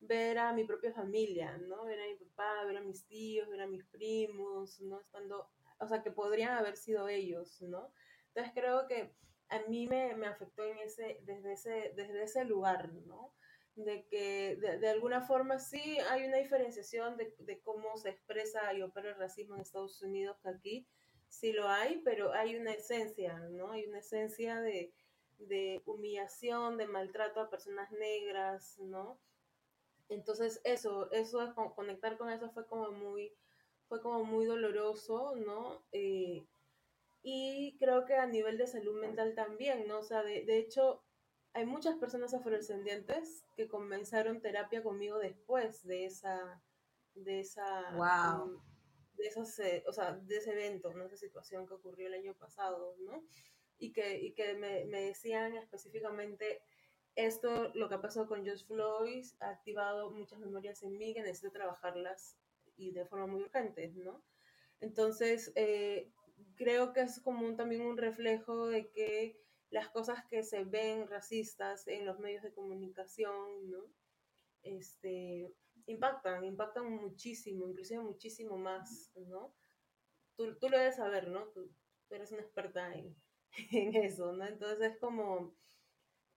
ver 0.00 0.38
a 0.38 0.52
mi 0.52 0.64
propia 0.64 0.92
familia, 0.92 1.56
¿no? 1.58 1.84
Ver 1.84 2.00
a 2.00 2.06
mi 2.06 2.16
papá, 2.16 2.64
ver 2.64 2.78
a 2.78 2.82
mis 2.82 3.06
tíos, 3.06 3.48
ver 3.48 3.62
a 3.62 3.66
mis 3.66 3.84
primos, 3.84 4.80
¿no? 4.80 5.00
Estando, 5.00 5.48
o 5.78 5.86
sea, 5.86 6.02
que 6.02 6.10
podrían 6.10 6.56
haber 6.56 6.76
sido 6.76 7.08
ellos, 7.08 7.60
¿no? 7.62 7.92
Entonces 8.28 8.52
creo 8.54 8.86
que 8.86 9.14
a 9.48 9.60
mí 9.68 9.86
me, 9.86 10.14
me 10.14 10.26
afectó 10.26 10.64
en 10.64 10.78
ese, 10.78 11.20
desde, 11.24 11.52
ese, 11.52 11.92
desde 11.96 12.22
ese 12.22 12.44
lugar, 12.44 12.92
¿no? 13.06 13.32
De 13.84 14.04
que 14.06 14.56
de, 14.56 14.88
alguna 14.88 15.20
forma 15.20 15.58
sí 15.58 15.98
hay 16.10 16.24
una 16.26 16.38
diferenciación 16.38 17.16
de, 17.16 17.34
de, 17.38 17.60
cómo 17.60 17.96
se 17.96 18.10
expresa 18.10 18.72
y 18.74 18.82
opera 18.82 19.10
el 19.10 19.16
racismo 19.16 19.54
en 19.54 19.60
Estados 19.60 20.02
Unidos 20.02 20.36
que 20.42 20.48
aquí 20.48 20.88
sí 21.28 21.52
lo 21.52 21.68
hay, 21.68 22.00
pero 22.04 22.32
hay 22.32 22.56
una 22.56 22.72
esencia, 22.72 23.38
¿no? 23.50 23.70
Hay 23.70 23.86
una 23.86 23.98
esencia 23.98 24.60
de, 24.60 24.92
de 25.38 25.82
humillación, 25.86 26.76
de 26.76 26.86
maltrato 26.86 27.40
a 27.40 27.50
personas 27.50 27.90
negras, 27.92 28.78
¿no? 28.80 29.20
Entonces 30.08 30.60
eso, 30.64 31.10
eso 31.12 31.42
es 31.42 31.52
conectar 31.76 32.16
con 32.16 32.30
eso 32.30 32.50
fue 32.50 32.66
como 32.66 32.90
muy, 32.90 33.32
fue 33.88 34.00
como 34.00 34.24
muy 34.24 34.46
doloroso, 34.46 35.36
¿no? 35.36 35.84
Eh, 35.92 36.44
y 37.22 37.76
creo 37.78 38.06
que 38.06 38.14
a 38.14 38.26
nivel 38.26 38.58
de 38.58 38.66
salud 38.66 38.98
mental 39.00 39.34
también, 39.34 39.86
¿no? 39.86 39.98
O 39.98 40.02
sea, 40.02 40.22
de, 40.22 40.44
de 40.44 40.58
hecho, 40.58 41.04
hay 41.54 41.66
muchas 41.66 41.96
personas 41.96 42.34
afrodescendientes 42.34 43.44
que 43.56 43.68
comenzaron 43.68 44.40
terapia 44.40 44.82
conmigo 44.82 45.18
después 45.18 45.84
de 45.84 46.06
esa, 46.06 46.62
de 47.14 47.40
esa, 47.40 47.90
wow. 47.92 48.62
de 49.16 49.26
esos, 49.26 49.58
eh, 49.58 49.84
o 49.86 49.92
sea, 49.92 50.14
de 50.14 50.36
ese 50.36 50.52
evento, 50.52 50.92
¿no? 50.94 51.06
esa 51.06 51.16
situación 51.16 51.66
que 51.66 51.74
ocurrió 51.74 52.06
el 52.08 52.14
año 52.14 52.34
pasado, 52.34 52.96
¿no? 53.00 53.24
Y 53.78 53.92
que, 53.92 54.18
y 54.18 54.34
que 54.34 54.54
me, 54.54 54.84
me 54.86 55.02
decían 55.02 55.56
específicamente 55.56 56.62
esto, 57.14 57.72
lo 57.74 57.88
que 57.88 57.96
ha 57.96 58.00
pasado 58.00 58.28
con 58.28 58.44
George 58.44 58.64
Floyd, 58.64 59.24
ha 59.40 59.50
activado 59.50 60.10
muchas 60.10 60.38
memorias 60.38 60.82
en 60.82 60.96
mí 60.96 61.14
que 61.14 61.22
necesito 61.22 61.50
trabajarlas 61.50 62.36
y 62.76 62.92
de 62.92 63.06
forma 63.06 63.26
muy 63.26 63.42
urgente, 63.42 63.92
¿no? 63.96 64.22
Entonces, 64.80 65.52
eh, 65.56 66.12
creo 66.54 66.92
que 66.92 67.00
es 67.00 67.20
como 67.20 67.44
un, 67.44 67.56
también 67.56 67.82
un 67.82 67.96
reflejo 67.96 68.68
de 68.68 68.90
que 68.90 69.40
las 69.70 69.88
cosas 69.90 70.24
que 70.26 70.42
se 70.42 70.64
ven 70.64 71.08
racistas 71.08 71.86
en 71.88 72.06
los 72.06 72.18
medios 72.18 72.42
de 72.42 72.52
comunicación, 72.52 73.70
¿no? 73.70 73.84
Este, 74.62 75.54
impactan, 75.86 76.44
impactan 76.44 76.90
muchísimo, 76.90 77.68
inclusive 77.68 78.00
muchísimo 78.00 78.56
más, 78.56 79.10
¿no? 79.14 79.54
Tú, 80.36 80.56
tú 80.58 80.68
lo 80.68 80.78
debes 80.78 80.96
saber, 80.96 81.28
¿no? 81.28 81.48
Tú, 81.48 81.70
eres 82.10 82.32
una 82.32 82.40
experta 82.40 82.94
en, 82.94 83.14
en, 83.72 83.94
eso, 83.96 84.32
¿no? 84.32 84.46
Entonces 84.46 84.92
es 84.92 84.98
como, 84.98 85.54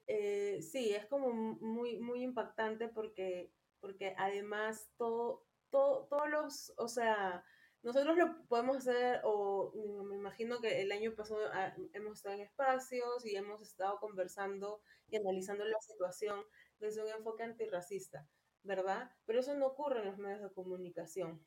eh, 0.07 0.61
sí, 0.61 0.93
es 0.93 1.05
como 1.05 1.31
muy, 1.31 1.97
muy 1.99 2.23
impactante 2.23 2.89
porque, 2.89 3.53
porque 3.79 4.13
además 4.17 4.91
todo, 4.97 5.45
todo, 5.69 6.07
todos 6.07 6.29
los, 6.29 6.73
o 6.77 6.89
sea, 6.89 7.45
nosotros 7.83 8.15
lo 8.15 8.47
podemos 8.47 8.77
hacer, 8.77 9.21
o 9.23 9.73
me 10.05 10.15
imagino 10.15 10.59
que 10.59 10.81
el 10.81 10.91
año 10.91 11.15
pasado 11.15 11.41
ah, 11.51 11.73
hemos 11.93 12.17
estado 12.17 12.35
en 12.35 12.41
espacios 12.41 13.25
y 13.25 13.35
hemos 13.35 13.61
estado 13.61 13.99
conversando 13.99 14.81
y 15.07 15.17
analizando 15.17 15.65
la 15.65 15.79
situación 15.81 16.43
desde 16.79 17.03
un 17.03 17.09
enfoque 17.09 17.43
antirracista, 17.43 18.27
¿verdad? 18.63 19.11
Pero 19.25 19.39
eso 19.39 19.55
no 19.55 19.67
ocurre 19.67 19.99
en 19.99 20.05
los 20.05 20.17
medios 20.19 20.41
de 20.41 20.53
comunicación, 20.53 21.43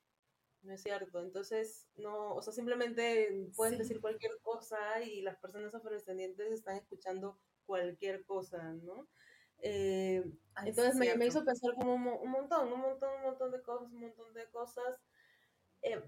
¿no 0.63 0.73
es 0.73 0.83
cierto? 0.83 1.21
Entonces, 1.21 1.87
no, 1.97 2.35
o 2.35 2.43
sea, 2.43 2.53
simplemente 2.53 3.49
pueden 3.55 3.79
decir 3.79 4.01
cualquier 4.01 4.33
cosa 4.43 5.03
y 5.03 5.23
las 5.23 5.37
personas 5.39 5.75
afrodescendientes 5.75 6.51
están 6.51 6.77
escuchando 6.77 7.39
cualquier 7.65 8.25
cosa, 8.25 8.73
¿no? 8.83 9.09
Eh, 9.59 10.23
entonces 10.65 10.97
me, 10.97 11.15
me, 11.15 11.27
hizo 11.27 11.45
pensar 11.45 11.75
como 11.75 11.95
un, 11.95 12.31
montón, 12.31 12.73
un 12.73 12.81
montón, 12.81 13.17
un 13.19 13.23
montón 13.23 13.53
de 13.53 13.63
cosas, 13.63 13.93
un 13.93 14.01
montón 14.01 14.35
de 14.35 14.47
cosas. 14.51 15.01
Eh, 15.81 16.03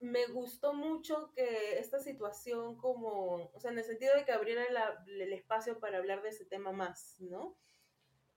me 0.00 0.26
gustó 0.26 0.72
mucho 0.72 1.30
que 1.34 1.78
esta 1.78 2.00
situación 2.00 2.76
como, 2.76 3.50
o 3.52 3.60
sea, 3.60 3.70
en 3.70 3.78
el 3.78 3.84
sentido 3.84 4.14
de 4.14 4.24
que 4.24 4.32
abriera 4.32 4.64
el 5.06 5.32
espacio 5.32 5.78
para 5.78 5.98
hablar 5.98 6.22
de 6.22 6.30
ese 6.30 6.46
tema 6.46 6.72
más, 6.72 7.20
¿no? 7.20 7.56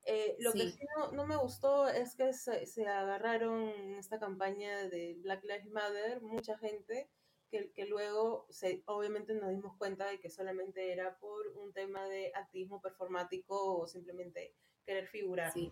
Eh, 0.05 0.35
lo 0.39 0.51
que 0.51 0.69
sí 0.69 0.85
no, 1.13 1.25
me 1.25 1.37
gustó 1.37 1.87
es 1.87 2.15
que 2.15 2.33
se, 2.33 2.65
se, 2.65 2.85
agarraron 2.85 3.69
en 3.69 3.95
esta 3.95 4.19
campaña 4.19 4.89
de 4.89 5.15
Black 5.21 5.43
Lives 5.45 5.71
Matter 5.71 6.21
mucha 6.21 6.57
gente 6.57 7.09
que, 7.49 7.71
que 7.71 7.85
luego 7.85 8.45
se, 8.49 8.83
obviamente 8.85 9.33
nos 9.33 9.51
dimos 9.51 9.77
cuenta 9.77 10.07
de 10.07 10.19
que 10.19 10.29
solamente 10.29 10.91
era 10.91 11.17
por 11.19 11.47
un 11.55 11.71
tema 11.71 12.05
de 12.09 12.33
activismo 12.35 12.81
performático 12.81 13.77
o 13.77 13.87
simplemente 13.87 14.53
querer 14.85 15.07
figurar. 15.07 15.53
Sí. 15.53 15.71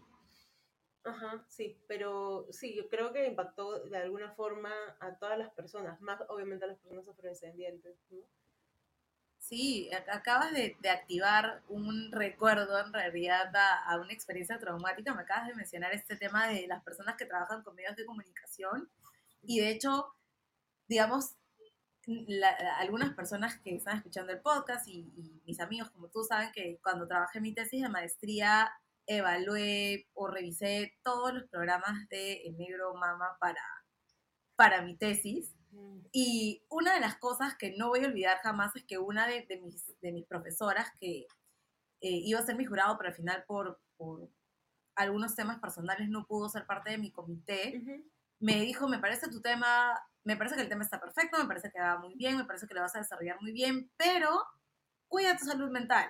Ajá, 1.03 1.43
sí, 1.47 1.77
pero 1.87 2.47
sí, 2.51 2.75
yo 2.75 2.87
creo 2.87 3.11
que 3.11 3.25
impactó 3.25 3.79
de 3.85 3.97
alguna 3.97 4.31
forma 4.33 4.71
a 4.99 5.15
todas 5.17 5.37
las 5.37 5.51
personas, 5.51 5.99
más 5.99 6.21
obviamente 6.29 6.65
a 6.65 6.67
las 6.67 6.77
personas 6.77 7.07
afrodescendientes, 7.07 7.97
¿no? 8.11 8.19
Sí, 9.39 9.89
acabas 10.07 10.53
de, 10.53 10.77
de, 10.79 10.89
activar 10.91 11.63
un 11.67 12.11
recuerdo 12.11 12.79
en 12.79 12.93
realidad 12.93 13.53
a, 13.55 13.91
a, 13.91 13.99
una 13.99 14.13
experiencia 14.13 14.59
traumática. 14.59 15.15
Me 15.15 15.23
acabas 15.23 15.47
de 15.47 15.55
mencionar 15.55 15.93
este 15.93 16.15
tema 16.15 16.47
de 16.47 16.67
las 16.67 16.83
personas 16.83 17.15
que 17.17 17.25
trabajan 17.25 17.63
con 17.63 17.73
medios 17.73 17.95
de 17.95 18.05
comunicación. 18.05 18.87
Y 19.41 19.59
de 19.59 19.71
hecho, 19.71 20.13
digamos, 20.87 21.35
algunas 22.77 23.13
personas 23.15 23.59
que 23.59 23.75
están 23.75 23.97
escuchando 23.97 24.31
el 24.31 24.41
podcast 24.41 24.87
y, 24.87 25.11
y 25.15 25.41
mis 25.45 25.59
amigos 25.59 25.89
como 25.89 26.07
tú 26.09 26.23
saben 26.23 26.51
que 26.51 26.79
cuando 26.83 27.07
trabajé 27.07 27.41
mi 27.41 27.53
tesis 27.53 27.81
de 27.81 27.89
maestría 27.89 28.71
evalué 29.17 30.07
o 30.13 30.27
revisé 30.27 30.97
todos 31.03 31.33
los 31.33 31.43
programas 31.49 32.07
de 32.09 32.41
El 32.43 32.57
Negro 32.57 32.93
Mama 32.95 33.37
para, 33.39 33.63
para 34.55 34.81
mi 34.81 34.95
tesis. 34.95 35.53
Mm. 35.71 35.99
Y 36.11 36.63
una 36.69 36.93
de 36.93 36.99
las 36.99 37.17
cosas 37.17 37.55
que 37.55 37.75
no 37.77 37.89
voy 37.89 38.03
a 38.03 38.07
olvidar 38.07 38.37
jamás 38.39 38.75
es 38.75 38.83
que 38.85 38.97
una 38.97 39.27
de, 39.27 39.45
mis, 39.61 39.99
de 40.01 40.11
mis 40.11 40.25
profesoras, 40.25 40.91
que 40.99 41.25
eh, 42.01 42.21
iba 42.23 42.39
a 42.39 42.45
ser 42.45 42.55
mi 42.55 42.65
jurado, 42.65 42.97
pero 42.97 43.09
al 43.09 43.15
final 43.15 43.43
por, 43.47 43.79
por, 43.97 44.29
algunos 44.95 45.35
temas 45.35 45.59
personales 45.59 46.09
no 46.09 46.25
pudo 46.27 46.49
ser 46.49 46.65
parte 46.65 46.91
de 46.91 46.97
mi 46.97 47.11
comité, 47.11 47.81
me 48.39 48.59
dijo, 48.61 48.87
me 48.87 48.99
parece 48.99 49.29
tu 49.29 49.41
tema, 49.41 49.97
me 50.23 50.35
parece 50.35 50.55
que 50.55 50.61
el 50.61 50.69
tema 50.69 50.83
está 50.83 50.99
perfecto, 50.99 51.37
me 51.37 51.47
parece 51.47 51.71
que 51.71 51.79
va 51.79 51.97
muy 51.97 52.15
bien, 52.15 52.37
me 52.37 52.45
parece 52.45 52.67
que 52.67 52.73
lo 52.73 52.81
vas 52.81 52.95
a 52.95 52.99
desarrollar 52.99 53.41
muy 53.41 53.51
bien, 53.51 53.89
pero 53.97 54.43
cuida 55.07 55.37
tu 55.37 55.45
salud 55.45 55.69
mental. 55.69 56.09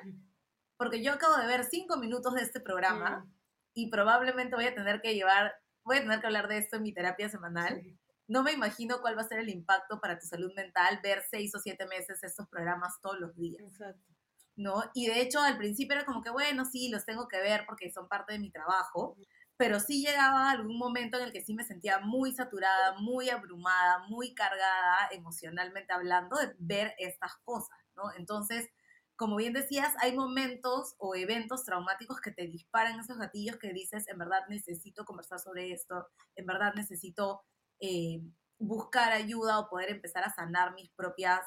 Porque 0.82 1.04
yo 1.04 1.14
acabo 1.14 1.38
de 1.38 1.46
ver 1.46 1.64
cinco 1.64 1.98
minutos 1.98 2.34
de 2.34 2.42
este 2.42 2.60
programa 2.60 3.20
mm. 3.20 3.32
y 3.76 3.90
probablemente 3.92 4.56
voy 4.56 4.66
a 4.66 4.74
tener 4.74 5.00
que 5.02 5.14
llevar, 5.14 5.54
voy 5.84 5.98
a 5.98 6.02
tener 6.02 6.20
que 6.20 6.26
hablar 6.26 6.48
de 6.48 6.58
esto 6.58 6.78
en 6.78 6.84
mi 6.84 6.92
terapia 6.92 7.30
semanal 7.30 7.84
no 8.32 8.44
me 8.44 8.54
imagino 8.54 9.02
cuál 9.02 9.18
va 9.18 9.24
a 9.24 9.28
ser 9.28 9.40
el 9.40 9.50
impacto 9.50 10.00
para 10.00 10.18
tu 10.18 10.26
salud 10.26 10.54
mental 10.56 11.02
ver 11.04 11.22
seis 11.30 11.54
o 11.54 11.60
siete 11.60 11.86
meses 11.86 12.24
estos 12.24 12.48
programas 12.48 13.02
todos 13.02 13.20
los 13.20 13.36
días. 13.36 13.62
Exacto. 13.62 14.10
¿No? 14.56 14.84
Y 14.94 15.08
de 15.08 15.20
hecho 15.20 15.42
al 15.42 15.58
principio 15.58 15.98
era 15.98 16.06
como 16.06 16.22
que, 16.22 16.30
bueno, 16.30 16.64
sí, 16.64 16.88
los 16.90 17.04
tengo 17.04 17.28
que 17.28 17.42
ver 17.42 17.66
porque 17.66 17.92
son 17.92 18.08
parte 18.08 18.32
de 18.32 18.40
mi 18.40 18.50
trabajo, 18.50 19.18
pero 19.58 19.82
sí 19.82 20.02
llegaba 20.02 20.50
algún 20.50 20.78
momento 20.78 21.18
en 21.18 21.24
el 21.24 21.34
que 21.34 21.44
sí 21.44 21.54
me 21.54 21.66
sentía 21.66 22.00
muy 22.00 22.32
saturada, 22.32 22.98
muy 23.00 23.30
abrumada, 23.30 24.08
muy 24.08 24.34
cargada 24.34 25.10
emocionalmente 25.12 25.92
hablando 25.92 26.38
de 26.38 26.56
ver 26.58 26.94
estas 27.00 27.36
cosas, 27.44 27.78
¿no? 27.98 28.14
Entonces, 28.18 28.70
como 29.16 29.36
bien 29.36 29.54
decías, 29.54 29.94
hay 30.00 30.16
momentos 30.16 30.96
o 30.98 31.16
eventos 31.16 31.64
traumáticos 31.64 32.20
que 32.22 32.32
te 32.32 32.48
disparan 32.48 33.00
esos 33.00 33.18
gatillos 33.18 33.58
que 33.58 33.74
dices, 33.74 34.08
en 34.08 34.18
verdad 34.18 34.42
necesito 34.50 35.06
conversar 35.06 35.40
sobre 35.40 35.72
esto, 35.72 36.08
en 36.36 36.46
verdad 36.46 36.74
necesito 36.76 37.44
eh, 37.80 38.22
buscar 38.58 39.12
ayuda 39.12 39.60
o 39.60 39.70
poder 39.70 39.90
empezar 39.90 40.24
a 40.24 40.34
sanar 40.34 40.74
mis 40.74 40.90
propias 40.92 41.42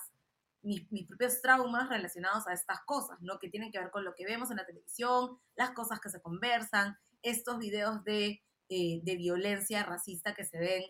mis, 0.65 1.07
propios 1.07 1.43
traumas 1.43 1.89
relacionados 1.91 2.47
a 2.47 2.55
estas 2.55 2.81
cosas, 2.87 3.19
¿no? 3.21 3.39
Que 3.39 3.51
tienen 3.51 3.71
que 3.71 3.79
ver 3.79 3.91
con 3.91 4.05
lo 4.05 4.15
que 4.15 4.25
vemos 4.25 4.51
en 4.51 4.57
la 4.57 4.67
televisión, 4.67 5.39
las 5.57 5.73
cosas 5.73 6.01
que 6.01 6.09
se 6.09 6.23
conversan, 6.23 6.97
estos 7.23 7.59
videos 7.59 8.03
de, 8.05 8.43
eh, 8.71 9.01
de 9.03 9.17
violencia 9.17 9.83
racista 9.83 10.35
que 10.35 10.45
se 10.45 10.59
ven 10.59 10.85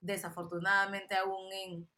desafortunadamente 0.00 1.16
aún 1.16 1.52
en, 1.52 1.88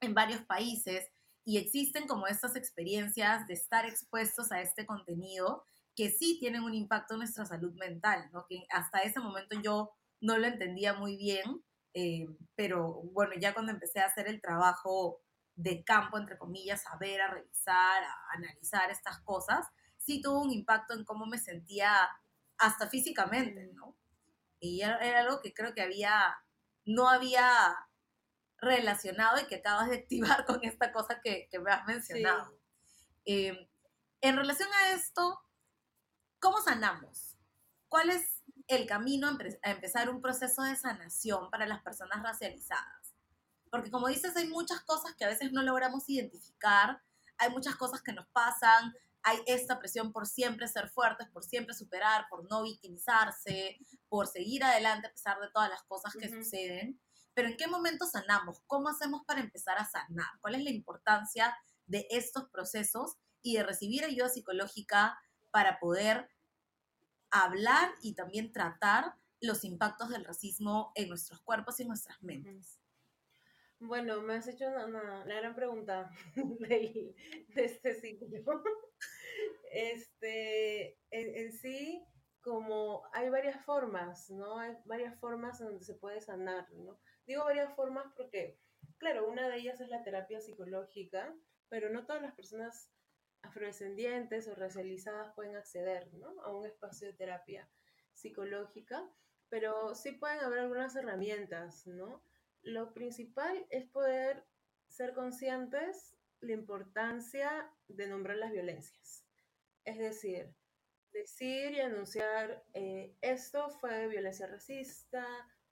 en 0.00 0.14
varios 0.14 0.42
países 0.42 1.08
y 1.46 1.56
existen 1.56 2.06
como 2.06 2.26
estas 2.26 2.56
experiencias 2.56 3.46
de 3.46 3.54
estar 3.54 3.86
expuestos 3.86 4.52
a 4.52 4.60
este 4.60 4.84
contenido 4.84 5.64
que 5.94 6.10
sí 6.10 6.36
tienen 6.38 6.62
un 6.62 6.74
impacto 6.74 7.14
en 7.14 7.20
nuestra 7.20 7.46
salud 7.46 7.72
mental, 7.76 8.28
¿no? 8.34 8.44
Que 8.46 8.66
hasta 8.70 8.98
ese 8.98 9.20
momento 9.20 9.58
yo 9.62 9.92
no 10.20 10.36
lo 10.36 10.46
entendía 10.46 10.92
muy 10.92 11.16
bien 11.16 11.64
eh, 11.98 12.26
pero 12.54 13.00
bueno, 13.14 13.32
ya 13.40 13.54
cuando 13.54 13.72
empecé 13.72 14.00
a 14.00 14.04
hacer 14.04 14.28
el 14.28 14.42
trabajo 14.42 15.22
de 15.54 15.82
campo, 15.82 16.18
entre 16.18 16.36
comillas, 16.36 16.86
a 16.88 16.98
ver, 16.98 17.22
a 17.22 17.30
revisar, 17.30 18.04
a 18.04 18.34
analizar 18.34 18.90
estas 18.90 19.18
cosas, 19.20 19.66
sí 19.96 20.20
tuvo 20.20 20.42
un 20.42 20.50
impacto 20.50 20.92
en 20.92 21.06
cómo 21.06 21.24
me 21.24 21.38
sentía 21.38 21.90
hasta 22.58 22.90
físicamente, 22.90 23.70
¿no? 23.72 23.96
Y 24.60 24.82
era, 24.82 25.20
algo 25.20 25.40
que 25.40 25.54
creo 25.54 25.72
que 25.72 25.80
había, 25.80 26.36
no 26.84 27.08
había 27.08 27.74
relacionado 28.58 29.40
y 29.40 29.46
que 29.46 29.56
acabas 29.56 29.90
de 29.90 29.96
activar 29.96 30.44
con 30.46 30.64
esta 30.64 30.92
cosa 30.92 31.20
que, 31.22 31.48
que 31.50 31.58
me 31.58 31.70
has 31.70 31.86
mencionado. 31.86 32.58
Eh, 33.24 33.68
en 34.20 34.36
relación 34.36 34.68
a 34.72 34.92
esto, 34.92 35.40
¿cómo 36.38 36.60
sanamos? 36.60 37.36
¿Cuál 37.88 38.10
es 38.10 38.36
el 38.68 38.86
camino 38.86 39.28
a 39.62 39.70
empezar 39.70 40.10
un 40.10 40.20
proceso 40.20 40.62
de 40.62 40.76
sanación 40.76 41.50
para 41.50 41.66
las 41.66 41.82
personas 41.82 42.22
racializadas. 42.22 43.14
Porque 43.70 43.90
como 43.90 44.08
dices, 44.08 44.36
hay 44.36 44.48
muchas 44.48 44.80
cosas 44.80 45.14
que 45.14 45.24
a 45.24 45.28
veces 45.28 45.52
no 45.52 45.62
logramos 45.62 46.08
identificar, 46.08 47.00
hay 47.38 47.50
muchas 47.50 47.76
cosas 47.76 48.02
que 48.02 48.12
nos 48.12 48.26
pasan, 48.28 48.94
hay 49.22 49.38
esta 49.46 49.78
presión 49.78 50.12
por 50.12 50.26
siempre 50.26 50.68
ser 50.68 50.88
fuertes, 50.88 51.28
por 51.28 51.44
siempre 51.44 51.74
superar, 51.74 52.26
por 52.30 52.48
no 52.48 52.62
victimizarse, 52.62 53.78
por 54.08 54.26
seguir 54.26 54.64
adelante 54.64 55.08
a 55.08 55.12
pesar 55.12 55.38
de 55.40 55.50
todas 55.50 55.68
las 55.68 55.82
cosas 55.84 56.14
que 56.14 56.28
suceden. 56.28 57.00
Pero 57.36 57.48
¿en 57.48 57.58
qué 57.58 57.66
momento 57.66 58.06
sanamos? 58.06 58.62
¿Cómo 58.66 58.88
hacemos 58.88 59.22
para 59.26 59.40
empezar 59.40 59.76
a 59.76 59.84
sanar? 59.84 60.26
¿Cuál 60.40 60.54
es 60.54 60.64
la 60.64 60.70
importancia 60.70 61.54
de 61.84 62.06
estos 62.08 62.48
procesos 62.48 63.18
y 63.42 63.56
de 63.56 63.62
recibir 63.62 64.04
ayuda 64.04 64.30
psicológica 64.30 65.20
para 65.50 65.78
poder 65.78 66.30
hablar 67.30 67.90
y 68.00 68.14
también 68.14 68.52
tratar 68.52 69.16
los 69.42 69.64
impactos 69.64 70.08
del 70.08 70.24
racismo 70.24 70.92
en 70.94 71.10
nuestros 71.10 71.42
cuerpos 71.42 71.78
y 71.78 71.82
en 71.82 71.88
nuestras 71.88 72.22
mentes. 72.22 72.80
Bueno, 73.78 74.22
me 74.22 74.34
has 74.34 74.48
hecho 74.48 74.64
una, 74.68 75.24
gran 75.24 75.54
pregunta 75.54 76.10
de, 76.34 77.14
este 77.54 77.94
sitio. 77.94 78.62
Este, 79.70 80.98
en, 81.10 81.52
sí, 81.52 82.02
como 82.40 83.02
hay 83.12 83.28
varias 83.28 83.62
formas, 83.66 84.30
¿no? 84.30 84.58
Hay 84.58 84.74
varias 84.86 85.18
formas 85.20 85.60
en 85.60 85.66
donde 85.66 85.84
se 85.84 85.94
puede 85.94 86.22
sanar, 86.22 86.72
¿no? 86.72 86.98
Digo 87.26 87.44
varias 87.44 87.74
formas 87.74 88.12
porque, 88.16 88.58
claro, 88.98 89.28
una 89.28 89.48
de 89.48 89.56
ellas 89.56 89.80
es 89.80 89.88
la 89.88 90.02
terapia 90.02 90.40
psicológica, 90.40 91.34
pero 91.68 91.90
no 91.90 92.06
todas 92.06 92.22
las 92.22 92.34
personas 92.34 92.90
afrodescendientes 93.42 94.48
o 94.48 94.54
racializadas 94.54 95.34
pueden 95.34 95.56
acceder 95.56 96.08
a 96.44 96.52
un 96.52 96.66
espacio 96.66 97.08
de 97.08 97.14
terapia 97.14 97.68
psicológica, 98.12 99.08
pero 99.48 99.94
sí 99.94 100.12
pueden 100.12 100.40
haber 100.40 100.60
algunas 100.60 100.96
herramientas, 100.96 101.86
¿no? 101.86 102.22
Lo 102.62 102.92
principal 102.92 103.66
es 103.70 103.88
poder 103.88 104.44
ser 104.88 105.14
conscientes 105.14 106.16
la 106.40 106.52
importancia 106.52 107.70
de 107.88 108.06
nombrar 108.06 108.36
las 108.38 108.52
violencias. 108.52 109.24
Es 109.84 109.98
decir, 109.98 110.54
decir 111.12 111.72
y 111.72 111.80
anunciar, 111.80 112.64
eh, 112.74 113.14
esto 113.20 113.70
fue 113.70 114.08
violencia 114.08 114.46
racista, 114.46 115.26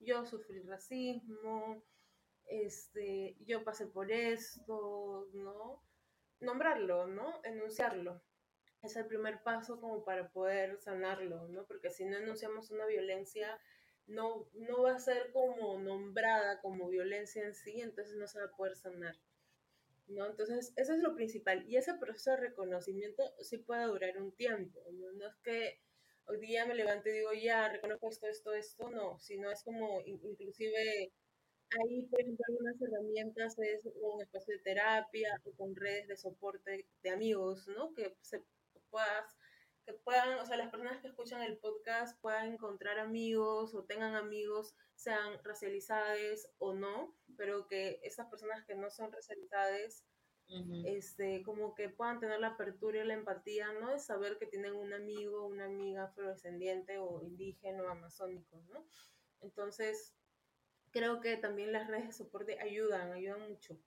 yo 0.04 0.24
sufrí 0.26 0.60
racismo, 0.62 1.82
este, 2.46 3.36
yo 3.40 3.64
pasé 3.64 3.86
por 3.86 4.10
esto, 4.12 5.28
¿no? 5.32 5.82
nombrarlo, 6.44 7.06
¿no? 7.06 7.40
Enunciarlo. 7.44 8.22
Es 8.82 8.96
el 8.96 9.06
primer 9.06 9.42
paso 9.42 9.80
como 9.80 10.04
para 10.04 10.30
poder 10.30 10.78
sanarlo, 10.80 11.48
¿no? 11.48 11.66
Porque 11.66 11.90
si 11.90 12.04
no 12.04 12.18
enunciamos 12.18 12.70
una 12.70 12.86
violencia, 12.86 13.58
no, 14.06 14.48
no 14.52 14.82
va 14.82 14.94
a 14.94 14.98
ser 14.98 15.32
como 15.32 15.78
nombrada 15.78 16.60
como 16.60 16.88
violencia 16.88 17.42
en 17.44 17.54
sí, 17.54 17.80
entonces 17.80 18.14
no 18.16 18.26
se 18.26 18.38
va 18.38 18.46
a 18.46 18.56
poder 18.56 18.76
sanar. 18.76 19.16
¿no? 20.06 20.26
Entonces, 20.26 20.74
eso 20.76 20.92
es 20.92 21.02
lo 21.02 21.14
principal. 21.14 21.64
Y 21.66 21.76
ese 21.76 21.94
proceso 21.94 22.32
de 22.32 22.36
reconocimiento 22.36 23.22
sí 23.40 23.56
puede 23.56 23.86
durar 23.86 24.18
un 24.18 24.32
tiempo. 24.32 24.80
¿no? 24.92 25.12
no 25.12 25.26
es 25.26 25.36
que 25.36 25.80
hoy 26.26 26.38
día 26.40 26.66
me 26.66 26.74
levante 26.74 27.10
y 27.10 27.18
digo, 27.18 27.32
ya, 27.32 27.68
reconozco 27.68 28.08
esto, 28.08 28.26
esto, 28.28 28.54
esto, 28.54 28.90
no, 28.90 29.18
sino 29.18 29.50
es 29.50 29.62
como 29.62 30.00
inclusive 30.04 31.12
Ahí, 31.82 32.06
por 32.06 32.20
ejemplo, 32.20 32.44
algunas 32.48 32.80
herramientas 32.80 33.58
es 33.58 33.84
un 33.86 34.22
espacio 34.22 34.54
de 34.56 34.62
terapia 34.62 35.40
o 35.44 35.52
con 35.56 35.74
redes 35.74 36.06
de 36.06 36.16
soporte 36.16 36.86
de 37.02 37.10
amigos, 37.10 37.66
¿no? 37.68 37.92
Que 37.94 38.16
se 38.20 38.44
puedas, 38.90 39.36
que 39.84 39.94
puedan, 39.94 40.38
o 40.38 40.46
sea, 40.46 40.56
las 40.56 40.70
personas 40.70 41.00
que 41.00 41.08
escuchan 41.08 41.42
el 41.42 41.58
podcast 41.58 42.20
puedan 42.20 42.52
encontrar 42.52 42.98
amigos 43.00 43.74
o 43.74 43.84
tengan 43.84 44.14
amigos, 44.14 44.74
sean 44.94 45.42
racializados 45.42 46.48
o 46.58 46.74
no, 46.74 47.16
pero 47.36 47.66
que 47.66 47.98
estas 48.04 48.28
personas 48.28 48.64
que 48.66 48.76
no 48.76 48.90
son 48.90 49.10
racializadas, 49.10 50.04
este, 50.84 51.42
como 51.42 51.74
que 51.74 51.88
puedan 51.88 52.20
tener 52.20 52.38
la 52.38 52.48
apertura 52.48 53.02
y 53.02 53.06
la 53.06 53.14
empatía, 53.14 53.72
¿no? 53.72 53.90
De 53.90 53.98
saber 53.98 54.38
que 54.38 54.46
tienen 54.46 54.74
un 54.74 54.92
amigo, 54.92 55.46
una 55.46 55.64
amiga 55.64 56.04
afrodescendiente 56.04 56.98
o 56.98 57.22
indígena 57.22 57.82
o 57.82 57.88
amazónico, 57.88 58.62
¿no? 58.68 58.86
Entonces, 59.40 60.14
creo 60.90 61.20
que 61.20 61.36
también 61.36 61.72
las 61.72 61.88
redes 61.88 62.06
de 62.06 62.12
soporte 62.12 62.60
ayudan, 62.60 63.12
ayudan 63.12 63.48
mucho, 63.48 63.78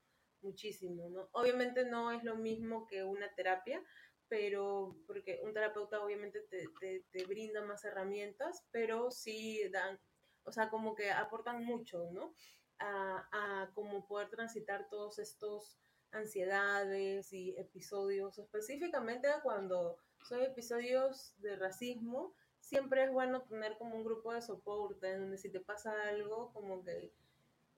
muchísimo, 0.41 1.09
¿no? 1.09 1.29
Obviamente 1.31 1.85
no 1.85 2.11
es 2.11 2.23
lo 2.23 2.35
mismo 2.35 2.85
que 2.85 3.03
una 3.03 3.33
terapia, 3.33 3.81
pero 4.27 4.97
porque 5.07 5.39
un 5.43 5.53
terapeuta 5.53 6.03
obviamente 6.03 6.41
te, 6.41 6.67
te, 7.11 7.25
brinda 7.25 7.63
más 7.63 7.85
herramientas, 7.85 8.65
pero 8.71 9.09
sí 9.09 9.67
dan, 9.69 9.97
o 10.43 10.51
sea, 10.51 10.69
como 10.69 10.95
que 10.95 11.11
aportan 11.11 11.63
mucho, 11.63 12.09
¿no? 12.11 12.33
A, 12.79 13.63
a 13.63 13.73
poder 13.73 14.29
transitar 14.29 14.87
todos 14.89 15.17
estos 15.17 15.79
ansiedades 16.17 17.31
y 17.33 17.55
episodios, 17.57 18.37
específicamente 18.37 19.27
cuando 19.43 19.97
son 20.23 20.41
episodios 20.41 21.33
de 21.39 21.55
racismo, 21.55 22.33
siempre 22.59 23.03
es 23.03 23.11
bueno 23.11 23.43
tener 23.43 23.77
como 23.77 23.95
un 23.95 24.03
grupo 24.03 24.33
de 24.33 24.41
soporte 24.41 25.11
en 25.11 25.21
donde 25.21 25.37
si 25.37 25.49
te 25.49 25.59
pasa 25.59 25.93
algo, 26.09 26.51
como 26.53 26.83
que 26.83 27.13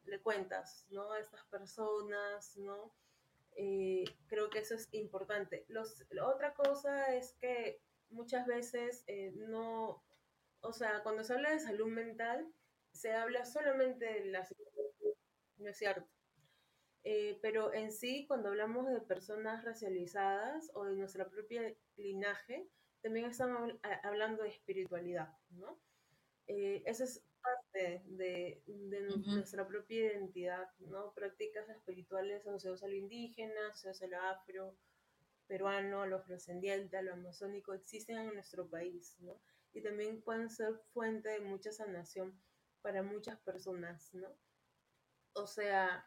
le 0.05 0.19
cuentas, 0.21 0.85
¿no? 0.89 1.11
A 1.11 1.19
estas 1.19 1.43
personas, 1.45 2.57
¿no? 2.57 2.91
Eh, 3.55 4.05
creo 4.27 4.49
que 4.49 4.59
eso 4.59 4.75
es 4.75 4.87
importante. 4.93 5.65
Los, 5.67 6.03
otra 6.23 6.53
cosa 6.53 7.15
es 7.15 7.33
que 7.33 7.81
muchas 8.09 8.47
veces 8.47 9.03
eh, 9.07 9.31
no, 9.35 10.03
o 10.61 10.73
sea, 10.73 11.03
cuando 11.03 11.23
se 11.23 11.33
habla 11.33 11.51
de 11.51 11.59
salud 11.59 11.87
mental, 11.87 12.51
se 12.93 13.13
habla 13.13 13.45
solamente 13.45 14.05
de 14.05 14.25
la 14.25 14.47
no 15.57 15.69
es 15.69 15.77
cierto. 15.77 16.07
Eh, 17.11 17.39
pero 17.41 17.73
en 17.73 17.91
sí, 17.91 18.27
cuando 18.27 18.49
hablamos 18.49 18.85
de 18.85 19.01
personas 19.01 19.65
racializadas 19.65 20.69
o 20.75 20.85
de 20.85 20.95
nuestra 20.95 21.27
propia 21.27 21.75
linaje, 21.97 22.69
también 23.01 23.25
estamos 23.25 23.73
hablando 24.03 24.43
de 24.43 24.49
espiritualidad, 24.49 25.35
¿no? 25.49 25.81
Eh, 26.45 26.83
esa 26.85 27.05
es 27.05 27.25
parte 27.41 28.03
de, 28.05 28.61
nuestra 29.25 29.67
propia 29.67 30.13
identidad, 30.13 30.69
¿no? 30.81 31.11
Prácticas 31.15 31.67
espirituales 31.69 32.45
asociadas 32.45 32.83
a 32.83 32.87
lo 32.87 32.93
indígena, 32.93 33.69
asociadas 33.71 34.03
a 34.03 34.07
lo 34.07 34.21
afro, 34.21 34.77
peruano, 35.47 36.03
a 36.03 36.05
lo 36.05 36.17
afrodescendiente, 36.17 36.95
a 36.95 37.01
lo 37.01 37.13
amazónico, 37.13 37.73
existen 37.73 38.19
en 38.19 38.35
nuestro 38.35 38.69
país, 38.69 39.17
¿no? 39.21 39.41
Y 39.73 39.81
también 39.81 40.21
pueden 40.21 40.51
ser 40.51 40.75
fuente 40.93 41.29
de 41.29 41.39
mucha 41.39 41.71
sanación 41.71 42.39
para 42.83 43.01
muchas 43.01 43.39
personas, 43.39 44.13
¿no? 44.13 44.27
O 45.33 45.47
sea, 45.47 46.05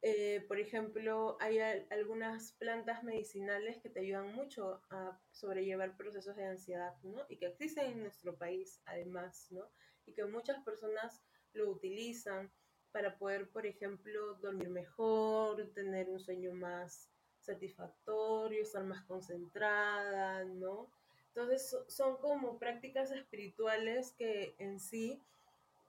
eh, 0.00 0.44
por 0.46 0.60
ejemplo, 0.60 1.36
hay 1.40 1.58
algunas 1.90 2.52
plantas 2.52 3.02
medicinales 3.02 3.78
que 3.78 3.90
te 3.90 4.00
ayudan 4.00 4.32
mucho 4.32 4.80
a 4.90 5.20
sobrellevar 5.32 5.96
procesos 5.96 6.36
de 6.36 6.46
ansiedad, 6.46 6.94
¿no? 7.02 7.26
Y 7.28 7.36
que 7.36 7.46
existen 7.46 7.86
en 7.86 8.02
nuestro 8.02 8.36
país, 8.36 8.80
además, 8.86 9.48
¿no? 9.50 9.68
Y 10.06 10.14
que 10.14 10.24
muchas 10.24 10.62
personas 10.64 11.22
lo 11.52 11.68
utilizan 11.70 12.52
para 12.92 13.18
poder, 13.18 13.50
por 13.50 13.66
ejemplo, 13.66 14.34
dormir 14.34 14.70
mejor, 14.70 15.72
tener 15.74 16.08
un 16.08 16.20
sueño 16.20 16.52
más 16.52 17.10
satisfactorio, 17.40 18.62
estar 18.62 18.84
más 18.84 19.04
concentrada, 19.04 20.44
¿no? 20.44 20.92
Entonces, 21.28 21.76
son 21.88 22.18
como 22.18 22.58
prácticas 22.58 23.10
espirituales 23.10 24.12
que 24.12 24.54
en 24.58 24.78
sí 24.78 25.22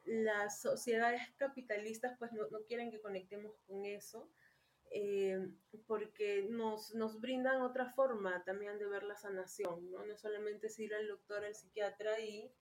las 0.05 0.61
sociedades 0.61 1.21
capitalistas 1.37 2.17
pues 2.17 2.31
no, 2.33 2.47
quieren 2.67 2.91
que 2.91 3.01
conectemos 3.01 3.55
con 3.67 3.85
eso, 3.85 4.29
eh, 4.91 5.39
porque 5.85 6.47
nos, 6.49 6.95
nos, 6.95 7.19
brindan 7.21 7.61
otra 7.61 7.91
forma 7.93 8.43
también 8.43 8.79
de 8.79 8.87
ver 8.87 9.03
la 9.03 9.15
sanación, 9.15 9.91
¿no? 9.91 10.03
No 10.05 10.17
solamente 10.17 10.67
es 10.67 10.79
ir 10.79 10.95
al 10.95 11.07
doctor, 11.07 11.45
al 11.45 11.53
psiquiatra 11.53 12.19
y 12.19 12.51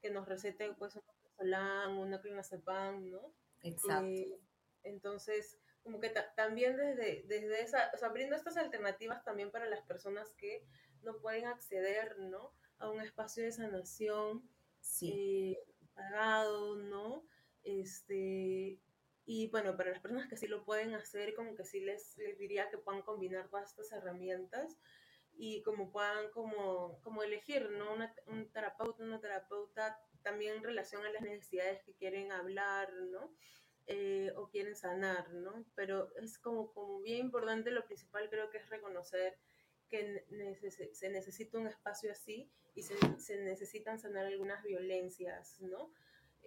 que 0.00 0.10
nos 0.10 0.28
recete 0.28 0.72
pues 0.74 0.98
una 1.38 1.88
una 1.88 2.20
clonazepam, 2.20 3.08
¿no? 3.10 3.32
Exacto. 3.62 4.06
Eh, 4.06 4.40
entonces, 4.82 5.58
como 5.82 6.00
que 6.00 6.12
también 6.34 6.76
desde, 6.76 7.22
desde 7.26 7.62
esa, 7.62 7.90
o 7.94 7.96
sea, 7.96 8.08
brindo 8.08 8.34
estas 8.34 8.56
alternativas 8.56 9.22
también 9.24 9.50
para 9.50 9.66
las 9.66 9.82
personas 9.82 10.32
que 10.34 10.64
no 11.02 11.18
pueden 11.18 11.46
acceder, 11.46 12.18
¿no? 12.18 12.52
A 12.78 12.90
un 12.90 13.00
espacio 13.00 13.44
de 13.44 13.52
sanación. 13.52 14.48
Sí. 14.80 15.12
Eh, 15.12 15.74
pagado, 15.96 16.76
¿no? 16.76 17.26
Este, 17.64 18.80
y 19.24 19.48
bueno, 19.48 19.76
para 19.76 19.90
las 19.90 20.00
personas 20.00 20.28
que 20.28 20.36
sí 20.36 20.46
lo 20.46 20.64
pueden 20.64 20.94
hacer, 20.94 21.34
como 21.34 21.56
que 21.56 21.64
sí 21.64 21.80
les, 21.80 22.16
les 22.18 22.38
diría 22.38 22.70
que 22.70 22.78
puedan 22.78 23.02
combinar 23.02 23.48
todas 23.48 23.70
estas 23.70 23.90
herramientas 23.92 24.78
y 25.32 25.62
como 25.62 25.90
puedan 25.90 26.30
como, 26.30 27.00
como 27.02 27.22
elegir, 27.22 27.70
¿no? 27.70 27.96
un 28.26 28.52
terapeuta, 28.52 29.02
una 29.02 29.20
terapeuta 29.20 30.00
también 30.22 30.56
en 30.56 30.62
relación 30.62 31.04
a 31.04 31.10
las 31.10 31.22
necesidades 31.22 31.82
que 31.82 31.94
quieren 31.94 32.32
hablar, 32.32 32.92
¿no? 32.92 33.34
Eh, 33.88 34.32
o 34.36 34.48
quieren 34.48 34.74
sanar, 34.74 35.32
¿no? 35.32 35.64
Pero 35.76 36.10
es 36.16 36.38
como, 36.38 36.72
como 36.72 37.00
bien 37.00 37.26
importante, 37.26 37.70
lo 37.70 37.86
principal 37.86 38.28
creo 38.28 38.50
que 38.50 38.58
es 38.58 38.68
reconocer 38.68 39.38
que 39.88 40.24
se 40.92 41.08
necesita 41.08 41.58
un 41.58 41.66
espacio 41.66 42.10
así 42.10 42.50
y 42.74 42.82
se, 42.82 42.94
se 43.18 43.38
necesitan 43.38 43.98
sanar 43.98 44.26
algunas 44.26 44.62
violencias, 44.62 45.60
¿no? 45.60 45.92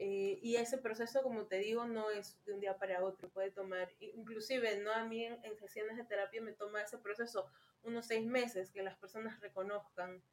Eh, 0.01 0.39
y 0.41 0.55
ese 0.55 0.77
proceso, 0.77 1.21
como 1.23 1.47
te 1.47 1.57
digo, 1.57 1.85
no 1.85 2.09
es 2.09 2.41
de 2.45 2.53
un 2.53 2.61
día 2.61 2.77
para 2.77 3.03
otro, 3.03 3.29
puede 3.29 3.51
tomar, 3.51 3.91
inclusive, 3.99 4.77
¿no? 4.77 4.93
A 4.93 5.03
mí 5.03 5.25
en, 5.25 5.57
sesiones 5.57 5.97
de 5.97 6.05
terapia 6.05 6.41
me 6.41 6.53
toma 6.53 6.81
ese 6.81 6.97
proceso 6.99 7.51
unos 7.83 8.07
seis 8.07 8.25
meses 8.25 8.71
que 8.71 8.81
las 8.81 8.97
personas 8.97 9.41
reconozcan 9.41 10.23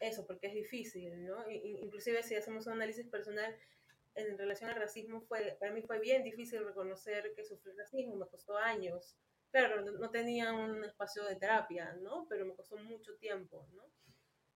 eso, 0.00 0.26
porque 0.26 0.48
es 0.48 0.54
difícil, 0.54 1.24
¿no? 1.24 1.48
inclusive 1.48 2.24
si 2.24 2.34
hacemos 2.34 2.66
un 2.66 2.72
análisis 2.72 3.06
personal 3.06 3.56
en 4.16 4.36
relación 4.36 4.68
al 4.68 4.76
racismo, 4.76 5.20
fue, 5.20 5.56
para 5.60 5.70
mí 5.72 5.82
fue 5.82 6.00
bien 6.00 6.24
difícil 6.24 6.64
reconocer 6.64 7.34
que 7.36 7.44
sufrí 7.44 7.70
racismo, 7.72 8.16
me 8.16 8.26
costó 8.26 8.56
años. 8.56 9.16
Claro, 9.52 9.82
no, 9.82 10.10
tenía 10.10 10.52
un 10.52 10.82
espacio 10.82 11.24
de 11.24 11.36
terapia, 11.36 11.92
¿no? 12.02 12.26
Pero 12.28 12.46
me 12.46 12.54
costó 12.54 12.76
mucho 12.78 13.14
tiempo, 13.16 13.68
¿no? 13.74 13.82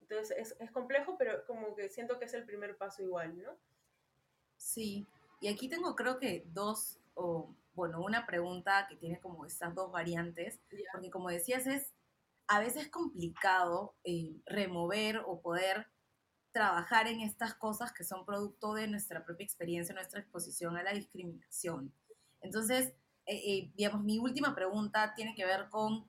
Entonces 0.01 0.37
es, 0.39 0.57
es 0.59 0.71
complejo, 0.71 1.17
pero 1.19 1.45
como 1.47 1.77
que 1.77 1.89
siento 1.91 2.19
que 2.19 2.25
es 2.25 2.35
el 2.35 2.45
primer 2.45 2.77
paso 2.77 3.03
igual, 3.03 3.37
¿no? 3.43 3.59
Sí, 4.57 5.07
y 5.41 5.49
aquí 5.49 5.69
tengo 5.69 5.95
creo 5.95 6.19
que 6.19 6.45
dos, 6.47 6.99
o 7.15 7.55
bueno, 7.75 8.03
una 8.03 8.25
pregunta 8.25 8.87
que 8.89 8.97
tiene 8.97 9.21
como 9.21 9.45
estas 9.45 9.75
dos 9.75 9.93
variantes, 9.93 10.61
porque 10.93 11.11
como 11.11 11.29
decías, 11.29 11.67
es 11.67 11.93
a 12.49 12.61
veces 12.61 12.89
complicado 12.89 13.95
eh, 14.05 14.41
remover 14.47 15.19
o 15.27 15.41
poder 15.43 15.89
trabajar 16.53 17.07
en 17.07 17.21
estas 17.21 17.55
cosas 17.55 17.93
que 17.93 18.03
son 18.03 18.25
producto 18.25 18.73
de 18.73 18.89
nuestra 18.89 19.27
propia 19.27 19.45
experiencia, 19.45 19.95
nuestra 19.95 20.21
exposición 20.21 20.79
a 20.79 20.83
la 20.83 20.95
discriminación. 20.95 21.93
Entonces, 22.41 22.95
eh, 23.27 23.43
eh, 23.45 23.73
digamos, 23.75 24.05
mi 24.05 24.19
última 24.19 24.55
pregunta 24.55 25.13
tiene 25.15 25.35
que 25.35 25.45
ver 25.45 25.69
con 25.69 26.07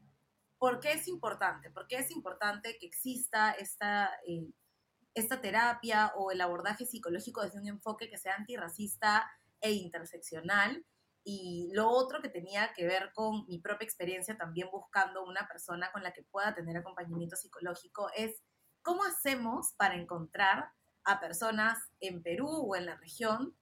por 0.60 0.80
qué 0.80 0.94
es 0.94 1.08
importante, 1.08 1.72
por 1.72 1.88
qué 1.88 1.98
es 1.98 2.12
importante 2.12 2.78
que 2.80 2.86
exista 2.86 3.52
esta, 3.52 4.12
eh, 4.28 4.48
esta 5.16 5.42
terapia 5.42 6.14
o 6.16 6.32
el 6.32 6.42
abordaje 6.42 6.86
psicológico 6.86 7.42
desde 7.42 7.60
un 7.60 7.68
enfoque 7.68 8.10
que 8.10 8.18
sea 8.18 8.36
antirracista 8.36 9.30
e 9.62 9.72
interseccional. 9.72 10.86
Y 11.24 11.72
lo 11.74 11.90
otro 11.90 12.22
que 12.22 12.30
tenía 12.30 12.72
que 12.74 12.86
ver 12.86 13.12
con 13.14 13.46
mi 13.48 13.60
propia 13.60 13.86
experiencia 13.86 14.38
también 14.38 14.70
buscando 14.72 15.26
una 15.26 15.48
persona 15.48 15.92
con 15.92 16.04
la 16.04 16.14
que 16.14 16.24
pueda 16.24 16.56
tener 16.56 16.78
acompañamiento 16.78 17.36
psicológico 17.36 18.10
es 18.16 18.42
cómo 18.82 19.04
hacemos 19.04 19.74
para 19.76 19.96
encontrar 19.96 20.72
a 21.04 21.20
personas 21.20 21.80
en 22.00 22.22
Perú 22.22 22.48
o 22.48 22.76
en 22.76 22.86
la 22.86 22.96
región 22.96 23.56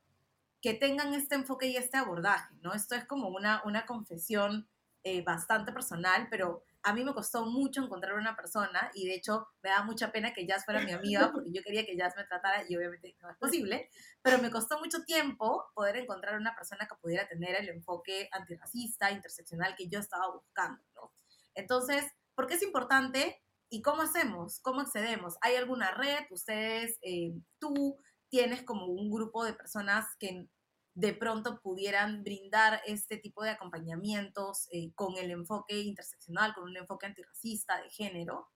que 0.66 0.74
tengan 0.74 1.14
este 1.14 1.36
enfoque 1.36 1.68
y 1.68 1.78
este 1.78 1.96
abordaje, 1.96 2.56
¿no? 2.64 2.74
Esto 2.74 2.96
es 2.96 3.06
como 3.06 3.28
una, 3.28 3.62
una 3.66 3.86
confesión 3.86 4.68
eh, 5.04 5.22
bastante 5.22 5.72
personal, 5.72 6.26
pero 6.32 6.64
a 6.82 6.92
mí 6.92 7.04
me 7.04 7.14
costó 7.14 7.46
mucho 7.46 7.84
encontrar 7.84 8.16
una 8.16 8.36
persona 8.36 8.90
y 8.96 9.06
de 9.06 9.14
hecho 9.14 9.48
me 9.62 9.70
da 9.70 9.84
mucha 9.84 10.12
pena 10.12 10.34
que 10.34 10.48
Jazz 10.48 10.66
fuera 10.66 10.82
mi 10.82 10.92
amiga 10.92 11.32
porque 11.32 11.52
yo 11.52 11.62
quería 11.62 11.86
que 11.86 11.96
Jazz 11.96 12.16
me 12.18 12.24
tratara 12.24 12.64
y 12.68 12.76
obviamente 12.76 13.16
no 13.22 13.30
es 13.30 13.38
posible, 13.38 13.92
pero 14.24 14.40
me 14.40 14.50
costó 14.50 14.80
mucho 14.80 15.04
tiempo 15.04 15.68
poder 15.76 15.98
encontrar 15.98 16.36
una 16.36 16.56
persona 16.56 16.88
que 16.88 16.96
pudiera 16.96 17.28
tener 17.28 17.54
el 17.62 17.70
enfoque 17.70 18.28
antirracista, 18.32 19.12
interseccional 19.12 19.76
que 19.76 19.88
yo 19.88 20.00
estaba 20.00 20.32
buscando, 20.34 20.82
¿no? 20.96 21.14
Entonces, 21.54 22.12
¿por 22.34 22.48
qué 22.48 22.56
es 22.56 22.64
importante? 22.64 23.40
¿Y 23.70 23.84
cómo 23.84 24.02
hacemos? 24.02 24.62
¿Cómo 24.62 24.82
accedemos? 24.82 25.36
¿Hay 25.42 25.58
alguna 25.58 25.92
red? 25.92 26.26
Ustedes, 26.32 26.98
eh, 27.04 27.36
tú 27.60 28.00
tienes 28.30 28.64
como 28.64 28.88
un 28.88 29.12
grupo 29.12 29.46
de 29.46 29.54
personas 29.54 30.08
que 30.20 30.50
de 30.96 31.14
pronto 31.14 31.60
pudieran 31.62 32.24
brindar 32.24 32.82
este 32.86 33.18
tipo 33.18 33.44
de 33.44 33.50
acompañamientos 33.52 34.68
eh, 34.72 34.94
con 34.96 35.18
el 35.18 35.30
enfoque 35.30 35.78
interseccional, 35.82 36.54
con 36.54 36.64
un 36.64 36.78
enfoque 36.78 37.06
antirracista 37.06 37.82
de 37.82 37.90
género? 37.90 38.50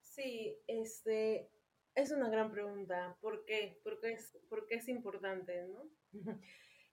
Sí, 0.00 0.58
este, 0.66 1.50
es 1.94 2.10
una 2.10 2.28
gran 2.28 2.50
pregunta. 2.50 3.16
¿Por 3.20 3.44
qué? 3.44 3.80
¿Por 3.84 4.00
qué 4.00 4.12
es, 4.12 4.36
es 4.70 4.88
importante, 4.88 5.68
no? 5.68 5.88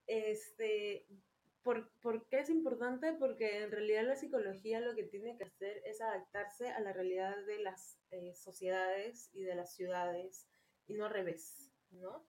este, 0.08 1.08
¿por, 1.64 1.92
¿por, 2.02 2.28
qué 2.28 2.40
es 2.40 2.50
importante? 2.52 3.14
Porque 3.14 3.64
en 3.64 3.72
realidad 3.72 4.04
la 4.06 4.16
psicología 4.16 4.82
lo 4.82 4.96
que 4.96 5.04
tiene 5.04 5.36
que 5.36 5.46
hacer 5.46 5.82
es 5.84 6.00
adaptarse 6.00 6.70
a 6.70 6.80
la 6.80 6.94
realidad 6.94 7.36
de 7.48 7.60
las 7.60 7.98
eh, 8.12 8.36
sociedades 8.36 9.32
y 9.34 9.44
de 9.44 9.56
las 9.56 9.74
ciudades 9.74 10.48
y 10.86 10.94
no 10.94 11.06
al 11.06 11.12
revés, 11.12 11.72
¿no? 11.90 12.24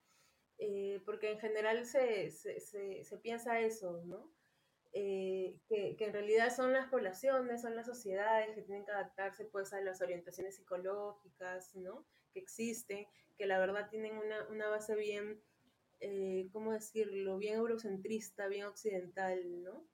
Eh, 0.62 1.00
porque 1.06 1.30
en 1.30 1.38
general 1.40 1.86
se, 1.86 2.30
se, 2.30 2.61
se, 2.61 3.16
piensa 3.16 3.61
eso, 3.61 4.02
¿no? 4.04 4.30
Eh, 4.92 5.58
que, 5.66 5.96
que, 5.96 6.04
en 6.04 6.12
realidad 6.12 6.54
son 6.54 6.74
las 6.74 6.86
poblaciones, 6.90 7.62
son 7.62 7.76
las 7.76 7.86
sociedades 7.86 8.54
que 8.54 8.61
tienen 8.61 8.84
que 8.84 8.92
adaptarse 8.92 9.46
pues 9.46 9.72
a 9.72 9.80
las 9.80 10.02
orientaciones 10.02 10.56
psicológicas, 10.56 11.74
¿no? 11.76 12.04
Que 12.34 12.40
existen, 12.40 13.06
que 13.38 13.46
la 13.46 13.58
verdad 13.58 13.88
tienen 13.88 14.18
una, 14.18 14.46
una 14.48 14.68
base 14.68 14.94
bien, 14.96 15.40
eh, 16.00 16.50
¿cómo 16.52 16.74
decirlo? 16.74 17.38
Bien 17.38 17.54
eurocentrista, 17.56 18.46
bien 18.46 18.66
occidental, 18.66 19.62
¿no? 19.62 19.86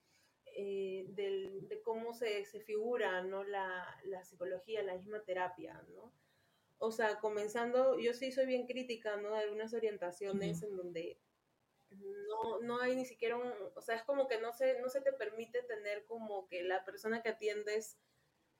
Del, 0.53 1.67
de 1.69 1.81
cómo 1.81 2.13
se, 2.13 2.43
se 2.43 2.59
figura, 2.59 3.23
¿no? 3.23 3.45
La, 3.45 3.85
la 4.03 4.25
psicología, 4.25 4.83
la 4.83 4.95
misma 4.95 5.23
terapia, 5.23 5.81
¿no? 5.93 6.11
O 6.79 6.91
sea, 6.91 7.19
comenzando, 7.19 7.97
yo 7.99 8.13
sí 8.13 8.31
soy 8.31 8.45
bien 8.45 8.67
crítica, 8.67 9.17
¿no? 9.17 9.31
De 9.31 9.39
algunas 9.39 9.73
orientaciones 9.73 10.61
en 10.63 10.75
donde 10.77 11.19
no, 11.89 12.59
no 12.61 12.79
hay 12.79 12.95
ni 12.95 13.05
siquiera 13.05 13.37
un, 13.37 13.51
o 13.75 13.81
sea, 13.81 13.95
es 13.95 14.03
como 14.03 14.27
que 14.27 14.39
no 14.39 14.53
se, 14.53 14.79
no 14.79 14.89
se 14.89 15.01
te 15.01 15.13
permite 15.13 15.63
tener 15.63 16.05
como 16.05 16.47
que 16.47 16.63
la 16.63 16.83
persona 16.85 17.21
que 17.21 17.29
atiendes 17.29 17.97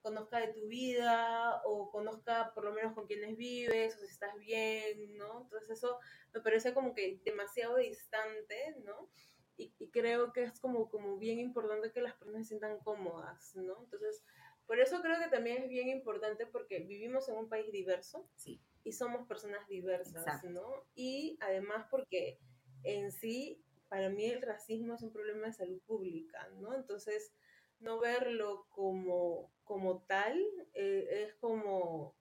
conozca 0.02 0.40
de 0.40 0.54
tu 0.54 0.68
vida 0.68 1.62
o 1.66 1.92
conozca 1.92 2.54
por 2.54 2.64
lo 2.64 2.72
menos 2.72 2.94
con 2.94 3.08
quienes 3.08 3.36
vives 3.36 3.96
o 3.96 4.00
si 4.00 4.06
estás 4.06 4.36
bien, 4.38 5.18
¿no? 5.18 5.42
Entonces 5.42 5.70
eso 5.70 6.00
me 6.34 6.42
parece 6.42 6.74
como 6.74 6.94
que 6.94 7.20
demasiado 7.26 7.78
distante, 7.78 8.76
¿no? 8.84 9.10
Y, 9.58 9.74
y 9.80 9.90
creo 9.90 10.32
que 10.34 10.44
es 10.44 10.60
como, 10.60 10.90
como 10.90 11.18
bien 11.18 11.40
importante 11.40 11.92
que 11.92 12.02
las 12.02 12.14
personas 12.14 12.44
se 12.44 12.50
sientan 12.50 12.80
cómodas, 12.80 13.56
¿no? 13.56 13.84
Entonces, 13.84 14.24
por 14.68 14.80
eso 14.80 15.02
creo 15.02 15.18
que 15.20 15.30
también 15.30 15.64
es 15.64 15.70
bien 15.70 15.88
importante 15.90 16.46
porque 16.46 16.80
vivimos 16.80 17.28
en 17.30 17.38
un 17.38 17.50
país 17.50 17.72
diverso 17.72 18.30
Sí. 18.36 18.62
y 18.84 18.92
somos 18.92 19.28
personas 19.28 19.68
diversas, 19.68 20.26
Exacto. 20.28 20.50
¿no? 20.50 20.86
Y 20.94 21.38
además 21.42 21.88
porque 21.90 22.40
en 22.84 23.12
sí, 23.12 23.64
para 23.90 24.10
mí 24.10 24.26
el 24.26 24.42
racismo 24.42 24.96
es 24.96 25.02
un 25.02 25.12
problema 25.14 25.48
de 25.48 25.54
salud 25.54 25.82
pública, 25.88 26.48
¿no? 26.60 26.76
Entonces, 26.76 27.34
no 27.80 28.00
verlo 28.00 28.68
como, 28.70 29.52
como 29.64 30.02
tal 30.04 30.38
eh, 30.74 31.08
es 31.26 31.36
como, 31.36 32.16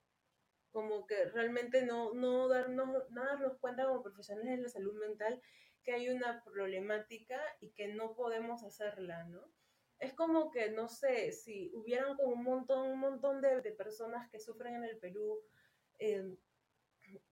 como 0.71 1.07
que 1.07 1.25
realmente 1.27 1.85
no, 1.85 2.15
no, 2.15 2.47
darnos, 2.49 3.11
no 3.11 3.25
darnos 3.25 3.59
cuenta 3.59 3.87
como 3.87 4.03
profesionales 4.03 4.57
de 4.57 4.63
la 4.63 4.69
salud 4.69 4.95
mental 5.01 5.41
que 5.83 5.93
hay 5.93 6.09
una 6.09 6.43
problemática 6.45 7.41
y 7.61 7.71
que 7.71 7.89
no 7.89 8.15
podemos 8.15 8.63
hacerla, 8.65 9.25
¿no? 9.25 9.41
Es 9.99 10.13
como 10.15 10.51
que, 10.51 10.71
no 10.71 10.89
sé, 10.89 11.33
si 11.33 11.71
hubieran 11.75 12.17
como 12.17 12.33
un 12.33 12.43
montón, 12.45 12.89
un 12.91 13.01
montón 13.01 13.41
de, 13.41 13.63
de 13.63 13.73
personas 13.73 14.29
que 14.31 14.41
sufren 14.41 14.77
en 14.77 14.85
el 14.85 14.99
Perú, 14.99 15.41
eh, 15.99 16.37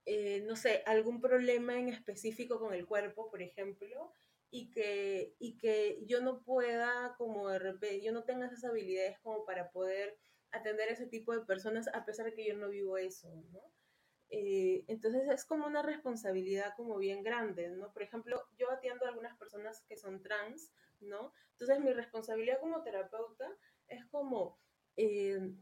eh, 0.06 0.42
no 0.42 0.56
sé, 0.56 0.82
algún 0.86 1.20
problema 1.20 1.78
en 1.78 1.88
específico 1.88 2.58
con 2.58 2.74
el 2.74 2.86
cuerpo, 2.86 3.30
por 3.30 3.42
ejemplo, 3.42 4.12
y 4.50 4.70
que, 4.70 5.34
y 5.38 5.56
que 5.58 5.98
yo 6.06 6.20
no 6.20 6.42
pueda, 6.44 7.14
como 7.18 7.48
de 7.48 7.58
repente, 7.58 8.02
yo 8.02 8.12
no 8.12 8.24
tenga 8.24 8.46
esas 8.46 8.64
habilidades 8.64 9.18
como 9.20 9.44
para 9.44 9.70
poder 9.70 10.16
atender 10.52 10.88
a 10.88 10.92
ese 10.92 11.06
tipo 11.06 11.32
de 11.32 11.44
personas, 11.44 11.88
a 11.92 12.04
pesar 12.04 12.26
de 12.26 12.34
que 12.34 12.46
yo 12.46 12.56
no 12.56 12.68
vivo 12.68 12.96
eso, 12.96 13.34
¿no? 13.52 13.60
Eh, 14.30 14.84
entonces 14.88 15.28
es 15.28 15.44
como 15.44 15.66
una 15.66 15.82
responsabilidad 15.82 16.74
como 16.76 16.98
bien 16.98 17.22
grande, 17.22 17.68
¿no? 17.70 17.92
Por 17.92 18.02
ejemplo, 18.02 18.42
yo 18.58 18.70
atiendo 18.70 19.04
a 19.04 19.08
algunas 19.08 19.36
personas 19.38 19.82
que 19.88 19.96
son 19.96 20.22
trans, 20.22 20.72
¿no? 21.00 21.32
Entonces 21.52 21.80
mi 21.80 21.92
responsabilidad 21.92 22.60
como 22.60 22.82
terapeuta 22.82 23.48
es 23.88 24.04
como 24.06 24.58
eh, 24.96 25.52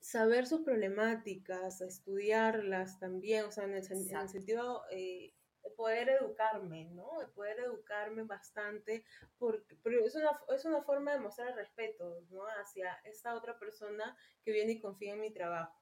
saber 0.00 0.46
sus 0.46 0.62
problemáticas, 0.62 1.80
estudiarlas 1.80 2.98
también, 2.98 3.44
o 3.44 3.52
sea, 3.52 3.64
en 3.64 3.74
el, 3.74 3.82
sen- 3.82 4.08
en 4.10 4.20
el 4.20 4.28
Exacto. 4.28 4.32
sentido 4.32 4.84
eh, 4.90 5.34
de 5.62 5.70
poder 5.72 6.08
educarme, 6.10 6.86
¿no? 6.86 7.18
De 7.20 7.26
poder 7.28 7.60
educarme 7.60 8.22
bastante, 8.24 9.04
porque, 9.38 9.76
pero 9.82 10.04
es 10.06 10.14
una, 10.14 10.40
es 10.54 10.64
una 10.64 10.82
forma 10.82 11.12
de 11.12 11.20
mostrar 11.20 11.54
respeto, 11.56 12.22
¿no? 12.30 12.44
Hacia 12.60 12.94
esta 13.04 13.34
otra 13.34 13.58
persona 13.58 14.16
que 14.44 14.52
viene 14.52 14.72
y 14.72 14.80
confía 14.80 15.12
en 15.14 15.20
mi 15.20 15.32
trabajo. 15.32 15.76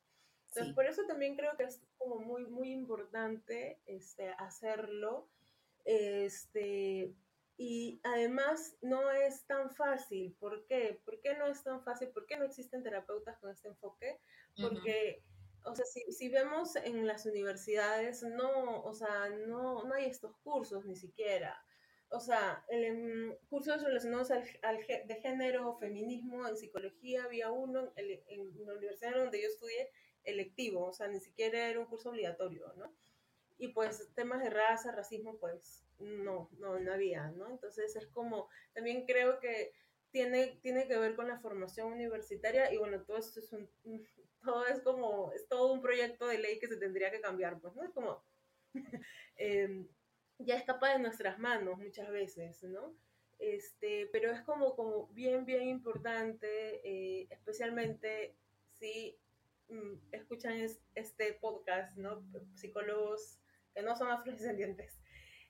Entonces, 0.56 0.68
Sí. 0.68 0.74
por 0.74 0.86
eso 0.86 1.02
también 1.06 1.36
creo 1.36 1.54
que 1.56 1.64
es 1.64 1.82
como 1.98 2.16
muy, 2.18 2.46
muy 2.46 2.72
importante 2.72 3.78
este, 3.86 4.28
hacerlo. 4.38 5.28
Este, 5.84 7.14
y 7.58 8.00
además 8.04 8.76
no 8.80 9.10
es 9.10 9.46
tan 9.46 9.70
fácil. 9.70 10.34
¿Por 10.40 10.66
qué? 10.66 11.00
¿Por 11.04 11.20
qué 11.20 11.34
no 11.36 11.46
es 11.46 11.62
tan 11.62 11.82
fácil? 11.84 12.08
¿Por 12.08 12.26
qué 12.26 12.36
no 12.38 12.44
existen 12.44 12.82
terapeutas 12.82 13.38
con 13.38 13.50
este 13.50 13.68
enfoque? 13.68 14.18
Porque, 14.60 15.22
o 15.64 15.74
sea, 15.74 15.84
si, 15.84 16.10
si 16.12 16.28
vemos 16.30 16.76
en 16.76 17.06
las 17.06 17.26
universidades, 17.26 18.22
no, 18.22 18.82
o 18.82 18.94
sea, 18.94 19.28
no, 19.46 19.84
no 19.84 19.94
hay 19.94 20.06
estos 20.06 20.36
cursos 20.38 20.86
ni 20.86 20.96
siquiera. 20.96 21.54
O 22.08 22.20
sea, 22.20 22.64
el, 22.68 22.84
em, 22.84 23.36
cursos 23.48 23.82
relacionados 23.82 24.30
al, 24.30 24.44
al 24.62 24.78
de 24.86 25.14
género, 25.20 25.76
feminismo, 25.78 26.46
en 26.48 26.56
psicología, 26.56 27.24
había 27.24 27.50
uno 27.50 27.92
en, 27.96 28.22
en 28.28 28.66
la 28.66 28.74
universidad 28.74 29.14
donde 29.16 29.42
yo 29.42 29.48
estudié 29.48 29.90
electivo, 30.26 30.86
o 30.86 30.92
sea, 30.92 31.08
ni 31.08 31.20
siquiera 31.20 31.68
era 31.68 31.80
un 31.80 31.86
curso 31.86 32.10
obligatorio, 32.10 32.72
¿no? 32.76 32.92
Y 33.58 33.68
pues 33.68 34.12
temas 34.14 34.42
de 34.42 34.50
raza, 34.50 34.92
racismo, 34.92 35.38
pues 35.38 35.86
no, 35.98 36.50
no, 36.58 36.78
no 36.78 36.92
había, 36.92 37.30
¿no? 37.30 37.48
Entonces 37.48 37.96
es 37.96 38.06
como, 38.08 38.48
también 38.74 39.06
creo 39.06 39.40
que 39.40 39.72
tiene, 40.10 40.58
tiene 40.62 40.86
que 40.86 40.98
ver 40.98 41.16
con 41.16 41.28
la 41.28 41.38
formación 41.38 41.92
universitaria 41.92 42.72
y 42.72 42.76
bueno, 42.76 43.02
todo 43.02 43.16
esto 43.16 43.40
es 43.40 43.52
un, 43.52 43.68
todo 44.44 44.66
es 44.66 44.80
como, 44.80 45.32
es 45.32 45.48
todo 45.48 45.72
un 45.72 45.80
proyecto 45.80 46.26
de 46.26 46.38
ley 46.38 46.58
que 46.58 46.68
se 46.68 46.76
tendría 46.76 47.10
que 47.10 47.20
cambiar, 47.20 47.58
pues, 47.60 47.74
¿no? 47.74 47.84
Es 47.84 47.90
como, 47.90 48.22
eh, 49.36 49.86
ya 50.38 50.56
escapa 50.56 50.92
de 50.92 50.98
nuestras 50.98 51.38
manos 51.38 51.78
muchas 51.78 52.10
veces, 52.10 52.62
¿no? 52.64 52.94
Este, 53.38 54.08
pero 54.12 54.30
es 54.32 54.40
como, 54.42 54.74
como 54.76 55.08
bien, 55.08 55.44
bien 55.44 55.68
importante, 55.68 56.80
eh, 56.84 57.26
especialmente 57.30 58.34
si 58.78 59.18
escuchan 60.12 60.54
es- 60.54 60.80
este 60.94 61.34
podcast, 61.34 61.96
¿no? 61.96 62.22
Psicólogos 62.54 63.38
que 63.74 63.82
no 63.82 63.96
son 63.96 64.10
afrodescendientes, 64.10 64.98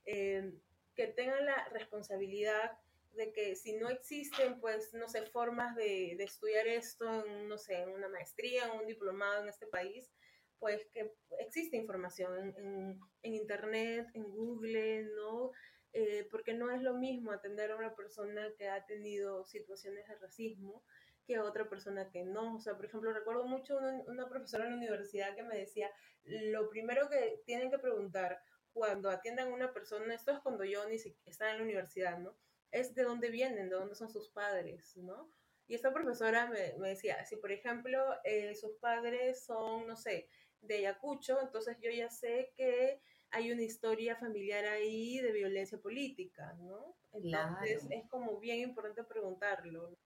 eh, 0.04 0.52
que 0.94 1.06
tengan 1.08 1.44
la 1.44 1.68
responsabilidad 1.68 2.72
de 3.12 3.32
que 3.32 3.56
si 3.56 3.74
no 3.74 3.88
existen, 3.88 4.60
pues, 4.60 4.92
no 4.94 5.08
sé, 5.08 5.22
formas 5.26 5.74
de, 5.76 6.14
de 6.18 6.24
estudiar 6.24 6.66
esto 6.66 7.24
en, 7.24 7.48
no 7.48 7.56
sé, 7.58 7.74
en 7.82 7.90
una 7.90 8.08
maestría, 8.08 8.66
en 8.66 8.80
un 8.80 8.86
diplomado 8.86 9.42
en 9.42 9.48
este 9.48 9.66
país, 9.66 10.10
pues 10.58 10.86
que 10.92 11.14
existe 11.38 11.76
información 11.76 12.36
en, 12.38 12.56
en, 12.56 13.00
en 13.22 13.34
internet, 13.34 14.06
en 14.14 14.24
Google, 14.24 15.04
¿no? 15.14 15.50
Eh, 15.92 16.26
porque 16.30 16.52
no 16.52 16.70
es 16.70 16.82
lo 16.82 16.94
mismo 16.94 17.32
atender 17.32 17.70
a 17.70 17.76
una 17.76 17.94
persona 17.94 18.52
que 18.58 18.68
ha 18.68 18.84
tenido 18.84 19.46
situaciones 19.46 20.06
de 20.08 20.16
racismo 20.16 20.84
que 21.26 21.38
otra 21.40 21.68
persona 21.68 22.10
que 22.10 22.24
no. 22.24 22.56
O 22.56 22.60
sea, 22.60 22.76
por 22.76 22.86
ejemplo, 22.86 23.12
recuerdo 23.12 23.44
mucho 23.44 23.76
una, 23.78 24.02
una 24.06 24.28
profesora 24.28 24.64
en 24.64 24.70
la 24.70 24.76
universidad 24.76 25.34
que 25.34 25.42
me 25.42 25.56
decía, 25.58 25.90
lo 26.24 26.68
primero 26.68 27.08
que 27.10 27.42
tienen 27.44 27.70
que 27.70 27.78
preguntar 27.78 28.40
cuando 28.72 29.10
atiendan 29.10 29.48
a 29.48 29.54
una 29.54 29.72
persona, 29.72 30.14
esto 30.14 30.32
es 30.32 30.40
cuando 30.40 30.64
yo 30.64 30.86
ni 30.88 30.98
siquiera 30.98 31.30
estaba 31.30 31.50
en 31.52 31.58
la 31.58 31.64
universidad, 31.64 32.18
¿no? 32.18 32.36
Es 32.70 32.94
de 32.94 33.02
dónde 33.04 33.30
vienen, 33.30 33.68
de 33.70 33.76
dónde 33.76 33.94
son 33.94 34.10
sus 34.10 34.30
padres, 34.30 34.96
¿no? 34.96 35.32
Y 35.68 35.74
esta 35.74 35.92
profesora 35.92 36.46
me, 36.48 36.74
me 36.78 36.90
decía, 36.90 37.24
si 37.24 37.36
por 37.36 37.50
ejemplo 37.52 37.98
eh, 38.24 38.54
sus 38.54 38.76
padres 38.78 39.44
son, 39.44 39.86
no 39.86 39.96
sé, 39.96 40.28
de 40.60 40.76
Ayacucho, 40.76 41.40
entonces 41.40 41.76
yo 41.80 41.90
ya 41.90 42.10
sé 42.10 42.52
que 42.56 43.00
hay 43.30 43.50
una 43.52 43.62
historia 43.62 44.16
familiar 44.16 44.64
ahí 44.66 45.18
de 45.20 45.32
violencia 45.32 45.78
política, 45.78 46.54
¿no? 46.60 46.96
Entonces 47.12 47.86
Claro. 47.86 47.90
es 47.90 48.08
como 48.08 48.38
bien 48.38 48.60
importante 48.60 49.02
preguntarlo. 49.04 49.96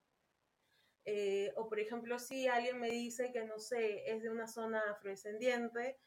Eh, 1.05 1.53
o 1.57 1.68
por 1.68 1.80
ejemplo, 1.80 2.18
si 2.18 2.46
alguien 2.46 2.78
me 2.78 2.90
dice 2.90 3.32
que, 3.32 3.44
no 3.44 3.59
sé, 3.59 4.11
es 4.11 4.22
de 4.22 4.30
una 4.30 4.46
zona 4.46 4.82
afrodescendiente, 4.90 5.98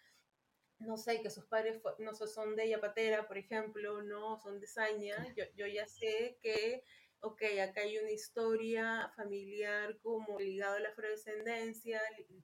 no 0.80 0.98
sé, 0.98 1.22
que 1.22 1.30
sus 1.30 1.46
padres 1.46 1.82
no 2.00 2.14
sé, 2.14 2.28
son 2.28 2.56
de 2.56 2.70
Yapatera, 2.70 3.28
por 3.28 3.38
ejemplo, 3.38 4.02
no, 4.04 4.38
son 4.38 4.60
de 4.60 4.68
Saña, 4.68 5.16
yo, 5.36 5.46
yo 5.56 5.66
ya 5.68 5.88
sé 5.88 6.38
que, 6.42 6.84
ok, 7.22 7.42
acá 7.64 7.82
hay 7.82 7.98
una 8.00 8.12
historia 8.12 9.12
familiar 9.16 9.98
como 10.00 10.40
ligado 10.40 10.76
a 10.76 10.80
la 10.82 10.90
afrodescendencia, 10.90 12.02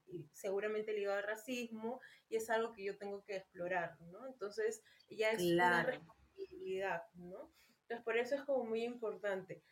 y 0.07 0.25
seguramente 0.33 0.93
ligado 0.93 1.17
al 1.17 1.23
racismo, 1.23 1.99
y 2.29 2.37
es 2.37 2.49
algo 2.49 2.71
que 2.73 2.83
yo 2.85 2.97
tengo 2.97 3.23
que 3.25 3.35
explorar, 3.37 3.99
¿no? 4.01 4.25
Entonces, 4.27 4.81
ya 5.09 5.31
es 5.31 5.41
una 5.43 5.83
Claro. 5.83 5.87
responsabilidad, 5.91 7.03
¿no? 7.15 7.51
Entonces, 7.81 8.03
por 8.05 8.17
eso 8.17 8.35
es 8.35 8.43
como 8.43 8.63
muy 8.65 8.83
importante. 8.83 9.63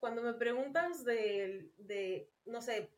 Cuando 0.00 0.22
me 0.22 0.34
preguntas 0.34 1.04
de, 1.04 1.70
de 1.78 2.30
no 2.46 2.60
sé, 2.60 2.90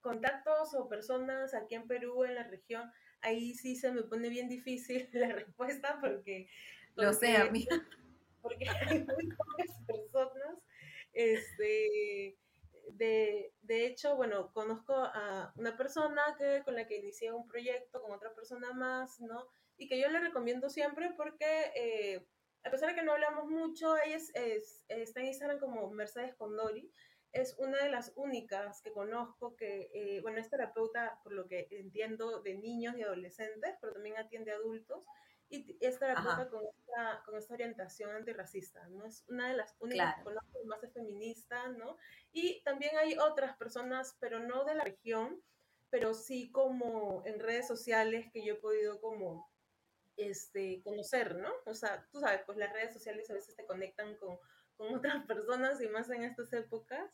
contactos 0.00 0.74
o 0.74 0.88
personas 0.88 1.54
aquí 1.54 1.74
en 1.74 1.88
Perú, 1.88 2.24
en 2.24 2.34
la 2.36 2.44
región, 2.44 2.92
ahí 3.20 3.54
sí 3.54 3.74
se 3.74 3.90
me 3.90 4.02
pone 4.02 4.28
bien 4.28 4.48
difícil 4.48 5.08
la 5.12 5.32
respuesta 5.32 5.98
porque, 6.00 6.48
Lo 6.94 7.12
sé, 7.12 7.36
amiga. 7.36 7.76
porque 8.42 8.68
hay 8.68 9.04
muy 9.04 9.28
pocas 9.28 9.78
personas. 9.86 10.58
Este, 11.12 12.36
de, 12.92 13.52
de 13.62 13.86
hecho, 13.86 14.16
bueno, 14.16 14.52
conozco 14.52 14.94
a 14.94 15.52
una 15.56 15.76
persona 15.76 16.22
que, 16.38 16.62
con 16.64 16.74
la 16.74 16.86
que 16.86 16.98
inicié 16.98 17.32
un 17.32 17.48
proyecto 17.48 18.02
con 18.02 18.12
otra 18.12 18.34
persona 18.34 18.72
más, 18.72 19.20
¿no? 19.20 19.46
Y 19.76 19.88
que 19.88 19.98
yo 19.98 20.08
le 20.08 20.20
recomiendo 20.20 20.68
siempre 20.68 21.12
porque, 21.16 21.72
eh, 21.74 22.26
a 22.64 22.70
pesar 22.70 22.88
de 22.88 22.94
que 22.94 23.02
no 23.02 23.12
hablamos 23.12 23.46
mucho, 23.46 23.96
ella 23.98 24.16
es, 24.16 24.30
es, 24.34 24.84
está 24.88 25.20
en 25.20 25.26
Instagram 25.26 25.58
como 25.58 25.90
Mercedes 25.90 26.34
Condori, 26.34 26.90
es 27.32 27.56
una 27.58 27.82
de 27.82 27.90
las 27.90 28.12
únicas 28.14 28.80
que 28.80 28.92
conozco 28.92 29.56
que, 29.56 29.90
eh, 29.92 30.20
bueno, 30.22 30.38
es 30.38 30.48
terapeuta, 30.48 31.20
por 31.24 31.32
lo 31.32 31.46
que 31.48 31.66
entiendo, 31.70 32.40
de 32.42 32.54
niños 32.54 32.96
y 32.96 33.02
adolescentes, 33.02 33.74
pero 33.80 33.92
también 33.92 34.16
atiende 34.16 34.52
a 34.52 34.56
adultos, 34.56 35.04
y 35.50 35.76
es 35.80 35.98
terapeuta 35.98 36.48
con 36.48 36.62
esta, 36.64 37.22
con 37.26 37.36
esta 37.36 37.54
orientación 37.54 38.10
antirracista, 38.12 38.86
¿no? 38.88 39.04
Es 39.04 39.24
una 39.28 39.48
de 39.48 39.56
las 39.56 39.76
únicas 39.80 40.14
que 40.14 40.22
claro. 40.22 40.40
conozco, 40.40 40.64
más 40.66 40.82
es 40.84 40.92
feminista, 40.92 41.68
¿no? 41.68 41.98
Y 42.32 42.62
también 42.62 42.96
hay 42.96 43.18
otras 43.18 43.56
personas, 43.56 44.16
pero 44.20 44.38
no 44.38 44.64
de 44.64 44.76
la 44.76 44.84
región, 44.84 45.42
pero 45.90 46.14
sí 46.14 46.50
como 46.50 47.22
en 47.26 47.40
redes 47.40 47.66
sociales 47.66 48.30
que 48.32 48.44
yo 48.44 48.54
he 48.54 48.58
podido 48.58 49.00
como 49.00 49.52
este, 50.16 50.82
conocer, 50.82 51.36
¿no? 51.36 51.52
O 51.66 51.74
sea, 51.74 52.06
tú 52.10 52.20
sabes, 52.20 52.42
pues 52.46 52.58
las 52.58 52.72
redes 52.72 52.92
sociales 52.92 53.28
a 53.30 53.34
veces 53.34 53.56
te 53.56 53.66
conectan 53.66 54.16
con, 54.16 54.38
con 54.76 54.94
otras 54.94 55.26
personas 55.26 55.80
y 55.80 55.88
más 55.88 56.10
en 56.10 56.24
estas 56.24 56.52
épocas. 56.52 57.10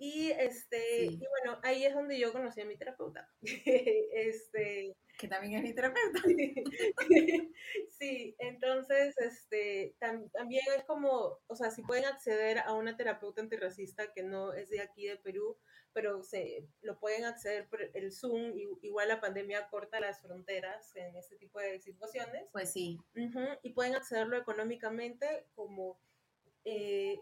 Y, 0.00 0.30
este, 0.30 1.06
y 1.06 1.18
bueno, 1.26 1.58
ahí 1.64 1.84
es 1.84 1.92
donde 1.92 2.18
yo 2.18 2.32
conocí 2.32 2.60
a 2.60 2.64
mi 2.64 2.76
terapeuta. 2.76 3.28
este, 3.42 4.96
que 5.18 5.26
también 5.26 5.54
es 5.54 5.62
mi 5.62 5.74
terapeuta. 5.74 6.22
sí, 7.98 8.36
entonces, 8.38 9.16
este, 9.18 9.96
también 9.98 10.62
es 10.76 10.84
como, 10.84 11.40
o 11.48 11.56
sea, 11.56 11.72
si 11.72 11.82
pueden 11.82 12.04
acceder 12.04 12.60
a 12.60 12.74
una 12.74 12.96
terapeuta 12.96 13.42
antirracista 13.42 14.12
que 14.12 14.22
no 14.22 14.52
es 14.52 14.70
de 14.70 14.80
aquí 14.80 15.06
de 15.06 15.16
Perú, 15.16 15.58
pero 15.98 16.22
se 16.22 16.64
lo 16.82 16.96
pueden 17.00 17.24
acceder 17.24 17.68
por 17.68 17.82
el 17.82 18.12
Zoom, 18.12 18.52
igual 18.82 19.08
la 19.08 19.20
pandemia 19.20 19.66
corta 19.68 19.98
las 19.98 20.22
fronteras 20.22 20.94
en 20.94 21.16
este 21.16 21.34
tipo 21.34 21.58
de 21.58 21.80
situaciones. 21.80 22.44
Pues 22.52 22.72
sí. 22.72 23.00
y 23.64 23.70
pueden 23.70 23.96
accederlo 23.96 24.36
económicamente 24.36 25.48
como 25.56 25.98
eh, 26.64 27.18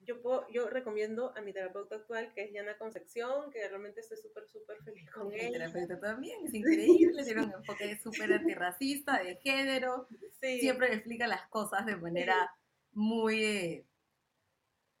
yo, 0.00 0.22
puedo, 0.22 0.46
yo 0.48 0.70
recomiendo 0.70 1.36
a 1.36 1.42
mi 1.42 1.52
terapeuta 1.52 1.96
actual, 1.96 2.32
que 2.32 2.44
es 2.44 2.52
Yana 2.54 2.78
Concepción, 2.78 3.50
que 3.50 3.68
realmente 3.68 4.00
estoy 4.00 4.16
súper, 4.16 4.48
súper 4.48 4.82
feliz 4.82 5.10
con 5.10 5.30
ella. 5.30 5.48
Mi 5.48 5.52
terapeuta 5.52 6.00
también, 6.00 6.46
es 6.46 6.54
increíble, 6.54 7.22
tiene 7.24 7.42
un 7.42 7.52
enfoque 7.52 7.98
súper 8.02 8.32
antirracista, 8.32 9.22
de 9.22 9.36
género, 9.36 10.08
siempre 10.40 10.94
explica 10.94 11.26
las 11.26 11.46
cosas 11.50 11.84
de 11.84 11.96
manera 11.96 12.50
muy... 12.92 13.44
Eh, 13.44 13.86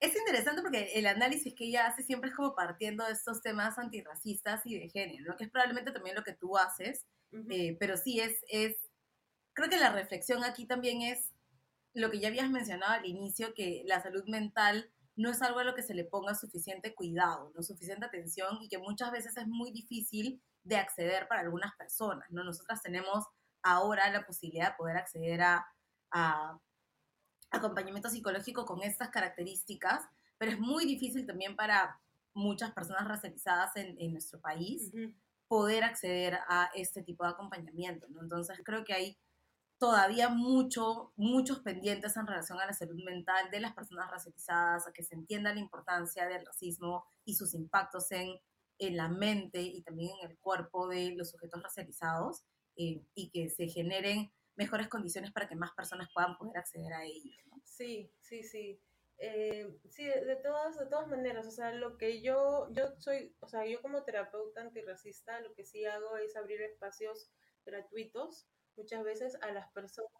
es 0.00 0.16
interesante 0.16 0.62
porque 0.62 0.92
el 0.94 1.06
análisis 1.06 1.54
que 1.54 1.64
ella 1.64 1.86
hace 1.86 2.02
siempre 2.02 2.30
es 2.30 2.36
como 2.36 2.54
partiendo 2.54 3.04
de 3.04 3.12
estos 3.12 3.40
temas 3.40 3.78
antirracistas 3.78 4.64
y 4.66 4.78
de 4.78 4.88
género, 4.88 5.36
que 5.36 5.44
es 5.44 5.50
probablemente 5.50 5.92
también 5.92 6.16
lo 6.16 6.24
que 6.24 6.34
tú 6.34 6.56
haces, 6.56 7.06
eh, 7.50 7.76
pero 7.80 7.96
sí 7.96 8.20
es, 8.20 8.44
es, 8.48 8.76
creo 9.54 9.68
que 9.68 9.78
la 9.78 9.92
reflexión 9.92 10.44
aquí 10.44 10.66
también 10.66 11.02
es 11.02 11.32
lo 11.94 12.10
que 12.10 12.20
ya 12.20 12.28
habías 12.28 12.50
mencionado 12.50 12.92
al 12.92 13.06
inicio, 13.06 13.54
que 13.54 13.82
la 13.86 14.02
salud 14.02 14.24
mental 14.26 14.90
no 15.16 15.30
es 15.30 15.40
algo 15.40 15.60
a 15.60 15.64
lo 15.64 15.74
que 15.74 15.82
se 15.82 15.94
le 15.94 16.04
ponga 16.04 16.34
suficiente 16.34 16.94
cuidado, 16.94 17.50
no 17.54 17.62
suficiente 17.62 18.04
atención 18.04 18.58
y 18.60 18.68
que 18.68 18.78
muchas 18.78 19.10
veces 19.10 19.36
es 19.38 19.46
muy 19.48 19.72
difícil 19.72 20.42
de 20.62 20.76
acceder 20.76 21.26
para 21.26 21.40
algunas 21.40 21.74
personas, 21.76 22.30
¿no? 22.30 22.44
Nosotras 22.44 22.82
tenemos 22.82 23.24
ahora 23.62 24.10
la 24.10 24.26
posibilidad 24.26 24.72
de 24.72 24.76
poder 24.76 24.96
acceder 24.98 25.40
a, 25.40 25.66
acompañamiento 27.56 28.08
psicológico 28.08 28.64
con 28.64 28.82
estas 28.82 29.08
características, 29.10 30.02
pero 30.38 30.52
es 30.52 30.60
muy 30.60 30.84
difícil 30.84 31.26
también 31.26 31.56
para 31.56 32.00
muchas 32.34 32.72
personas 32.72 33.08
racializadas 33.08 33.72
en, 33.76 34.12
nuestro 34.12 34.40
país 34.40 34.92
poder 35.48 35.84
acceder 35.84 36.38
a 36.48 36.70
este 36.74 37.02
tipo 37.02 37.24
de 37.24 37.30
acompañamiento, 37.30 38.08
¿no? 38.10 38.20
Entonces 38.20 38.60
creo 38.64 38.84
que 38.84 38.92
hay 38.92 39.18
todavía 39.78 40.28
mucho, 40.28 41.12
muchos 41.16 41.60
pendientes 41.60 42.16
en 42.16 42.26
relación 42.26 42.58
a 42.60 42.66
la 42.66 42.72
salud 42.72 43.02
mental 43.04 43.50
de 43.50 43.60
las 43.60 43.74
personas 43.74 44.10
racializadas, 44.10 44.86
a 44.86 44.92
que 44.92 45.02
se 45.02 45.14
entienda 45.14 45.54
la 45.54 45.60
importancia 45.60 46.26
del 46.26 46.44
racismo 46.46 47.04
y 47.24 47.34
sus 47.34 47.54
impactos 47.54 48.10
en, 48.12 48.40
en 48.78 48.96
la 48.96 49.08
mente 49.08 49.62
y 49.62 49.82
también 49.82 50.10
en 50.20 50.30
el 50.30 50.38
cuerpo 50.38 50.88
de 50.88 51.14
los 51.14 51.30
sujetos 51.30 51.62
racializados 51.62 52.44
eh, 52.76 53.02
y 53.14 53.30
que 53.30 53.50
se 53.50 53.68
generen 53.68 54.30
mejores 54.56 54.88
condiciones 54.88 55.32
para 55.32 55.48
que 55.48 55.56
más 55.56 55.72
personas 55.72 56.08
puedan 56.12 56.36
poder 56.36 56.58
acceder 56.58 56.92
a 56.92 57.04
ellos. 57.04 57.36
Sí, 57.64 58.10
sí, 58.20 58.42
sí. 58.42 58.80
Eh, 59.18 59.66
sí, 59.88 60.04
de, 60.04 60.36
todas, 60.36 60.78
de 60.78 60.86
todas 60.86 61.08
maneras, 61.08 61.46
o 61.46 61.50
sea, 61.50 61.72
lo 61.72 61.96
que 61.96 62.20
yo, 62.20 62.68
yo 62.72 62.94
soy, 62.98 63.34
o 63.40 63.48
sea, 63.48 63.64
yo 63.66 63.80
como 63.80 64.04
terapeuta 64.04 64.60
antirracista, 64.60 65.40
lo 65.40 65.54
que 65.54 65.64
sí 65.64 65.86
hago 65.86 66.18
es 66.18 66.36
abrir 66.36 66.60
espacios 66.60 67.30
gratuitos 67.64 68.46
muchas 68.76 69.02
veces 69.04 69.38
a 69.40 69.52
las 69.52 69.70
personas. 69.72 70.10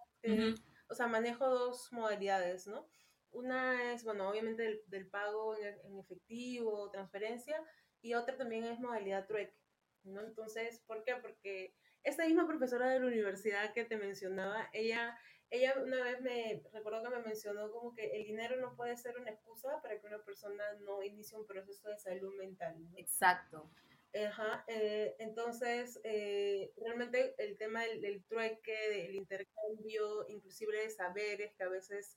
O 0.88 0.94
sea, 0.94 1.06
manejo 1.06 1.46
dos 1.48 1.92
modalidades, 1.92 2.66
¿no? 2.66 2.88
Una 3.30 3.92
es, 3.92 4.02
bueno, 4.02 4.28
obviamente 4.28 4.82
del, 4.86 5.08
pago 5.08 5.56
en, 5.56 5.98
efectivo, 5.98 6.90
transferencia, 6.90 7.62
y 8.00 8.14
otra 8.14 8.36
también 8.36 8.64
es 8.64 8.80
modalidad 8.80 9.26
trueque, 9.26 9.56
¿no? 10.04 10.22
Entonces, 10.22 10.82
¿por 10.86 11.04
qué? 11.04 11.16
Porque 11.16 11.74
esta 12.06 12.24
misma 12.24 12.46
profesora 12.46 12.88
de 12.88 13.00
la 13.00 13.06
universidad 13.06 13.74
que 13.74 13.84
te 13.84 13.96
mencionaba, 13.96 14.70
ella, 14.72 15.18
ella 15.50 15.74
una 15.82 16.02
vez 16.04 16.20
me, 16.20 16.62
recuerdo 16.72 17.02
que 17.02 17.16
me 17.16 17.22
mencionó 17.22 17.70
como 17.72 17.92
que 17.94 18.16
el 18.16 18.24
dinero 18.24 18.56
no 18.60 18.76
puede 18.76 18.96
ser 18.96 19.18
una 19.18 19.30
excusa 19.30 19.82
para 19.82 20.00
que 20.00 20.06
una 20.06 20.22
persona 20.24 20.62
no 20.80 21.02
inicie 21.02 21.36
un 21.36 21.46
proceso 21.46 21.88
de 21.88 21.98
salud 21.98 22.32
mental. 22.36 22.76
Exacto. 22.96 23.68
Ajá, 24.14 24.64
eh, 24.68 25.16
entonces, 25.18 26.00
eh, 26.04 26.72
realmente 26.76 27.34
el 27.38 27.58
tema 27.58 27.82
del, 27.82 28.24
trueque, 28.24 28.88
del 28.88 29.16
intercambio, 29.16 30.28
inclusive 30.28 30.78
de 30.78 30.90
saberes, 30.90 31.54
que 31.56 31.64
a 31.64 31.68
veces 31.68 32.16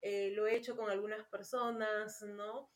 eh, 0.00 0.30
lo 0.30 0.46
he 0.46 0.56
hecho 0.56 0.74
con 0.74 0.90
algunas 0.90 1.28
personas, 1.28 2.22
¿no? 2.22 2.70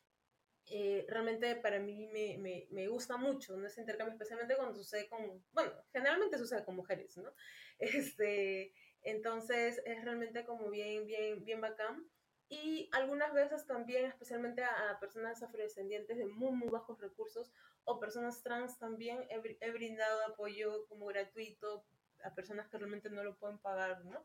Realmente 1.08 1.56
para 1.56 1.78
mí 1.78 2.06
me, 2.06 2.38
me, 2.38 2.66
me, 2.70 2.88
gusta 2.88 3.16
mucho, 3.16 3.56
¿no? 3.56 3.66
Ese 3.66 3.80
intercambio, 3.80 4.12
especialmente 4.12 4.56
cuando 4.56 4.74
sucede 4.74 5.08
con, 5.08 5.44
bueno, 5.52 5.72
generalmente 5.92 6.38
sucede 6.38 6.64
con 6.64 6.76
mujeres, 6.76 7.16
¿no? 7.16 7.32
Este, 7.78 8.72
entonces, 9.02 9.82
es 9.84 10.04
realmente 10.04 10.44
como 10.44 10.70
bien, 10.70 11.06
bien, 11.06 11.44
bien 11.44 11.60
bacán. 11.60 12.06
Y 12.48 12.88
algunas 12.92 13.32
veces 13.32 13.66
también, 13.66 14.04
especialmente 14.06 14.62
a, 14.62 14.98
personas 15.00 15.42
afrodescendientes 15.42 16.18
de 16.18 16.26
muy, 16.26 16.52
muy 16.52 16.68
bajos 16.68 17.00
recursos 17.00 17.50
o 17.84 17.98
personas 17.98 18.42
trans 18.42 18.78
también, 18.78 19.26
he, 19.30 19.70
brindado 19.70 20.26
apoyo 20.26 20.86
como 20.86 21.06
gratuito 21.06 21.84
a 22.22 22.34
personas 22.34 22.68
que 22.68 22.78
realmente 22.78 23.10
no 23.10 23.24
lo 23.24 23.38
pueden 23.38 23.58
pagar, 23.58 24.04
¿no? 24.04 24.24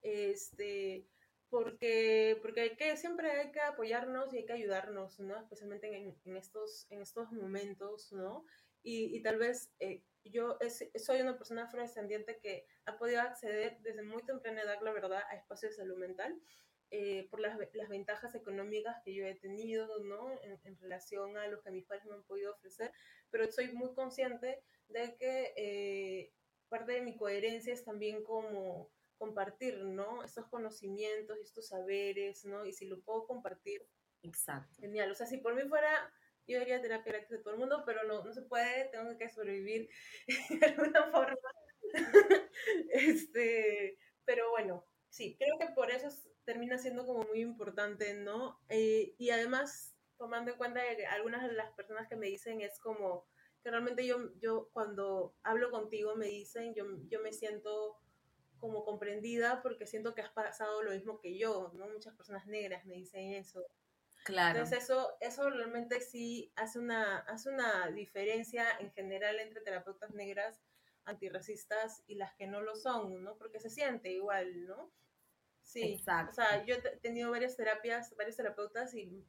Este, 0.00 1.06
porque, 1.50 2.38
porque 2.42 2.60
hay 2.60 2.76
que, 2.76 2.96
siempre 2.96 3.30
hay 3.30 3.52
que 3.52 3.60
apoyarnos 3.60 4.32
y 4.32 4.38
hay 4.38 4.46
que 4.46 4.52
ayudarnos, 4.52 5.18
¿no? 5.20 5.38
Especialmente 5.38 5.94
en, 5.96 6.16
en 6.24 6.36
estos, 6.36 6.86
en 6.90 7.00
estos 7.00 7.32
momentos, 7.32 8.12
¿no? 8.12 8.44
Y, 8.82 9.16
y 9.16 9.22
tal 9.22 9.38
vez 9.38 9.72
eh, 9.80 10.02
yo 10.24 10.58
soy 10.96 11.20
una 11.20 11.36
persona 11.36 11.64
afrodescendiente 11.64 12.38
que 12.38 12.66
ha 12.84 12.98
podido 12.98 13.20
acceder 13.20 13.78
desde 13.80 14.02
muy 14.02 14.22
temprana 14.22 14.62
edad, 14.62 14.80
la 14.82 14.92
verdad, 14.92 15.22
a 15.30 15.36
espacios 15.36 15.72
de 15.72 15.82
salud 15.82 15.98
mental 15.98 16.40
eh, 16.90 17.28
por 17.30 17.40
las, 17.40 17.58
las, 17.74 17.88
ventajas 17.88 18.34
económicas 18.34 18.96
que 19.04 19.14
yo 19.14 19.26
he 19.26 19.34
tenido, 19.34 20.02
¿no? 20.04 20.30
En, 20.42 20.58
en, 20.64 20.78
relación 20.78 21.36
a 21.36 21.46
lo 21.46 21.60
que 21.62 21.70
mis 21.70 21.84
padres 21.84 22.06
me 22.06 22.14
han 22.14 22.22
podido 22.24 22.52
ofrecer, 22.52 22.92
pero 23.30 23.50
soy 23.52 23.72
muy 23.72 23.92
consciente 23.94 24.62
de 24.88 25.14
que 25.16 25.52
eh, 25.56 26.32
parte 26.70 26.92
de 26.92 27.02
mi 27.02 27.14
coherencia 27.16 27.74
es 27.74 27.84
también 27.84 28.24
como 28.24 28.90
compartir, 29.18 29.78
¿no? 29.84 30.22
Estos 30.24 30.46
conocimientos, 30.46 31.38
estos 31.38 31.68
saberes, 31.68 32.44
¿no? 32.44 32.64
Y 32.64 32.72
si 32.72 32.86
lo 32.86 33.00
puedo 33.00 33.26
compartir. 33.26 33.86
Exacto. 34.22 34.80
Genial. 34.80 35.10
O 35.10 35.14
sea, 35.14 35.26
si 35.26 35.38
por 35.38 35.54
mí 35.54 35.62
fuera, 35.68 36.12
yo 36.46 36.58
diría 36.58 36.80
terapia 36.80 37.12
gratis 37.12 37.30
de 37.30 37.38
todo 37.38 37.54
el 37.54 37.60
mundo, 37.60 37.82
pero 37.84 38.04
no, 38.04 38.24
no 38.24 38.32
se 38.32 38.42
puede, 38.42 38.86
tengo 38.86 39.16
que 39.18 39.28
sobrevivir 39.28 39.88
de 40.60 40.66
alguna 40.66 41.10
forma. 41.10 41.50
este, 42.90 43.98
pero 44.24 44.50
bueno, 44.50 44.86
sí, 45.08 45.36
creo 45.38 45.58
que 45.58 45.68
por 45.74 45.90
eso 45.90 46.08
termina 46.44 46.78
siendo 46.78 47.06
como 47.06 47.24
muy 47.24 47.40
importante, 47.40 48.14
¿no? 48.14 48.60
Eh, 48.68 49.14
y 49.18 49.30
además, 49.30 49.94
tomando 50.16 50.52
en 50.52 50.56
cuenta 50.56 50.80
que 50.96 51.06
algunas 51.06 51.46
de 51.46 51.52
las 51.52 51.72
personas 51.72 52.08
que 52.08 52.16
me 52.16 52.26
dicen 52.26 52.60
es 52.60 52.78
como 52.80 53.26
que 53.62 53.70
realmente 53.70 54.06
yo, 54.06 54.32
yo 54.40 54.70
cuando 54.72 55.34
hablo 55.42 55.70
contigo 55.70 56.16
me 56.16 56.26
dicen, 56.26 56.74
yo, 56.74 56.84
yo 57.08 57.20
me 57.20 57.32
siento 57.32 57.98
como 58.58 58.84
comprendida 58.84 59.62
porque 59.62 59.86
siento 59.86 60.14
que 60.14 60.22
has 60.22 60.30
pasado 60.30 60.82
lo 60.82 60.90
mismo 60.90 61.20
que 61.20 61.38
yo, 61.38 61.72
¿no? 61.74 61.88
Muchas 61.88 62.14
personas 62.14 62.46
negras 62.46 62.84
me 62.84 62.94
dicen 62.94 63.32
eso. 63.34 63.66
Claro. 64.24 64.58
Entonces 64.58 64.84
eso, 64.84 65.16
eso 65.20 65.48
realmente 65.48 66.00
sí 66.00 66.52
hace 66.56 66.78
una, 66.78 67.18
hace 67.20 67.50
una 67.50 67.88
diferencia 67.90 68.66
en 68.78 68.92
general 68.92 69.38
entre 69.38 69.60
terapeutas 69.60 70.12
negras 70.12 70.60
antirracistas 71.04 72.02
y 72.06 72.16
las 72.16 72.34
que 72.34 72.46
no 72.46 72.60
lo 72.60 72.76
son, 72.76 73.22
¿no? 73.22 73.36
Porque 73.38 73.60
se 73.60 73.70
siente 73.70 74.10
igual, 74.10 74.66
¿no? 74.66 74.92
Sí, 75.62 75.94
Exacto. 75.94 76.32
o 76.32 76.34
sea, 76.34 76.64
yo 76.64 76.74
he 76.74 76.96
tenido 76.98 77.30
varias 77.30 77.56
terapias, 77.56 78.14
varios 78.16 78.36
terapeutas 78.36 78.94
y 78.94 79.24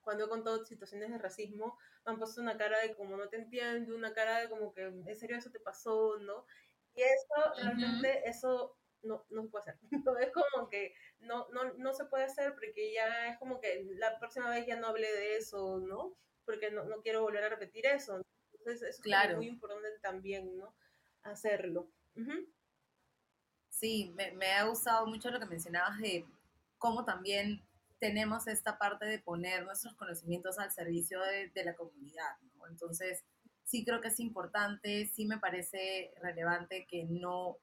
cuando 0.00 0.24
he 0.24 0.28
contado 0.28 0.64
situaciones 0.64 1.10
de 1.10 1.18
racismo, 1.18 1.78
me 2.04 2.12
han 2.12 2.18
puesto 2.18 2.40
una 2.40 2.56
cara 2.56 2.80
de 2.80 2.94
como 2.94 3.16
no 3.16 3.28
te 3.28 3.36
entiendo, 3.36 3.94
una 3.94 4.12
cara 4.12 4.40
de 4.40 4.48
como 4.48 4.74
que 4.74 4.82
en 4.82 5.16
serio 5.16 5.36
eso 5.36 5.50
te 5.50 5.60
pasó, 5.60 6.18
¿no? 6.18 6.44
Y 6.94 7.02
eso, 7.02 7.54
realmente, 7.56 8.28
eso 8.28 8.76
no, 9.02 9.24
no 9.30 9.42
se 9.42 9.48
puede 9.48 9.62
hacer. 9.70 9.78
es 10.20 10.32
como 10.32 10.68
que 10.68 10.94
no, 11.20 11.48
no, 11.50 11.72
no 11.74 11.92
se 11.92 12.04
puede 12.06 12.24
hacer 12.24 12.54
porque 12.54 12.92
ya 12.92 13.28
es 13.28 13.38
como 13.38 13.60
que 13.60 13.86
la 13.96 14.18
próxima 14.18 14.50
vez 14.50 14.66
ya 14.66 14.76
no 14.76 14.88
hablé 14.88 15.12
de 15.12 15.36
eso, 15.36 15.78
¿no? 15.78 16.16
Porque 16.44 16.70
no, 16.70 16.84
no 16.84 17.00
quiero 17.02 17.22
volver 17.22 17.44
a 17.44 17.48
repetir 17.48 17.86
eso. 17.86 18.22
Entonces, 18.52 18.82
eso 18.82 19.02
es 19.04 19.36
muy 19.36 19.48
importante 19.48 19.88
también, 20.00 20.56
¿no? 20.56 20.74
Hacerlo. 21.22 21.88
Sí, 23.68 24.14
me, 24.16 24.52
ha 24.52 24.64
gustado 24.64 25.06
mucho 25.06 25.30
lo 25.30 25.40
que 25.40 25.46
mencionabas 25.46 25.98
de 25.98 26.26
cómo 26.78 27.04
también 27.04 27.62
tenemos 27.98 28.46
esta 28.46 28.78
parte 28.78 29.06
de 29.06 29.18
poner 29.18 29.64
nuestros 29.64 29.94
conocimientos 29.94 30.58
al 30.58 30.72
servicio 30.72 31.20
de, 31.20 31.64
la 31.64 31.74
comunidad, 31.74 32.36
¿no? 32.54 32.66
Entonces, 32.66 33.24
sí 33.72 33.86
creo 33.86 34.02
que 34.02 34.08
es 34.08 34.20
importante, 34.20 35.10
sí 35.14 35.24
me 35.24 35.38
parece 35.38 36.12
relevante 36.20 36.86
que 36.86 37.04
no, 37.04 37.56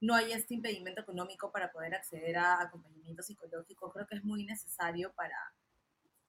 no 0.00 0.16
haya 0.16 0.36
este 0.36 0.54
impedimento 0.54 1.02
económico 1.02 1.52
para 1.52 1.70
poder 1.70 1.94
acceder 1.94 2.36
a 2.38 2.60
acompañamiento 2.60 3.22
psicológico. 3.22 3.92
Creo 3.92 4.04
que 4.08 4.16
es 4.16 4.24
muy 4.24 4.44
necesario 4.44 5.12
para, 5.12 5.38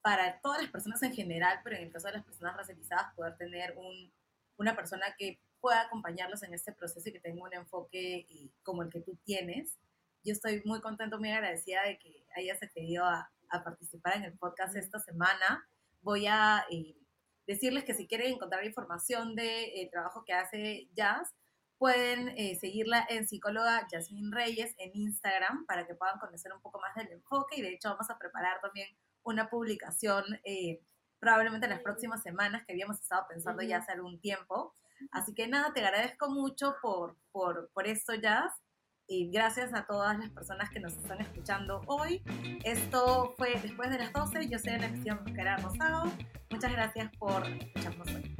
para 0.04 0.40
todas 0.42 0.62
las 0.62 0.70
personas 0.70 1.02
en 1.02 1.12
general, 1.12 1.60
pero 1.64 1.76
en 1.76 1.86
el 1.86 1.92
caso 1.92 2.06
de 2.06 2.14
las 2.14 2.24
personas 2.24 2.56
racializadas, 2.56 3.16
poder 3.16 3.36
tener 3.36 3.76
un, 3.76 4.14
una 4.58 4.76
persona 4.76 5.08
que 5.18 5.40
pueda 5.60 5.82
acompañarlos 5.82 6.44
en 6.44 6.54
este 6.54 6.72
proceso 6.72 7.10
y 7.10 7.12
que 7.12 7.20
tenga 7.20 7.42
un 7.42 7.54
enfoque 7.56 8.28
eh, 8.30 8.52
como 8.62 8.84
el 8.84 8.92
que 8.92 9.02
tú 9.02 9.18
tienes. 9.26 9.76
Yo 10.24 10.34
estoy 10.34 10.62
muy 10.66 10.82
contento, 10.82 11.18
muy 11.18 11.32
agradecida 11.32 11.82
de 11.82 11.98
que 11.98 12.28
hayas 12.36 12.62
accedido 12.62 13.04
a, 13.06 13.32
a 13.50 13.64
participar 13.64 14.18
en 14.18 14.26
el 14.26 14.38
podcast 14.38 14.76
esta 14.76 15.00
semana. 15.00 15.68
Voy 16.04 16.28
a 16.28 16.64
eh, 16.70 16.96
decirles 17.48 17.84
que 17.84 17.94
si 17.94 18.08
quieren 18.08 18.34
encontrar 18.34 18.66
información 18.66 19.36
del 19.36 19.46
de, 19.46 19.82
eh, 19.82 19.90
trabajo 19.92 20.24
que 20.26 20.34
hace 20.34 20.90
Jazz, 20.94 21.34
pueden 21.78 22.30
eh, 22.30 22.56
seguirla 22.56 23.06
en 23.10 23.28
psicóloga 23.28 23.88
Jasmine 23.92 24.36
Reyes 24.36 24.74
en 24.78 24.92
Instagram 24.96 25.66
para 25.66 25.86
que 25.86 25.96
puedan 25.96 26.20
conocer 26.20 26.54
un 26.54 26.62
poco 26.62 26.80
más 26.80 26.96
del 26.96 27.12
enfoque 27.12 27.58
y 27.58 27.62
de 27.62 27.74
hecho 27.74 27.90
vamos 27.90 28.10
a 28.10 28.18
preparar 28.18 28.62
también 28.62 28.88
una 29.24 29.50
publicación 29.50 30.24
eh, 30.46 30.80
probablemente 31.20 31.66
en 31.66 31.72
las 31.72 31.82
próximas 31.82 32.22
semanas 32.24 32.64
que 32.66 32.74
habíamos 32.74 33.00
estado 33.00 33.26
pensando 33.28 33.64
ya 33.64 33.78
hace 33.78 33.92
algún 33.92 34.20
tiempo. 34.20 34.74
Así 35.12 35.34
que 35.34 35.48
nada, 35.48 35.74
te 35.74 35.82
agradezco 35.82 36.30
mucho 36.30 36.76
por, 36.82 37.18
por, 37.32 37.70
por 37.74 37.88
esto, 37.88 38.14
Jazz. 38.16 38.54
Y 39.08 39.30
gracias 39.30 39.72
a 39.74 39.86
todas 39.86 40.18
las 40.18 40.30
personas 40.32 40.70
que 40.72 40.80
nos 40.80 40.94
están 40.94 41.22
escuchando 41.22 41.82
hoy. 41.86 42.24
Esto 42.64 43.36
fue 43.38 43.60
después 43.62 43.92
de 43.92 44.00
las 44.00 44.12
12. 44.12 44.50
Yo 44.50 44.58
soy 44.58 44.74
Ana 44.74 44.90
Cristian 44.90 45.20
Mosquera 45.24 45.58
Rosado. 45.58 46.12
Muchas 46.50 46.72
gracias 46.72 47.12
por 47.18 47.46
escucharnos 47.46 48.08
hoy. 48.08 48.36